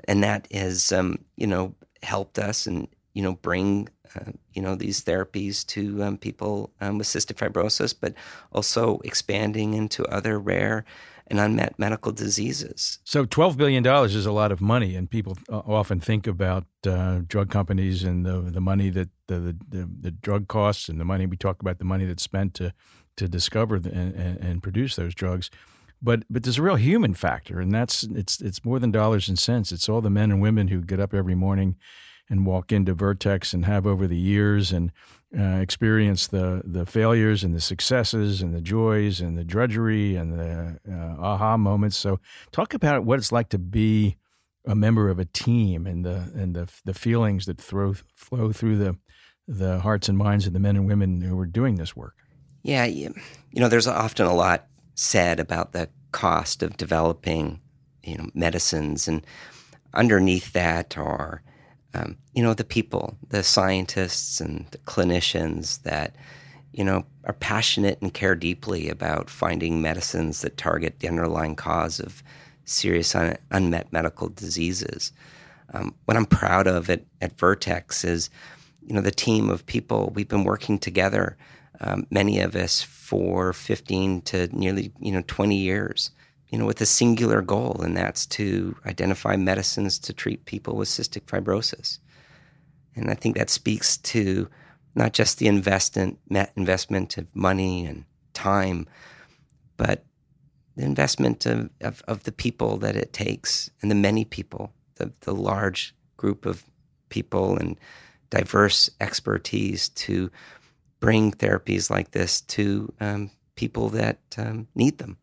And 0.08 0.24
that 0.24 0.48
has, 0.54 0.94
um, 0.94 1.18
you 1.36 1.48
know, 1.48 1.76
helped 2.02 2.40
us 2.40 2.66
and, 2.66 2.88
you 3.14 3.24
know, 3.24 3.34
bring 3.34 3.90
uh, 4.16 4.32
you 4.54 4.62
know 4.62 4.74
these 4.74 5.04
therapies 5.04 5.66
to 5.68 6.02
um, 6.02 6.18
people 6.18 6.72
um, 6.80 6.98
with 6.98 7.08
cystic 7.08 7.36
fibrosis, 7.36 7.94
but 8.00 8.14
also 8.54 9.00
expanding 9.04 9.74
into 9.74 10.06
other 10.06 10.40
rare 10.40 10.86
and 11.30 11.40
unmet 11.40 11.78
medical 11.78 12.12
diseases. 12.12 13.00
So, 13.04 13.26
twelve 13.26 13.58
billion 13.58 13.84
dollars 13.84 14.16
is 14.16 14.26
a 14.26 14.32
lot 14.32 14.52
of 14.52 14.62
money, 14.62 14.96
and 14.96 15.10
people 15.10 15.38
uh, 15.50 15.60
often 15.60 16.00
think 16.00 16.28
about 16.28 16.66
uh, 16.86 17.22
drug 17.28 17.50
companies 17.50 18.04
and 18.04 18.26
the 18.26 18.40
the 18.42 18.62
money 18.62 18.90
that 18.92 19.10
the, 19.28 19.56
the, 19.70 19.90
the 20.02 20.12
drug 20.12 20.48
costs 20.48 20.90
and 20.90 21.00
the 21.00 21.06
money 21.06 21.26
we 21.26 21.38
talk 21.38 21.62
about 21.62 21.80
the 21.80 21.86
money 21.86 22.06
that's 22.06 22.24
spent 22.24 22.54
to 22.56 22.74
to 23.18 23.28
discover 23.28 23.80
the, 23.80 23.92
and, 23.92 24.38
and 24.38 24.64
produce 24.64 24.96
those 24.96 25.14
drugs. 25.14 25.50
But 26.02 26.24
but 26.30 26.44
there's 26.44 26.60
a 26.60 26.64
real 26.64 26.76
human 26.76 27.14
factor, 27.14 27.60
and 27.60 27.72
that's 27.72 28.04
it's 28.04 28.40
it's 28.42 28.64
more 28.64 28.80
than 28.80 28.92
dollars 28.92 29.28
and 29.28 29.38
cents. 29.38 29.72
It's 29.72 29.90
all 29.90 30.02
the 30.02 30.10
men 30.10 30.32
and 30.32 30.42
women 30.42 30.68
who 30.68 30.82
get 30.82 31.00
up 31.00 31.14
every 31.14 31.36
morning 31.36 31.76
and 32.30 32.46
walk 32.46 32.72
into 32.72 32.94
Vertex 32.94 33.54
and 33.54 33.66
have 33.66 33.88
over 33.88 34.08
the 34.08 34.18
years 34.18 34.72
and 34.72 34.92
uh, 35.38 35.60
experience 35.60 36.28
the 36.28 36.62
the 36.64 36.86
failures 36.86 37.44
and 37.44 37.54
the 37.54 37.62
successes 37.62 38.42
and 38.42 38.54
the 38.54 38.62
joys 38.62 39.20
and 39.20 39.38
the 39.38 39.44
drudgery 39.44 40.16
and 40.16 40.34
the 40.34 40.80
uh, 40.90 41.22
aha 41.22 41.58
moments. 41.58 41.98
So, 41.98 42.20
talk 42.52 42.74
about 42.74 43.04
what 43.04 43.20
it's 43.20 43.32
like 43.32 43.50
to 43.50 43.60
be 43.60 44.18
a 44.66 44.76
member 44.76 45.10
of 45.10 45.20
a 45.20 45.26
team 45.26 45.86
and 45.86 46.06
the 46.06 46.32
and 46.36 46.56
the 46.56 46.70
the 46.86 46.94
feelings 46.94 47.46
that 47.46 47.60
throw 47.60 47.94
flow 48.16 48.52
through 48.52 48.78
the 48.78 48.98
the 49.48 49.80
hearts 49.80 50.10
and 50.10 50.18
minds 50.18 50.48
of 50.48 50.54
the 50.54 50.60
men 50.60 50.76
and 50.76 50.88
women 50.88 51.22
who 51.22 51.38
are 51.40 51.46
doing 51.46 51.76
this 51.76 51.96
work. 51.96 52.16
Yeah, 52.64 52.86
you 52.86 53.14
know, 53.54 53.70
there's 53.70 53.88
often 53.88 54.26
a 54.26 54.34
lot 54.34 54.68
said 54.96 55.40
about 55.40 55.72
the 55.72 55.90
cost 56.12 56.64
of 56.64 56.76
developing, 56.76 57.62
you 58.04 58.18
know, 58.18 58.30
medicines, 58.34 59.08
and 59.08 59.26
underneath 59.94 60.54
that 60.54 60.98
are 60.98 61.42
um, 61.94 62.18
you 62.34 62.44
know, 62.44 62.54
the 62.54 62.64
people, 62.64 63.18
the 63.30 63.44
scientists 63.44 64.42
and 64.42 64.68
the 64.72 64.78
clinicians 64.80 65.82
that, 65.84 66.16
you 66.74 66.84
know, 66.84 67.06
are 67.24 67.34
passionate 67.34 68.00
and 68.02 68.14
care 68.14 68.36
deeply 68.36 68.90
about 68.90 69.30
finding 69.30 69.82
medicines 69.82 70.42
that 70.42 70.58
target 70.58 71.00
the 71.00 71.08
underlying 71.08 71.56
cause 71.56 72.00
of 72.00 72.22
serious 72.66 73.16
un- 73.16 73.38
unmet 73.52 73.92
medical 73.92 74.30
diseases. 74.30 75.12
Um, 75.74 75.96
what 76.06 76.18
I'm 76.18 76.26
proud 76.26 76.68
of 76.68 76.90
at, 76.90 77.04
at 77.22 77.38
Vertex 77.38 78.04
is, 78.04 78.30
you 78.86 78.94
know, 78.94 79.02
the 79.02 79.12
team 79.12 79.50
of 79.50 79.66
people 79.66 80.12
we've 80.14 80.28
been 80.28 80.44
working 80.44 80.80
together, 80.80 81.38
um, 81.82 82.06
many 82.10 82.40
of 82.40 82.56
us 82.56 82.82
for 82.82 83.54
15 83.54 84.22
to 84.24 84.48
nearly, 84.58 84.92
you 85.00 85.12
know, 85.12 85.24
20 85.28 85.56
years 85.56 86.12
you 86.50 86.58
know, 86.58 86.66
with 86.66 86.82
a 86.82 86.86
singular 86.86 87.41
goal, 87.41 87.82
and 87.82 87.95
that's 87.95 88.26
to 88.26 88.76
identify 88.86 89.36
medicines 89.36 90.00
to 90.00 90.14
treat 90.14 90.45
people 90.45 90.76
with 90.76 90.88
cystic 90.88 91.24
fibrosis. 91.24 92.00
And 92.95 93.10
I 93.10 93.16
think 93.16 93.36
that 93.38 93.50
speaks 93.50 93.98
to 93.98 94.50
not 94.95 95.14
just 95.14 95.38
the 95.38 95.48
investment 95.48 96.20
investment 96.56 97.18
of 97.18 97.28
money 97.36 97.86
and 97.86 98.06
time, 98.34 98.88
but 99.78 100.04
the 100.76 100.84
investment 100.84 101.45
of, 101.45 101.70
of, 101.82 102.02
of 102.08 102.24
the 102.24 102.32
people 102.32 102.78
that 102.78 102.95
it 102.95 103.12
takes 103.12 103.70
and 103.82 103.91
the 103.91 103.95
many 103.95 104.24
people, 104.24 104.72
the, 104.95 105.12
the 105.22 105.34
large 105.34 105.95
group 106.18 106.45
of 106.45 106.64
people 107.10 107.58
and 107.58 107.80
diverse 108.30 108.89
expertise 109.02 109.89
to 109.89 110.30
bring 111.00 111.32
therapies 111.32 111.89
like 111.89 112.12
this 112.12 112.41
to 112.41 112.91
um, 113.00 113.32
people 113.56 113.89
that 113.89 114.20
um, 114.38 114.68
need 114.76 114.98
them. 114.98 115.18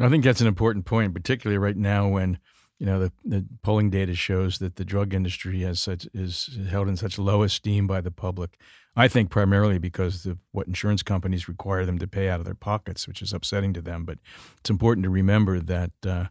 I 0.00 0.08
think 0.08 0.24
that's 0.24 0.40
an 0.40 0.46
important 0.46 0.84
point, 0.84 1.14
particularly 1.14 1.58
right 1.58 1.76
now 1.76 2.08
when 2.08 2.38
you 2.78 2.86
know 2.86 3.00
the, 3.00 3.12
the 3.24 3.44
polling 3.62 3.90
data 3.90 4.14
shows 4.14 4.58
that 4.58 4.76
the 4.76 4.84
drug 4.84 5.12
industry 5.12 5.60
has 5.62 5.80
such 5.80 6.06
is 6.14 6.58
held 6.70 6.88
in 6.88 6.96
such 6.96 7.18
low 7.18 7.42
esteem 7.42 7.86
by 7.86 8.00
the 8.00 8.12
public. 8.12 8.56
I 8.94 9.08
think 9.08 9.30
primarily 9.30 9.78
because 9.78 10.26
of 10.26 10.38
what 10.52 10.66
insurance 10.66 11.02
companies 11.02 11.48
require 11.48 11.84
them 11.84 11.98
to 11.98 12.06
pay 12.06 12.28
out 12.28 12.40
of 12.40 12.46
their 12.46 12.54
pockets, 12.54 13.06
which 13.06 13.22
is 13.22 13.32
upsetting 13.32 13.72
to 13.74 13.80
them. 13.80 14.04
But 14.04 14.18
it's 14.58 14.70
important 14.70 15.04
to 15.04 15.10
remember 15.10 15.60
that 15.60 15.92
uh, 16.06 16.26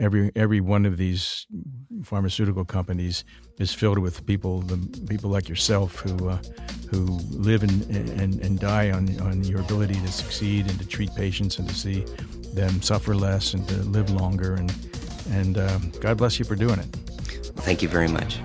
every 0.00 0.32
every 0.34 0.60
one 0.60 0.84
of 0.84 0.96
these 0.96 1.46
pharmaceutical 2.02 2.64
companies 2.64 3.24
is 3.58 3.72
filled 3.72 3.98
with 3.98 4.26
people, 4.26 4.60
the 4.62 4.78
people 5.08 5.30
like 5.30 5.48
yourself 5.48 6.00
who 6.00 6.28
uh, 6.28 6.38
who 6.90 7.04
live 7.30 7.62
and, 7.62 7.82
and 8.20 8.40
and 8.40 8.58
die 8.58 8.90
on 8.90 9.20
on 9.20 9.44
your 9.44 9.60
ability 9.60 9.94
to 9.94 10.08
succeed 10.08 10.68
and 10.68 10.78
to 10.80 10.86
treat 10.86 11.14
patients 11.14 11.58
and 11.58 11.68
to 11.68 11.74
see 11.74 12.04
them 12.56 12.82
suffer 12.82 13.14
less 13.14 13.54
and 13.54 13.66
to 13.68 13.76
live 13.76 14.10
longer. 14.10 14.54
And 14.54 14.74
and 15.30 15.58
um, 15.58 15.92
God 16.00 16.16
bless 16.16 16.38
you 16.38 16.44
for 16.44 16.56
doing 16.56 16.78
it. 16.78 16.86
Thank 17.56 17.82
you 17.82 17.88
very 17.88 18.08
much. 18.08 18.40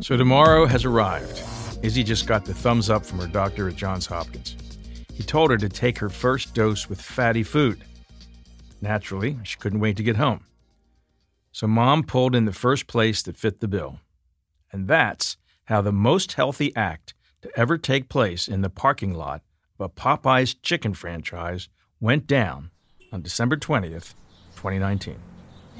So 0.00 0.16
tomorrow 0.16 0.66
has 0.66 0.84
arrived. 0.84 1.42
Izzy 1.82 2.02
just 2.02 2.26
got 2.26 2.44
the 2.44 2.54
thumbs 2.54 2.88
up 2.88 3.04
from 3.04 3.18
her 3.18 3.26
doctor 3.26 3.68
at 3.68 3.76
Johns 3.76 4.06
Hopkins. 4.06 4.56
He 5.12 5.22
told 5.22 5.50
her 5.50 5.58
to 5.58 5.68
take 5.68 5.98
her 5.98 6.08
first 6.08 6.54
dose 6.54 6.88
with 6.88 7.00
fatty 7.00 7.42
food. 7.42 7.84
Naturally, 8.80 9.38
she 9.42 9.58
couldn't 9.58 9.80
wait 9.80 9.96
to 9.96 10.02
get 10.02 10.16
home. 10.16 10.44
So 11.52 11.66
mom 11.66 12.04
pulled 12.04 12.34
in 12.34 12.44
the 12.44 12.52
first 12.52 12.86
place 12.86 13.20
that 13.22 13.36
fit 13.36 13.60
the 13.60 13.68
bill. 13.68 14.00
And 14.72 14.86
that's 14.86 15.36
how 15.64 15.82
the 15.82 15.92
most 15.92 16.34
healthy 16.34 16.74
act 16.76 17.14
to 17.42 17.50
ever 17.58 17.78
take 17.78 18.08
place 18.08 18.48
in 18.48 18.62
the 18.62 18.70
parking 18.70 19.14
lot 19.14 19.42
of 19.78 19.86
a 19.86 19.88
Popeyes 19.88 20.56
chicken 20.62 20.94
franchise 20.94 21.68
went 22.00 22.26
down 22.26 22.70
on 23.12 23.22
December 23.22 23.56
20th, 23.56 24.14
2019. 24.56 25.16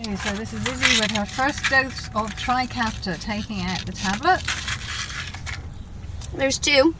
Okay, 0.01 0.17
so 0.17 0.33
this 0.35 0.53
is 0.53 0.67
Izzy 0.67 1.01
with 1.01 1.11
her 1.11 1.27
first 1.27 1.65
dose 1.69 2.07
of 2.09 2.31
Trikafta, 2.37 3.21
taking 3.21 3.63
out 3.63 3.85
the 3.85 3.93
tablet. 3.93 4.43
There's 6.37 6.59
two 6.59 6.95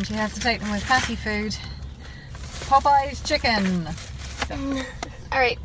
and 0.00 0.06
she 0.06 0.14
has 0.14 0.32
to 0.32 0.40
take 0.40 0.60
them 0.60 0.70
with 0.70 0.82
fatty 0.82 1.14
food. 1.14 1.54
Popeye's 2.70 3.22
chicken. 3.22 3.84
Mm. 4.48 4.86
All 5.30 5.38
right. 5.38 5.58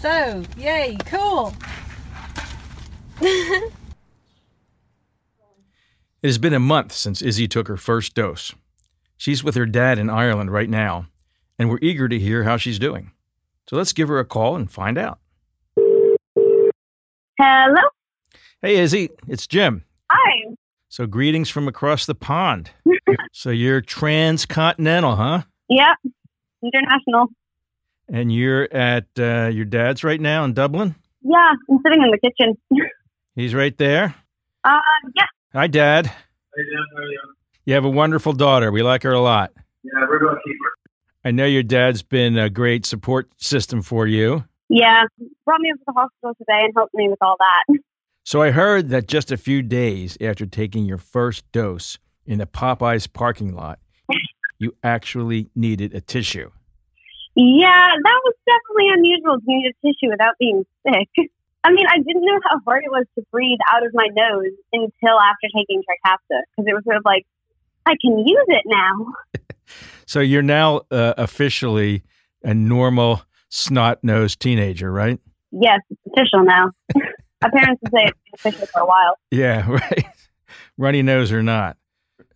So, 0.00 0.42
yay, 0.58 0.98
cool. 1.06 1.54
it 6.22 6.26
has 6.26 6.38
been 6.38 6.54
a 6.54 6.60
month 6.60 6.92
since 6.92 7.22
Izzy 7.22 7.48
took 7.48 7.68
her 7.68 7.76
first 7.76 8.14
dose. 8.14 8.54
She's 9.16 9.42
with 9.42 9.54
her 9.54 9.66
dad 9.66 9.98
in 9.98 10.10
Ireland 10.10 10.50
right 10.52 10.68
now, 10.68 11.06
and 11.58 11.70
we're 11.70 11.78
eager 11.82 12.08
to 12.08 12.18
hear 12.18 12.44
how 12.44 12.56
she's 12.56 12.78
doing. 12.78 13.12
So 13.68 13.76
let's 13.76 13.92
give 13.92 14.08
her 14.08 14.18
a 14.18 14.24
call 14.24 14.56
and 14.56 14.70
find 14.70 14.98
out. 14.98 15.18
Hello? 17.38 17.82
Hey, 18.60 18.76
Izzy, 18.76 19.10
it's 19.28 19.46
Jim. 19.46 19.84
Hi. 20.10 20.54
So, 20.88 21.06
greetings 21.06 21.48
from 21.48 21.68
across 21.68 22.04
the 22.04 22.14
pond. 22.14 22.70
so, 23.32 23.50
you're 23.50 23.80
transcontinental, 23.80 25.16
huh? 25.16 25.42
Yep, 25.68 26.12
international. 26.62 27.28
And 28.12 28.32
you're 28.32 28.68
at 28.74 29.06
uh, 29.18 29.50
your 29.52 29.64
dad's 29.64 30.02
right 30.02 30.20
now 30.20 30.44
in 30.44 30.52
Dublin? 30.52 30.96
Yeah, 31.22 31.52
I'm 31.70 31.78
sitting 31.82 32.02
in 32.02 32.10
the 32.10 32.18
kitchen. 32.18 32.58
He's 33.36 33.54
right 33.54 33.76
there? 33.78 34.16
Uh, 34.64 34.80
yeah. 35.16 35.26
Hi, 35.52 35.66
Dad. 35.66 36.06
Hey, 36.06 36.12
Dad. 36.62 36.84
How 36.94 37.02
are 37.02 37.06
you? 37.06 37.20
You 37.64 37.74
have 37.74 37.84
a 37.84 37.90
wonderful 37.90 38.32
daughter. 38.32 38.70
We 38.70 38.84
like 38.84 39.02
her 39.02 39.12
a 39.12 39.20
lot. 39.20 39.52
Yeah, 39.82 40.06
we're 40.08 40.20
going 40.20 40.36
to 40.36 40.40
keep 40.44 40.56
her. 40.62 40.90
I 41.24 41.32
know 41.32 41.44
your 41.44 41.64
dad's 41.64 42.02
been 42.02 42.38
a 42.38 42.48
great 42.48 42.86
support 42.86 43.28
system 43.36 43.82
for 43.82 44.06
you. 44.06 44.44
Yeah, 44.68 45.02
brought 45.44 45.60
me 45.60 45.72
up 45.72 45.78
to 45.78 45.84
the 45.88 45.92
hospital 45.92 46.34
today 46.38 46.64
and 46.66 46.72
helped 46.76 46.94
me 46.94 47.08
with 47.08 47.18
all 47.20 47.36
that. 47.38 47.78
So 48.22 48.42
I 48.42 48.50
heard 48.50 48.90
that 48.90 49.08
just 49.08 49.32
a 49.32 49.36
few 49.38 49.62
days 49.62 50.16
after 50.20 50.44
taking 50.44 50.84
your 50.84 50.98
first 50.98 51.50
dose 51.52 51.98
in 52.26 52.38
the 52.38 52.46
Popeyes 52.46 53.10
parking 53.10 53.56
lot, 53.56 53.80
you 54.58 54.76
actually 54.84 55.48
needed 55.56 55.94
a 55.94 56.02
tissue. 56.02 56.50
Yeah, 57.34 57.88
that 58.04 58.20
was 58.24 58.34
definitely 58.46 58.92
unusual 58.92 59.40
to 59.40 59.44
need 59.46 59.70
a 59.70 59.86
tissue 59.86 60.10
without 60.10 60.34
being 60.38 60.64
sick. 60.86 61.30
I 61.62 61.72
mean, 61.72 61.86
I 61.86 61.98
didn't 61.98 62.24
know 62.24 62.40
how 62.48 62.58
hard 62.64 62.84
it 62.84 62.90
was 62.90 63.06
to 63.18 63.24
breathe 63.30 63.58
out 63.70 63.84
of 63.84 63.92
my 63.92 64.06
nose 64.12 64.52
until 64.72 65.20
after 65.20 65.48
taking 65.54 65.82
Trikafta 65.82 66.40
because 66.56 66.66
it 66.66 66.74
was 66.74 66.84
sort 66.84 66.96
of 66.96 67.02
like, 67.04 67.26
I 67.84 67.94
can 68.00 68.18
use 68.18 68.46
it 68.48 68.64
now. 68.66 69.40
so 70.06 70.20
you're 70.20 70.42
now 70.42 70.82
uh, 70.90 71.14
officially 71.18 72.02
a 72.42 72.54
normal 72.54 73.22
snot 73.50 74.02
nosed 74.02 74.40
teenager, 74.40 74.90
right? 74.90 75.18
Yes, 75.50 75.80
it's 75.90 76.00
official 76.06 76.44
now. 76.44 76.70
My 77.42 77.50
parents 77.50 77.80
would 77.82 77.92
say 77.92 78.04
it's 78.06 78.42
been 78.42 78.52
official 78.52 78.66
for 78.66 78.80
a 78.80 78.86
while. 78.86 79.16
Yeah, 79.30 79.68
right. 79.70 80.06
Runny 80.78 81.02
nose 81.02 81.32
or 81.32 81.42
not. 81.42 81.76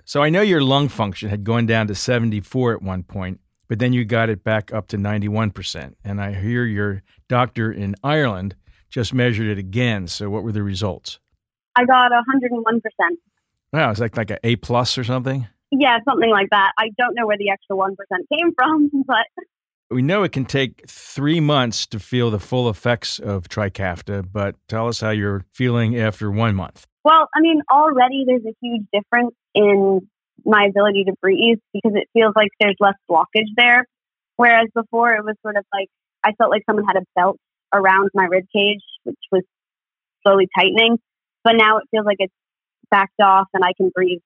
So 0.05 0.23
I 0.23 0.29
know 0.29 0.43
your 0.43 0.63
lung 0.63 0.89
function 0.89 1.31
had 1.31 1.45
gone 1.45 1.65
down 1.65 1.87
to 1.87 1.95
74 1.95 2.75
at 2.75 2.83
one 2.83 3.03
point, 3.03 3.41
but 3.69 3.79
then 3.79 3.95
you 3.95 4.05
got 4.05 4.29
it 4.29 4.45
back 4.45 4.73
up 4.73 4.89
to 4.89 4.99
91%. 4.99 5.95
And 6.05 6.21
I 6.21 6.35
hear 6.35 6.65
your 6.65 7.03
doctor 7.29 7.73
in 7.73 7.95
Ireland 8.03 8.55
just 8.95 9.13
measured 9.13 9.49
it 9.49 9.59
again. 9.59 10.07
So 10.07 10.31
what 10.31 10.45
were 10.45 10.53
the 10.53 10.63
results? 10.63 11.19
I 11.75 11.85
got 11.85 12.13
101%. 12.13 12.81
Wow, 13.73 13.91
it's 13.91 13.99
like 13.99 14.17
like 14.17 14.31
an 14.31 14.39
A 14.45 14.55
plus 14.55 14.97
or 14.97 15.03
something? 15.03 15.49
Yeah, 15.73 15.99
something 16.09 16.31
like 16.31 16.47
that. 16.51 16.71
I 16.79 16.91
don't 16.97 17.17
know 17.17 17.27
where 17.27 17.37
the 17.37 17.51
extra 17.51 17.75
1% 17.75 17.91
came 18.33 18.55
from, 18.55 18.91
but 19.07 19.27
We 19.91 20.01
know 20.01 20.23
it 20.23 20.31
can 20.31 20.45
take 20.45 20.89
three 20.89 21.41
months 21.41 21.87
to 21.89 21.99
feel 21.99 22.31
the 22.31 22.39
full 22.39 22.71
effects 22.71 23.19
of 23.19 23.49
Trikafta, 23.49 24.25
but 24.33 24.55
tell 24.69 24.87
us 24.87 25.01
how 25.01 25.11
you're 25.11 25.45
feeling 25.53 25.99
after 25.99 26.31
one 26.31 26.55
month. 26.55 26.87
Well, 27.05 27.29
I 27.35 27.41
mean, 27.41 27.63
already 27.69 28.25
there's 28.25 28.45
a 28.47 28.55
huge 28.63 28.87
difference 28.93 29.35
in 29.57 30.09
my 30.45 30.67
ability 30.71 31.05
to 31.05 31.15
breathe 31.21 31.59
because 31.73 31.97
it 31.97 32.09
feels 32.13 32.35
like 32.37 32.51
there's 32.61 32.77
less 32.79 32.95
blockage 33.11 33.51
there. 33.57 33.89
Whereas 34.37 34.69
before 34.73 35.15
it 35.15 35.25
was 35.25 35.35
sort 35.43 35.57
of 35.57 35.65
like 35.73 35.89
I 36.23 36.31
felt 36.39 36.51
like 36.51 36.63
someone 36.67 36.85
had 36.87 36.97
a 36.97 37.05
belt 37.17 37.39
around 37.75 38.11
my 38.15 38.25
rib 38.25 38.45
cage, 38.55 38.83
which 39.03 39.19
was 39.33 39.43
slowly 40.23 40.49
tightening. 40.57 40.99
But 41.43 41.55
now 41.57 41.79
it 41.79 41.85
feels 41.91 42.07
like 42.07 42.17
it's 42.21 42.33
backed 42.91 43.21
off 43.21 43.49
and 43.53 43.63
I 43.65 43.73
can 43.77 43.91
breathe 43.95 44.21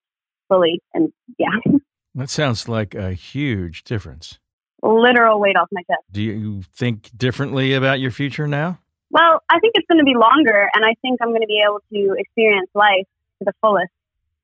fully. 0.47 0.81
And 0.93 1.11
yeah, 1.37 1.49
That 2.15 2.29
sounds 2.29 2.67
like 2.67 2.95
a 2.95 3.13
huge 3.13 3.83
difference. 3.83 4.39
literal 4.81 5.39
weight 5.39 5.55
off 5.55 5.67
my 5.71 5.81
chest. 5.83 6.01
Do 6.11 6.21
you 6.21 6.63
think 6.73 7.11
differently 7.17 7.73
about 7.73 7.99
your 7.99 8.11
future 8.11 8.47
now? 8.47 8.79
Well, 9.11 9.41
I 9.49 9.59
think 9.59 9.73
it's 9.75 9.87
going 9.87 9.99
to 9.99 10.05
be 10.05 10.15
longer, 10.15 10.69
and 10.73 10.85
I 10.85 10.93
think 11.01 11.19
I'm 11.21 11.29
going 11.29 11.41
to 11.41 11.47
be 11.47 11.63
able 11.65 11.79
to 11.91 12.15
experience 12.19 12.69
life 12.75 13.07
to 13.39 13.45
the 13.45 13.53
fullest, 13.61 13.91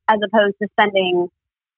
as 0.07 0.19
opposed 0.25 0.55
to 0.61 0.67
spending 0.71 1.29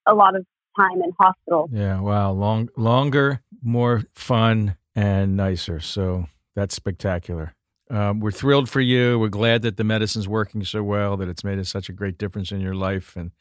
a 0.06 0.14
lot 0.14 0.36
of 0.36 0.46
time 0.78 1.02
in 1.04 1.12
hospital. 1.20 1.70
Yeah, 1.72 2.00
wow, 2.00 2.32
long, 2.32 2.70
longer, 2.78 3.42
more 3.62 4.04
fun, 4.14 4.78
and 4.96 5.36
nicer. 5.36 5.80
So 5.82 6.28
that's 6.58 6.76
spectacular. 6.76 7.54
Um, 7.92 8.20
we're 8.20 8.32
thrilled 8.32 8.68
for 8.68 8.82
you. 8.82 9.20
We're 9.20 9.30
glad 9.30 9.62
that 9.62 9.78
the 9.78 9.84
medicine's 9.84 10.28
working 10.28 10.64
so 10.64 10.82
well, 10.82 11.16
that 11.18 11.30
it's 11.30 11.44
made 11.44 11.64
such 11.68 11.88
a 11.88 11.94
great 11.94 12.18
difference 12.18 12.52
in 12.52 12.60
your 12.60 12.74
life, 12.74 13.16
and 13.16 13.32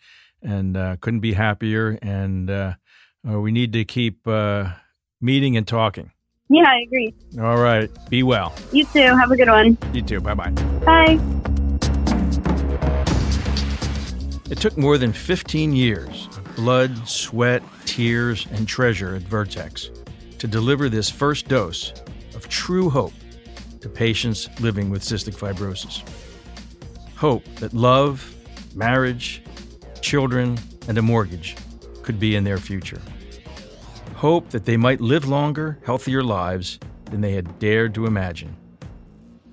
and 0.43 0.77
uh, 0.77 0.97
couldn't 1.01 1.21
be 1.21 1.33
happier. 1.33 1.99
And 2.03 2.51
uh, 2.51 2.75
uh, 3.29 3.41
we 3.41 3.53
need 3.53 3.73
to 3.73 3.87
keep 3.87 4.29
uh, 4.29 4.69
meeting 5.21 5.57
and 5.57 5.67
talking. 5.67 6.13
Yeah, 6.51 6.69
I 6.69 6.83
agree. 6.87 7.15
All 7.41 7.57
right, 7.57 7.91
be 8.11 8.23
well. 8.23 8.55
You 8.71 8.85
too. 8.85 9.17
Have 9.17 9.31
a 9.31 9.37
good 9.37 9.49
one. 9.49 9.79
You 9.95 10.03
too. 10.03 10.21
Bye 10.21 10.35
bye. 10.35 10.51
Bye. 10.51 11.19
It 14.51 14.59
took 14.61 14.77
more 14.77 14.99
than 14.99 15.15
15 15.15 15.75
years 15.75 16.29
of 16.37 16.55
blood, 16.55 17.09
sweat, 17.09 17.63
tears, 17.87 18.47
and 18.53 18.69
treasure 18.69 19.17
at 19.17 19.23
Vertex 19.23 19.91
to 20.39 20.47
deliver 20.47 20.91
this 20.91 21.09
first 21.09 21.49
dose 21.49 21.95
of 22.37 22.49
true 22.49 22.91
hope 22.91 23.15
to 23.81 23.89
patients 23.89 24.49
living 24.61 24.91
with 24.91 25.03
cystic 25.03 25.35
fibrosis. 25.35 26.03
Hope 27.17 27.45
that 27.57 27.73
love, 27.73 28.35
marriage, 28.75 29.43
children, 30.03 30.59
and 30.87 30.99
a 30.99 31.03
mortgage 31.03 31.57
could 32.03 32.21
be 32.21 32.37
in 32.37 32.45
their 32.45 32.59
future. 32.59 33.01
Hope 34.15 34.51
that 34.51 34.65
they 34.65 34.77
might 34.77 35.01
live 35.01 35.27
longer, 35.27 35.79
healthier 35.85 36.23
lives 36.23 36.79
than 37.07 37.21
they 37.21 37.33
had 37.33 37.59
dared 37.59 37.95
to 37.95 38.07
imagine. 38.07 38.57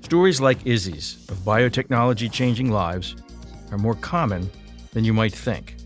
Stories 0.01 0.41
like 0.41 0.65
Izzy's 0.65 1.25
of 1.29 1.37
biotechnology 1.39 2.31
changing 2.31 2.69
lives 2.71 3.15
are 3.71 3.77
more 3.77 3.95
common 3.95 4.49
than 4.91 5.03
you 5.03 5.13
might 5.13 5.33
think. 5.33 5.77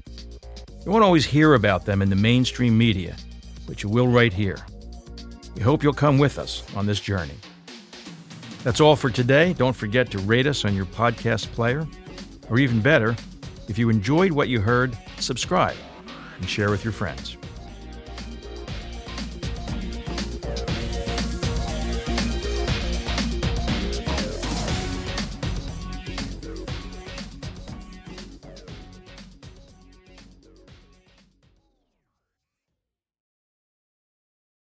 You 0.86 0.92
won't 0.92 1.04
always 1.04 1.26
hear 1.26 1.54
about 1.54 1.86
them 1.86 2.02
in 2.02 2.10
the 2.10 2.16
mainstream 2.16 2.78
media, 2.78 3.16
but 3.68 3.84
you 3.84 3.90
will 3.90 4.08
right 4.08 4.34
here. 4.34 4.58
We 5.58 5.64
hope 5.64 5.82
you'll 5.82 5.94
come 5.94 6.20
with 6.20 6.38
us 6.38 6.64
on 6.76 6.86
this 6.86 7.00
journey. 7.00 7.34
That's 8.64 8.80
all 8.80 8.96
for 8.96 9.10
today. 9.10 9.54
Don't 9.54 9.76
forget 9.76 10.12
to 10.12 10.20
rate 10.20 10.46
us 10.46 10.66
on 10.66 10.76
your 10.76 10.86
podcast 10.86 11.52
player, 11.54 11.88
or 12.48 12.60
even 12.60 12.80
better, 12.80 13.16
if 13.68 13.80
you 13.80 13.90
enjoyed 13.90 14.32
what 14.32 14.50
you 14.50 14.62
heard, 14.62 14.96
subscribe 15.18 15.76
and 16.38 16.48
share 16.48 16.70
with 16.70 16.84
your 16.84 16.94
friends. 16.94 17.37